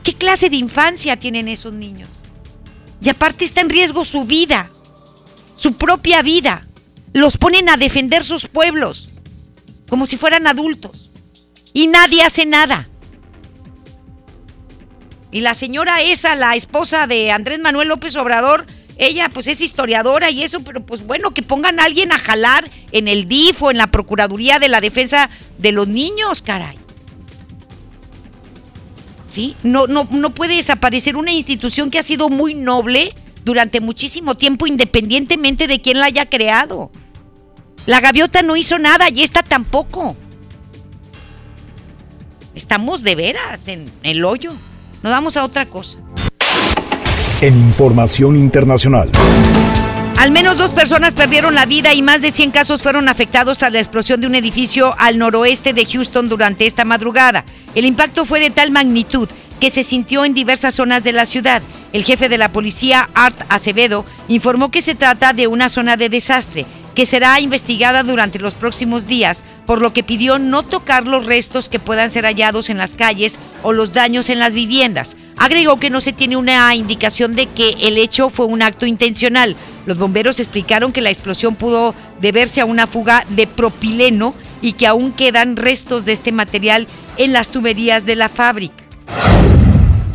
¿Qué 0.03 0.13
clase 0.13 0.49
de 0.49 0.57
infancia 0.57 1.17
tienen 1.17 1.47
esos 1.47 1.73
niños? 1.73 2.09
Y 3.01 3.09
aparte 3.09 3.45
está 3.45 3.61
en 3.61 3.69
riesgo 3.69 4.03
su 4.03 4.25
vida, 4.25 4.71
su 5.55 5.73
propia 5.73 6.21
vida. 6.21 6.67
Los 7.13 7.37
ponen 7.37 7.69
a 7.69 7.77
defender 7.77 8.23
sus 8.23 8.47
pueblos, 8.47 9.09
como 9.89 10.05
si 10.05 10.17
fueran 10.17 10.47
adultos. 10.47 11.09
Y 11.73 11.87
nadie 11.87 12.23
hace 12.23 12.45
nada. 12.45 12.89
Y 15.31 15.41
la 15.41 15.53
señora 15.53 16.01
esa, 16.01 16.35
la 16.35 16.55
esposa 16.55 17.07
de 17.07 17.31
Andrés 17.31 17.59
Manuel 17.59 17.87
López 17.87 18.15
Obrador, 18.17 18.65
ella 18.97 19.29
pues 19.29 19.47
es 19.47 19.61
historiadora 19.61 20.29
y 20.29 20.43
eso, 20.43 20.61
pero 20.61 20.85
pues 20.85 21.05
bueno, 21.05 21.33
que 21.33 21.41
pongan 21.41 21.79
a 21.79 21.85
alguien 21.85 22.11
a 22.11 22.19
jalar 22.19 22.69
en 22.91 23.07
el 23.07 23.27
DIF 23.27 23.63
o 23.63 23.71
en 23.71 23.77
la 23.77 23.87
Procuraduría 23.87 24.59
de 24.59 24.67
la 24.67 24.81
Defensa 24.81 25.29
de 25.57 25.71
los 25.71 25.87
Niños, 25.87 26.41
caray. 26.41 26.77
¿Sí? 29.29 29.55
No, 29.63 29.87
no, 29.87 30.07
no 30.11 30.31
puede 30.31 30.55
desaparecer 30.55 31.15
una 31.15 31.31
institución 31.31 31.89
que 31.89 31.99
ha 31.99 32.03
sido 32.03 32.27
muy 32.27 32.53
noble 32.53 33.15
durante 33.43 33.79
muchísimo 33.79 34.35
tiempo, 34.35 34.67
independientemente 34.67 35.67
de 35.67 35.81
quién 35.81 35.99
la 35.99 36.05
haya 36.05 36.27
creado. 36.27 36.91
La 37.85 37.99
gaviota 37.99 38.41
no 38.41 38.55
hizo 38.55 38.77
nada 38.77 39.09
y 39.09 39.23
esta 39.23 39.43
tampoco. 39.43 40.15
Estamos 42.53 43.01
de 43.01 43.15
veras 43.15 43.67
en 43.67 43.91
el 44.03 44.23
hoyo. 44.23 44.53
Nos 45.01 45.11
vamos 45.11 45.37
a 45.37 45.43
otra 45.43 45.65
cosa. 45.65 45.99
En 47.41 47.57
información 47.57 48.35
internacional. 48.35 49.09
Al 50.17 50.29
menos 50.29 50.57
dos 50.57 50.71
personas 50.71 51.15
perdieron 51.15 51.55
la 51.55 51.65
vida 51.65 51.95
y 51.95 52.03
más 52.03 52.21
de 52.21 52.29
100 52.29 52.51
casos 52.51 52.83
fueron 52.83 53.09
afectados 53.09 53.57
tras 53.57 53.73
la 53.73 53.79
explosión 53.79 54.21
de 54.21 54.27
un 54.27 54.35
edificio 54.35 54.93
al 54.99 55.17
noroeste 55.17 55.73
de 55.73 55.83
Houston 55.83 56.29
durante 56.29 56.67
esta 56.67 56.85
madrugada. 56.85 57.43
El 57.73 57.85
impacto 57.85 58.25
fue 58.25 58.39
de 58.39 58.51
tal 58.51 58.69
magnitud 58.69 59.27
que 59.61 59.69
se 59.69 59.83
sintió 59.83 60.25
en 60.25 60.33
diversas 60.33 60.73
zonas 60.73 61.03
de 61.03 61.13
la 61.13 61.27
ciudad. 61.27 61.61
El 61.93 62.03
jefe 62.03 62.29
de 62.29 62.39
la 62.39 62.51
policía, 62.51 63.09
Art 63.13 63.39
Acevedo, 63.47 64.05
informó 64.27 64.71
que 64.71 64.81
se 64.81 64.95
trata 64.95 65.33
de 65.33 65.45
una 65.45 65.69
zona 65.69 65.97
de 65.97 66.09
desastre 66.09 66.65
que 66.95 67.05
será 67.05 67.39
investigada 67.39 68.03
durante 68.03 68.39
los 68.39 68.53
próximos 68.53 69.07
días, 69.07 69.43
por 69.65 69.79
lo 69.79 69.93
que 69.93 70.03
pidió 70.03 70.39
no 70.39 70.63
tocar 70.63 71.07
los 71.07 71.25
restos 71.25 71.69
que 71.69 71.79
puedan 71.79 72.09
ser 72.09 72.25
hallados 72.25 72.69
en 72.69 72.77
las 72.77 72.95
calles 72.95 73.39
o 73.63 73.71
los 73.71 73.93
daños 73.93 74.29
en 74.29 74.39
las 74.39 74.53
viviendas. 74.53 75.15
Agregó 75.37 75.79
que 75.79 75.91
no 75.91 76.01
se 76.01 76.11
tiene 76.11 76.37
una 76.37 76.75
indicación 76.75 77.35
de 77.35 77.45
que 77.45 77.75
el 77.81 77.97
hecho 77.97 78.29
fue 78.29 78.47
un 78.47 78.63
acto 78.63 78.87
intencional. 78.87 79.55
Los 79.85 79.97
bomberos 79.97 80.39
explicaron 80.39 80.91
que 80.91 81.01
la 81.01 81.11
explosión 81.11 81.55
pudo 81.55 81.95
deberse 82.19 82.61
a 82.61 82.65
una 82.65 82.87
fuga 82.87 83.25
de 83.29 83.47
propileno 83.47 84.33
y 84.61 84.73
que 84.73 84.87
aún 84.87 85.13
quedan 85.13 85.55
restos 85.55 86.03
de 86.03 86.13
este 86.13 86.31
material 86.31 86.87
en 87.17 87.31
las 87.31 87.49
tuberías 87.49 88.05
de 88.05 88.15
la 88.15 88.27
fábrica. 88.27 88.83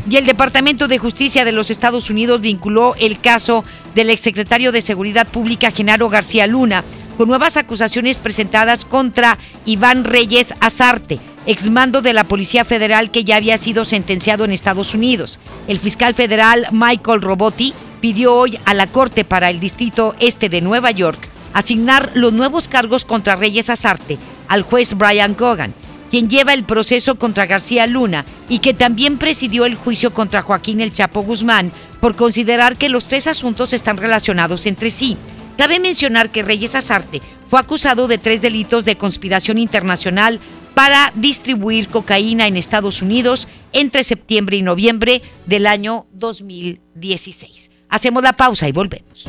Y 0.08 0.16
el 0.16 0.26
Departamento 0.26 0.86
de 0.86 0.98
Justicia 0.98 1.44
de 1.44 1.50
los 1.50 1.70
Estados 1.70 2.10
Unidos 2.10 2.40
vinculó 2.40 2.94
el 2.96 3.20
caso 3.20 3.64
del 3.94 4.10
exsecretario 4.10 4.70
de 4.70 4.80
Seguridad 4.80 5.26
Pública, 5.26 5.72
Genaro 5.72 6.08
García 6.08 6.46
Luna, 6.46 6.84
con 7.16 7.28
nuevas 7.28 7.56
acusaciones 7.56 8.18
presentadas 8.18 8.84
contra 8.84 9.36
Iván 9.64 10.04
Reyes 10.04 10.54
Azarte, 10.60 11.18
exmando 11.46 12.02
de 12.02 12.12
la 12.12 12.24
Policía 12.24 12.64
Federal 12.64 13.10
que 13.10 13.24
ya 13.24 13.36
había 13.36 13.58
sido 13.58 13.84
sentenciado 13.84 14.44
en 14.44 14.52
Estados 14.52 14.94
Unidos. 14.94 15.40
El 15.66 15.80
fiscal 15.80 16.14
federal 16.14 16.68
Michael 16.70 17.22
Robotti 17.22 17.74
pidió 18.00 18.34
hoy 18.34 18.60
a 18.64 18.74
la 18.74 18.86
Corte 18.86 19.24
para 19.24 19.50
el 19.50 19.58
Distrito 19.58 20.14
Este 20.20 20.48
de 20.48 20.60
Nueva 20.60 20.92
York 20.92 21.30
asignar 21.52 22.10
los 22.14 22.32
nuevos 22.34 22.68
cargos 22.68 23.04
contra 23.04 23.34
Reyes 23.34 23.70
Azarte 23.70 24.18
al 24.46 24.62
juez 24.62 24.94
Brian 24.94 25.34
Cogan, 25.34 25.72
quien 26.16 26.30
lleva 26.30 26.54
el 26.54 26.64
proceso 26.64 27.16
contra 27.16 27.44
García 27.44 27.86
Luna 27.86 28.24
y 28.48 28.60
que 28.60 28.72
también 28.72 29.18
presidió 29.18 29.66
el 29.66 29.74
juicio 29.74 30.14
contra 30.14 30.40
Joaquín 30.40 30.80
El 30.80 30.90
Chapo 30.90 31.20
Guzmán 31.20 31.70
por 32.00 32.16
considerar 32.16 32.78
que 32.78 32.88
los 32.88 33.06
tres 33.06 33.26
asuntos 33.26 33.74
están 33.74 33.98
relacionados 33.98 34.64
entre 34.64 34.88
sí. 34.88 35.18
Cabe 35.58 35.78
mencionar 35.78 36.30
que 36.30 36.42
Reyes 36.42 36.74
Azarte 36.74 37.20
fue 37.50 37.60
acusado 37.60 38.08
de 38.08 38.16
tres 38.16 38.40
delitos 38.40 38.86
de 38.86 38.96
conspiración 38.96 39.58
internacional 39.58 40.40
para 40.72 41.12
distribuir 41.16 41.88
cocaína 41.88 42.46
en 42.46 42.56
Estados 42.56 43.02
Unidos 43.02 43.46
entre 43.74 44.02
septiembre 44.02 44.56
y 44.56 44.62
noviembre 44.62 45.20
del 45.44 45.66
año 45.66 46.06
2016. 46.14 47.70
Hacemos 47.90 48.22
la 48.22 48.32
pausa 48.32 48.66
y 48.66 48.72
volvemos. 48.72 49.28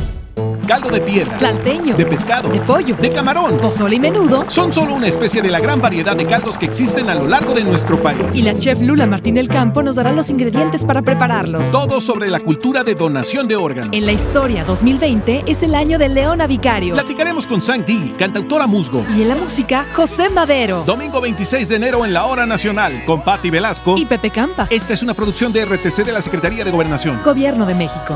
caldo 0.61 0.89
de 0.89 1.01
piedra, 1.01 1.37
Tlalteño, 1.37 1.95
de 1.95 2.05
pescado, 2.05 2.49
de 2.49 2.59
pollo, 2.61 2.95
de 2.95 3.09
camarón, 3.09 3.57
pozole 3.57 3.95
y 3.95 3.99
menudo 3.99 4.45
son 4.49 4.71
solo 4.71 4.95
una 4.95 5.07
especie 5.07 5.41
de 5.41 5.49
la 5.49 5.59
gran 5.59 5.81
variedad 5.81 6.15
de 6.15 6.25
caldos 6.25 6.57
que 6.57 6.65
existen 6.65 7.09
a 7.09 7.15
lo 7.15 7.27
largo 7.27 7.53
de 7.53 7.63
nuestro 7.63 8.01
país. 8.01 8.21
Y 8.33 8.41
la 8.41 8.57
chef 8.57 8.79
Lula 8.79 9.05
Martín 9.05 9.35
del 9.35 9.47
Campo 9.47 9.83
nos 9.83 9.95
dará 9.95 10.11
los 10.11 10.29
ingredientes 10.29 10.85
para 10.85 11.01
prepararlos. 11.01 11.69
Todo 11.71 12.01
sobre 12.01 12.29
la 12.29 12.39
cultura 12.39 12.83
de 12.83 12.95
donación 12.95 13.47
de 13.47 13.55
órganos. 13.55 13.93
En 13.93 14.05
la 14.05 14.11
historia 14.11 14.63
2020 14.63 15.43
es 15.47 15.63
el 15.63 15.75
año 15.75 15.97
de 15.97 16.09
Leona 16.09 16.47
Vicario. 16.47 16.93
Platicaremos 16.93 17.47
con 17.47 17.61
Sang 17.61 17.85
Di, 17.85 18.13
cantautora 18.17 18.67
musgo. 18.67 19.05
Y 19.17 19.21
en 19.21 19.29
la 19.29 19.35
música, 19.35 19.85
José 19.95 20.29
Madero. 20.29 20.83
Domingo 20.85 21.21
26 21.21 21.67
de 21.67 21.75
enero 21.75 22.05
en 22.05 22.13
la 22.13 22.25
Hora 22.25 22.45
Nacional 22.45 22.93
con 23.05 23.23
Patti 23.23 23.49
Velasco 23.49 23.97
y 23.97 24.05
Pepe 24.05 24.29
Campa. 24.29 24.67
Esta 24.69 24.93
es 24.93 25.01
una 25.01 25.13
producción 25.13 25.51
de 25.53 25.65
RTC 25.65 26.05
de 26.05 26.11
la 26.11 26.21
Secretaría 26.21 26.63
de 26.63 26.71
Gobernación. 26.71 27.21
Gobierno 27.23 27.65
de 27.65 27.75
México. 27.75 28.15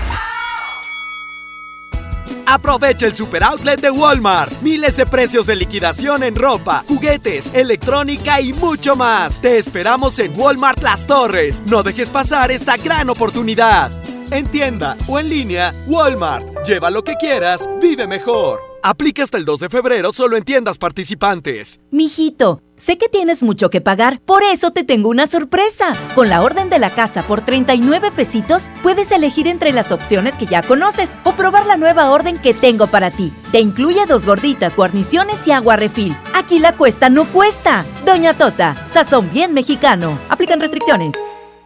Aprovecha 2.51 3.05
el 3.05 3.15
super 3.15 3.45
outlet 3.45 3.79
de 3.79 3.89
Walmart. 3.89 4.61
Miles 4.61 4.97
de 4.97 5.05
precios 5.05 5.47
de 5.47 5.55
liquidación 5.55 6.21
en 6.21 6.35
ropa, 6.35 6.83
juguetes, 6.85 7.55
electrónica 7.55 8.41
y 8.41 8.51
mucho 8.51 8.97
más. 8.97 9.39
Te 9.39 9.57
esperamos 9.57 10.19
en 10.19 10.37
Walmart 10.37 10.83
Las 10.83 11.07
Torres. 11.07 11.63
No 11.65 11.81
dejes 11.81 12.09
pasar 12.09 12.51
esta 12.51 12.75
gran 12.75 13.09
oportunidad. 13.09 13.89
En 14.33 14.45
tienda 14.47 14.97
o 15.07 15.17
en 15.17 15.29
línea, 15.29 15.73
Walmart. 15.87 16.67
Lleva 16.67 16.91
lo 16.91 17.05
que 17.05 17.15
quieras, 17.15 17.69
vive 17.81 18.05
mejor. 18.05 18.70
Aplica 18.83 19.21
hasta 19.21 19.37
el 19.37 19.45
2 19.45 19.59
de 19.59 19.69
febrero 19.69 20.11
solo 20.11 20.37
en 20.37 20.43
tiendas 20.43 20.79
participantes. 20.79 21.79
Mijito, 21.91 22.63
sé 22.77 22.97
que 22.97 23.09
tienes 23.09 23.43
mucho 23.43 23.69
que 23.69 23.79
pagar, 23.79 24.19
por 24.21 24.41
eso 24.41 24.71
te 24.71 24.83
tengo 24.83 25.09
una 25.09 25.27
sorpresa. 25.27 25.93
Con 26.15 26.29
la 26.29 26.41
orden 26.41 26.71
de 26.71 26.79
la 26.79 26.89
casa 26.89 27.21
por 27.27 27.41
39 27.41 28.11
pesitos, 28.11 28.69
puedes 28.81 29.11
elegir 29.11 29.47
entre 29.47 29.71
las 29.71 29.91
opciones 29.91 30.35
que 30.35 30.47
ya 30.47 30.63
conoces 30.63 31.15
o 31.25 31.33
probar 31.33 31.67
la 31.67 31.77
nueva 31.77 32.09
orden 32.09 32.39
que 32.39 32.55
tengo 32.55 32.87
para 32.87 33.11
ti. 33.11 33.31
Te 33.51 33.59
incluye 33.59 34.07
dos 34.07 34.25
gorditas, 34.25 34.75
guarniciones 34.75 35.45
y 35.45 35.51
agua 35.51 35.75
refil. 35.75 36.17
Aquí 36.33 36.57
la 36.57 36.75
cuesta 36.75 37.09
no 37.09 37.25
cuesta. 37.25 37.85
Doña 38.03 38.35
Tota, 38.35 38.75
sazón 38.87 39.29
bien 39.31 39.53
mexicano. 39.53 40.17
Aplican 40.27 40.59
restricciones. 40.59 41.13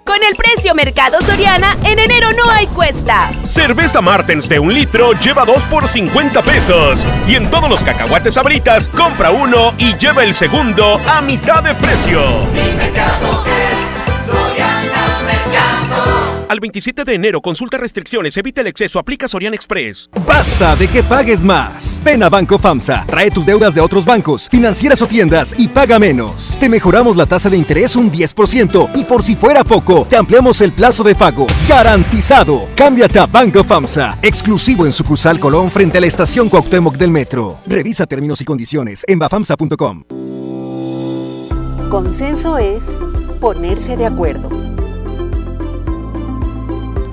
Con 0.06 0.24
el 0.24 0.36
precio 0.36 0.76
Mercado 0.76 1.20
Soriana, 1.22 1.76
en 1.84 1.98
enero 1.98 2.30
no 2.34 2.48
hay 2.52 2.68
cuesta. 2.68 3.32
Cerveza 3.44 4.02
Martens 4.02 4.48
de 4.48 4.60
un 4.60 4.72
litro 4.72 5.14
lleva 5.14 5.46
dos 5.46 5.64
por 5.64 5.88
50 5.88 6.44
pesos. 6.44 7.04
Y 7.28 7.34
en 7.34 7.50
todos 7.50 7.68
los 7.68 7.82
cacahuates 7.82 8.38
abritas, 8.38 8.88
compra 8.88 9.32
uno 9.32 9.74
y 9.80 9.98
lleva 9.98 10.24
el 10.24 10.36
segundo 10.36 11.02
a 11.08 11.22
mitad 11.22 11.64
de 11.64 11.74
precio. 11.74 12.22
Al 16.56 16.62
27 16.62 17.04
de 17.04 17.16
enero, 17.16 17.42
consulta 17.42 17.78
restricciones, 17.78 18.38
evita 18.38 18.62
el 18.62 18.68
exceso, 18.68 18.98
aplica 18.98 19.28
Sorian 19.28 19.54
Express. 19.54 20.10
Basta 20.26 20.78
de 20.78 20.88
que 20.88 21.04
pagues 21.04 21.44
más. 21.44 22.00
Ven 22.02 22.24
a 22.24 22.30
Banco 22.30 22.58
FAMSA, 22.58 23.04
trae 23.06 23.30
tus 23.30 23.46
deudas 23.46 23.76
de 23.76 23.82
otros 23.82 24.06
bancos, 24.06 24.48
financieras 24.48 25.02
o 25.02 25.06
tiendas 25.06 25.54
y 25.58 25.68
paga 25.68 26.00
menos. 26.00 26.56
Te 26.58 26.70
mejoramos 26.70 27.18
la 27.18 27.26
tasa 27.26 27.50
de 27.50 27.58
interés 27.58 27.98
un 27.98 28.10
10% 28.10 28.92
y 28.96 29.04
por 29.04 29.22
si 29.22 29.36
fuera 29.36 29.66
poco, 29.66 30.08
te 30.10 30.16
ampliamos 30.16 30.62
el 30.62 30.72
plazo 30.72 31.04
de 31.04 31.14
pago. 31.14 31.46
Garantizado. 31.68 32.70
Cámbiate 32.74 33.20
a 33.20 33.26
Banco 33.26 33.62
FAMSA, 33.62 34.20
exclusivo 34.22 34.86
en 34.86 34.94
sucursal 34.94 35.42
Colón 35.42 35.70
frente 35.70 35.98
a 35.98 36.02
la 36.02 36.08
estación 36.08 36.48
Cuauhtémoc 36.48 36.96
del 36.96 37.12
Metro. 37.12 37.58
Revisa 37.68 38.06
términos 38.06 38.40
y 38.40 38.46
condiciones 38.46 39.04
en 39.10 39.20
bafamsa.com. 39.20 40.04
Consenso 41.90 42.58
es 42.58 42.82
ponerse 43.42 43.98
de 43.98 44.06
acuerdo 44.06 44.75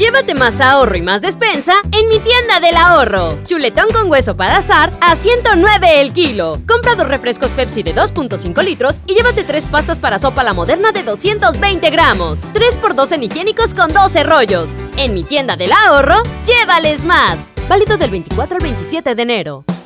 Llévate 0.00 0.32
más 0.32 0.62
ahorro 0.62 0.96
y 0.96 1.02
más 1.02 1.20
despensa 1.20 1.74
en 1.92 2.08
mi 2.08 2.18
tienda 2.20 2.58
del 2.58 2.74
ahorro. 2.78 3.36
Chuletón 3.44 3.92
con 3.92 4.10
hueso 4.10 4.34
para 4.34 4.56
azar 4.56 4.90
a 5.02 5.14
109 5.14 6.00
el 6.00 6.14
kilo. 6.14 6.58
Compra 6.66 6.94
dos 6.94 7.06
refrescos 7.06 7.50
Pepsi 7.50 7.82
de 7.82 7.94
2.5 7.94 8.64
litros 8.64 8.98
y 9.04 9.14
llévate 9.14 9.44
tres 9.44 9.66
pastas 9.66 9.98
para 9.98 10.18
sopa 10.18 10.42
la 10.42 10.54
moderna 10.54 10.90
de 10.90 11.02
220 11.02 11.90
gramos. 11.90 12.44
3x2 12.54 13.12
en 13.12 13.24
higiénicos 13.24 13.74
con 13.74 13.92
12 13.92 14.22
rollos. 14.22 14.70
En 14.96 15.12
mi 15.12 15.22
tienda 15.22 15.56
del 15.56 15.70
ahorro, 15.70 16.22
llévales 16.46 17.04
más. 17.04 17.46
Válido 17.68 17.98
del 17.98 18.10
24 18.10 18.56
al 18.56 18.62
27 18.62 19.14
de 19.14 19.22
enero. 19.22 19.64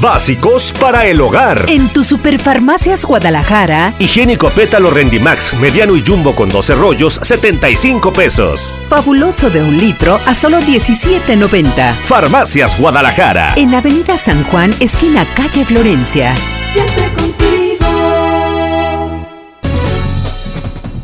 Básicos 0.00 0.72
para 0.78 1.06
el 1.06 1.20
hogar. 1.20 1.64
En 1.66 1.88
tu 1.88 2.04
Superfarmacias 2.04 3.04
Guadalajara. 3.04 3.94
Higiénico 3.98 4.50
pétalo 4.50 4.90
Rendimax, 4.90 5.58
mediano 5.58 5.96
y 5.96 6.04
jumbo 6.06 6.36
con 6.36 6.50
12 6.50 6.76
rollos, 6.76 7.18
75 7.20 8.12
pesos. 8.12 8.72
Fabuloso 8.88 9.50
de 9.50 9.60
un 9.60 9.76
litro 9.76 10.20
a 10.24 10.34
solo 10.34 10.60
17.90. 10.60 11.94
Farmacias 12.04 12.78
Guadalajara. 12.80 13.54
En 13.56 13.74
Avenida 13.74 14.16
San 14.18 14.44
Juan, 14.44 14.72
esquina 14.78 15.26
calle 15.34 15.64
Florencia. 15.64 16.32
Siempre 16.72 17.12
contigo. 17.14 17.86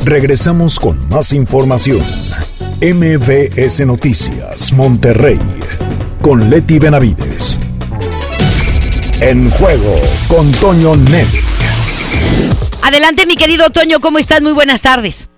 Regresamos 0.04 0.78
con 0.78 1.08
más 1.08 1.32
información. 1.32 2.04
MBS 2.80 3.84
Noticias, 3.86 4.72
Monterrey. 4.72 5.40
Con 6.22 6.48
Leti 6.48 6.78
Benavides. 6.78 7.58
En 9.20 9.48
juego 9.52 9.94
con 10.28 10.50
Toño 10.52 10.96
Net. 10.96 11.28
Adelante, 12.82 13.26
mi 13.26 13.36
querido 13.36 13.70
Toño, 13.70 14.00
¿cómo 14.00 14.18
estás? 14.18 14.42
Muy 14.42 14.52
buenas 14.52 14.82
tardes. 14.82 15.28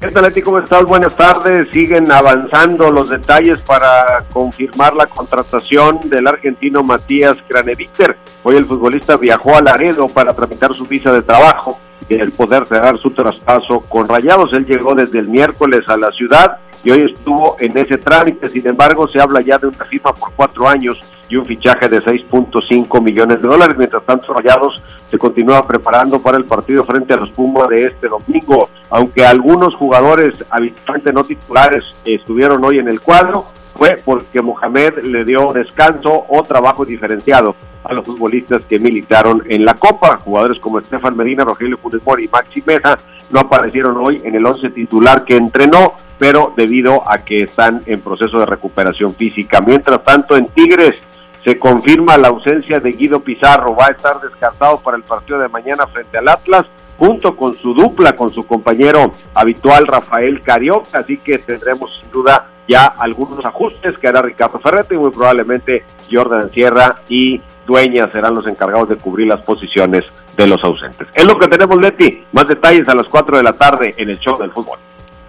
¿Qué 0.00 0.08
tal, 0.08 0.24
Leti? 0.24 0.42
¿Cómo 0.42 0.58
estás? 0.58 0.82
Buenas 0.84 1.14
tardes. 1.16 1.68
Siguen 1.72 2.10
avanzando 2.10 2.90
los 2.90 3.10
detalles 3.10 3.60
para 3.60 4.24
confirmar 4.32 4.96
la 4.96 5.06
contratación 5.06 6.00
del 6.10 6.26
argentino 6.26 6.82
Matías 6.82 7.36
Craneviter. 7.48 8.18
Hoy 8.42 8.56
el 8.56 8.66
futbolista 8.66 9.16
viajó 9.16 9.56
a 9.56 9.62
Laredo 9.62 10.08
para 10.08 10.34
tramitar 10.34 10.74
su 10.74 10.86
visa 10.86 11.12
de 11.12 11.22
trabajo 11.22 11.78
y 12.08 12.14
el 12.14 12.32
poder 12.32 12.66
cerrar 12.66 12.98
su 12.98 13.12
traspaso 13.12 13.80
con 13.88 14.08
Rayados. 14.08 14.52
Él 14.52 14.66
llegó 14.66 14.96
desde 14.96 15.20
el 15.20 15.28
miércoles 15.28 15.82
a 15.86 15.96
la 15.96 16.10
ciudad 16.10 16.58
y 16.82 16.90
hoy 16.90 17.12
estuvo 17.14 17.56
en 17.60 17.78
ese 17.78 17.98
trámite. 17.98 18.48
Sin 18.48 18.66
embargo, 18.66 19.06
se 19.06 19.20
habla 19.20 19.40
ya 19.40 19.58
de 19.58 19.68
una 19.68 19.84
firma 19.84 20.12
por 20.12 20.32
cuatro 20.32 20.68
años 20.68 20.98
y 21.32 21.36
un 21.36 21.46
fichaje 21.46 21.88
de 21.88 22.02
6.5 22.02 23.02
millones 23.02 23.40
de 23.40 23.48
dólares. 23.48 23.74
Mientras 23.78 24.04
tanto, 24.04 24.34
Rayados 24.34 24.82
se 25.08 25.16
continúa 25.16 25.66
preparando 25.66 26.20
para 26.20 26.36
el 26.36 26.44
partido 26.44 26.84
frente 26.84 27.14
a 27.14 27.16
los 27.16 27.30
Pumas 27.30 27.68
de 27.70 27.86
este 27.86 28.06
domingo. 28.06 28.68
Aunque 28.90 29.24
algunos 29.24 29.74
jugadores 29.74 30.44
habitualmente 30.50 31.10
no 31.10 31.24
titulares 31.24 31.94
estuvieron 32.04 32.62
hoy 32.62 32.80
en 32.80 32.88
el 32.88 33.00
cuadro, 33.00 33.46
fue 33.74 33.96
porque 34.04 34.42
Mohamed 34.42 35.04
le 35.04 35.24
dio 35.24 35.54
descanso 35.54 36.26
o 36.28 36.42
trabajo 36.42 36.84
diferenciado 36.84 37.56
a 37.82 37.94
los 37.94 38.04
futbolistas 38.04 38.60
que 38.68 38.78
militaron 38.78 39.42
en 39.48 39.64
la 39.64 39.72
Copa. 39.72 40.18
Jugadores 40.18 40.58
como 40.58 40.80
Estefan 40.80 41.16
Medina, 41.16 41.44
Rogelio 41.44 41.78
Funes 41.78 42.02
y 42.22 42.28
Maxi 42.28 42.62
Mesa 42.66 42.98
no 43.30 43.40
aparecieron 43.40 43.96
hoy 43.96 44.20
en 44.22 44.34
el 44.34 44.44
once 44.44 44.68
titular 44.68 45.24
que 45.24 45.36
entrenó, 45.36 45.94
pero 46.18 46.52
debido 46.54 47.10
a 47.10 47.24
que 47.24 47.44
están 47.44 47.82
en 47.86 48.02
proceso 48.02 48.38
de 48.38 48.44
recuperación 48.44 49.14
física. 49.14 49.62
Mientras 49.62 50.02
tanto, 50.02 50.36
en 50.36 50.46
Tigres 50.48 51.02
se 51.44 51.58
confirma 51.58 52.16
la 52.16 52.28
ausencia 52.28 52.80
de 52.80 52.92
Guido 52.92 53.20
Pizarro. 53.20 53.74
Va 53.74 53.86
a 53.86 53.90
estar 53.90 54.20
descartado 54.20 54.80
para 54.80 54.96
el 54.96 55.02
partido 55.02 55.38
de 55.38 55.48
mañana 55.48 55.86
frente 55.86 56.18
al 56.18 56.28
Atlas 56.28 56.66
junto 56.98 57.36
con 57.36 57.54
su 57.54 57.74
dupla, 57.74 58.14
con 58.14 58.32
su 58.32 58.46
compañero 58.46 59.12
habitual 59.34 59.86
Rafael 59.86 60.40
Carioca, 60.40 61.00
así 61.00 61.18
que 61.18 61.38
tendremos 61.38 61.96
sin 62.00 62.10
duda 62.12 62.48
ya 62.68 62.86
algunos 62.86 63.44
ajustes 63.44 63.98
que 63.98 64.06
hará 64.06 64.22
Ricardo 64.22 64.60
Ferretti 64.60 64.94
y 64.94 64.98
muy 64.98 65.10
probablemente 65.10 65.84
Jordan 66.10 66.50
Sierra 66.52 67.02
y 67.08 67.40
Dueña 67.66 68.10
serán 68.12 68.34
los 68.34 68.46
encargados 68.46 68.88
de 68.88 68.96
cubrir 68.96 69.26
las 69.26 69.44
posiciones 69.44 70.04
de 70.36 70.46
los 70.46 70.62
ausentes. 70.62 71.08
Es 71.14 71.24
lo 71.24 71.38
que 71.38 71.48
tenemos, 71.48 71.76
Leti. 71.78 72.24
Más 72.32 72.46
detalles 72.46 72.88
a 72.88 72.94
las 72.94 73.06
4 73.08 73.36
de 73.36 73.42
la 73.42 73.52
tarde 73.54 73.94
en 73.96 74.10
el 74.10 74.18
show 74.20 74.38
del 74.38 74.52
fútbol. 74.52 74.78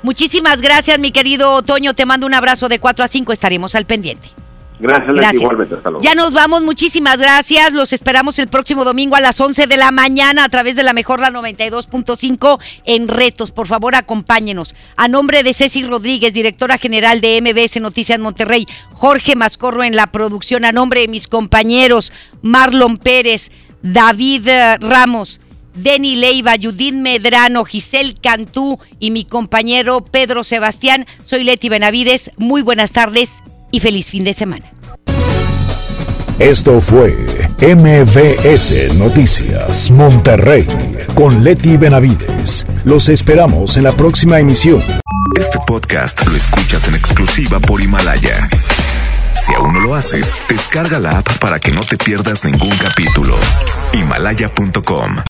Muchísimas 0.03 0.61
gracias, 0.61 0.99
mi 0.99 1.11
querido 1.11 1.61
Toño. 1.64 1.93
Te 1.93 2.05
mando 2.05 2.28
un 2.28 2.34
abrazo 2.34 2.70
de 2.70 2.80
4 2.80 3.05
a 3.05 3.07
5. 3.07 3.34
Estaremos 3.34 3.74
al 3.76 3.86
pendiente. 3.86 4.30
Gracias, 4.80 5.13
Leti, 5.13 5.38
igualmente. 5.38 5.76
Hasta 5.76 5.89
luego. 5.89 6.03
Ya 6.03 6.15
nos 6.15 6.34
vamos, 6.34 6.63
muchísimas 6.63 7.17
gracias. 7.17 7.74
Los 7.74 7.93
esperamos 7.93 8.39
el 8.39 8.47
próximo 8.47 8.84
domingo 8.84 9.15
a 9.15 9.21
las 9.21 9.39
11 9.39 9.67
de 9.67 9.78
la 9.78 9.91
mañana 9.91 10.43
a 10.43 10.49
través 10.49 10.76
de 10.76 10.84
la 10.84 10.93
mejor 10.93 11.19
la 11.19 11.30
92.5 11.32 12.59
en 12.86 13.07
Retos. 13.07 13.51
Por 13.51 13.67
favor, 13.67 13.95
acompáñenos. 13.95 14.76
A 14.95 15.07
nombre 15.07 15.43
de 15.43 15.53
Ceci 15.53 15.84
Rodríguez, 15.84 16.34
directora 16.34 16.78
general 16.78 17.21
de 17.21 17.41
MBS 17.41 17.80
Noticias 17.82 18.19
Monterrey, 18.19 18.65
Jorge 18.91 19.36
Mascorro 19.36 19.84
en 19.84 19.95
la 19.95 20.07
producción, 20.07 20.65
a 20.65 20.71
nombre 20.71 21.01
de 21.01 21.07
mis 21.07 21.28
compañeros 21.28 22.11
Marlon 22.41 22.97
Pérez, 22.97 23.51
David 23.82 24.47
eh, 24.47 24.78
Ramos. 24.80 25.39
Denny 25.76 26.15
Leiva, 26.15 26.53
Judith 26.61 26.93
Medrano, 26.93 27.65
Giselle 27.65 28.13
Cantú 28.13 28.80
y 28.99 29.09
mi 29.09 29.26
compañero 29.26 30.01
Pedro 30.05 30.43
Sebastián. 30.43 31.07
Soy 31.24 31.43
Leti 31.43 31.67
Benavides. 31.67 32.30
Muy 32.38 32.61
buenas 32.61 32.91
tardes 32.91 33.32
y 33.74 33.80
feliz 33.80 34.11
fin 34.11 34.24
de 34.24 34.34
semana. 34.34 34.71
Esto 36.38 36.80
fue 36.80 37.15
MBS 37.59 38.93
Noticias 38.95 39.89
Monterrey 39.91 40.67
con 41.15 41.43
Leti 41.43 41.78
Benavides. 41.78 42.65
Los 42.86 43.09
esperamos 43.09 43.78
en 43.78 43.84
la 43.84 43.91
próxima 43.93 44.39
emisión. 44.39 44.82
Este 45.39 45.57
podcast 45.65 46.26
lo 46.28 46.36
escuchas 46.36 46.88
en 46.88 46.95
exclusiva 46.95 47.59
por 47.59 47.82
Himalaya. 47.82 48.47
Si 49.34 49.53
aún 49.53 49.74
no 49.74 49.80
lo 49.80 49.95
haces, 49.95 50.36
descarga 50.47 50.99
la 50.99 51.17
app 51.17 51.38
para 51.39 51.59
que 51.59 51.71
no 51.71 51.82
te 51.82 51.97
pierdas 51.97 52.45
ningún 52.45 52.76
capítulo. 52.78 53.36
Himalaya.com 53.93 55.17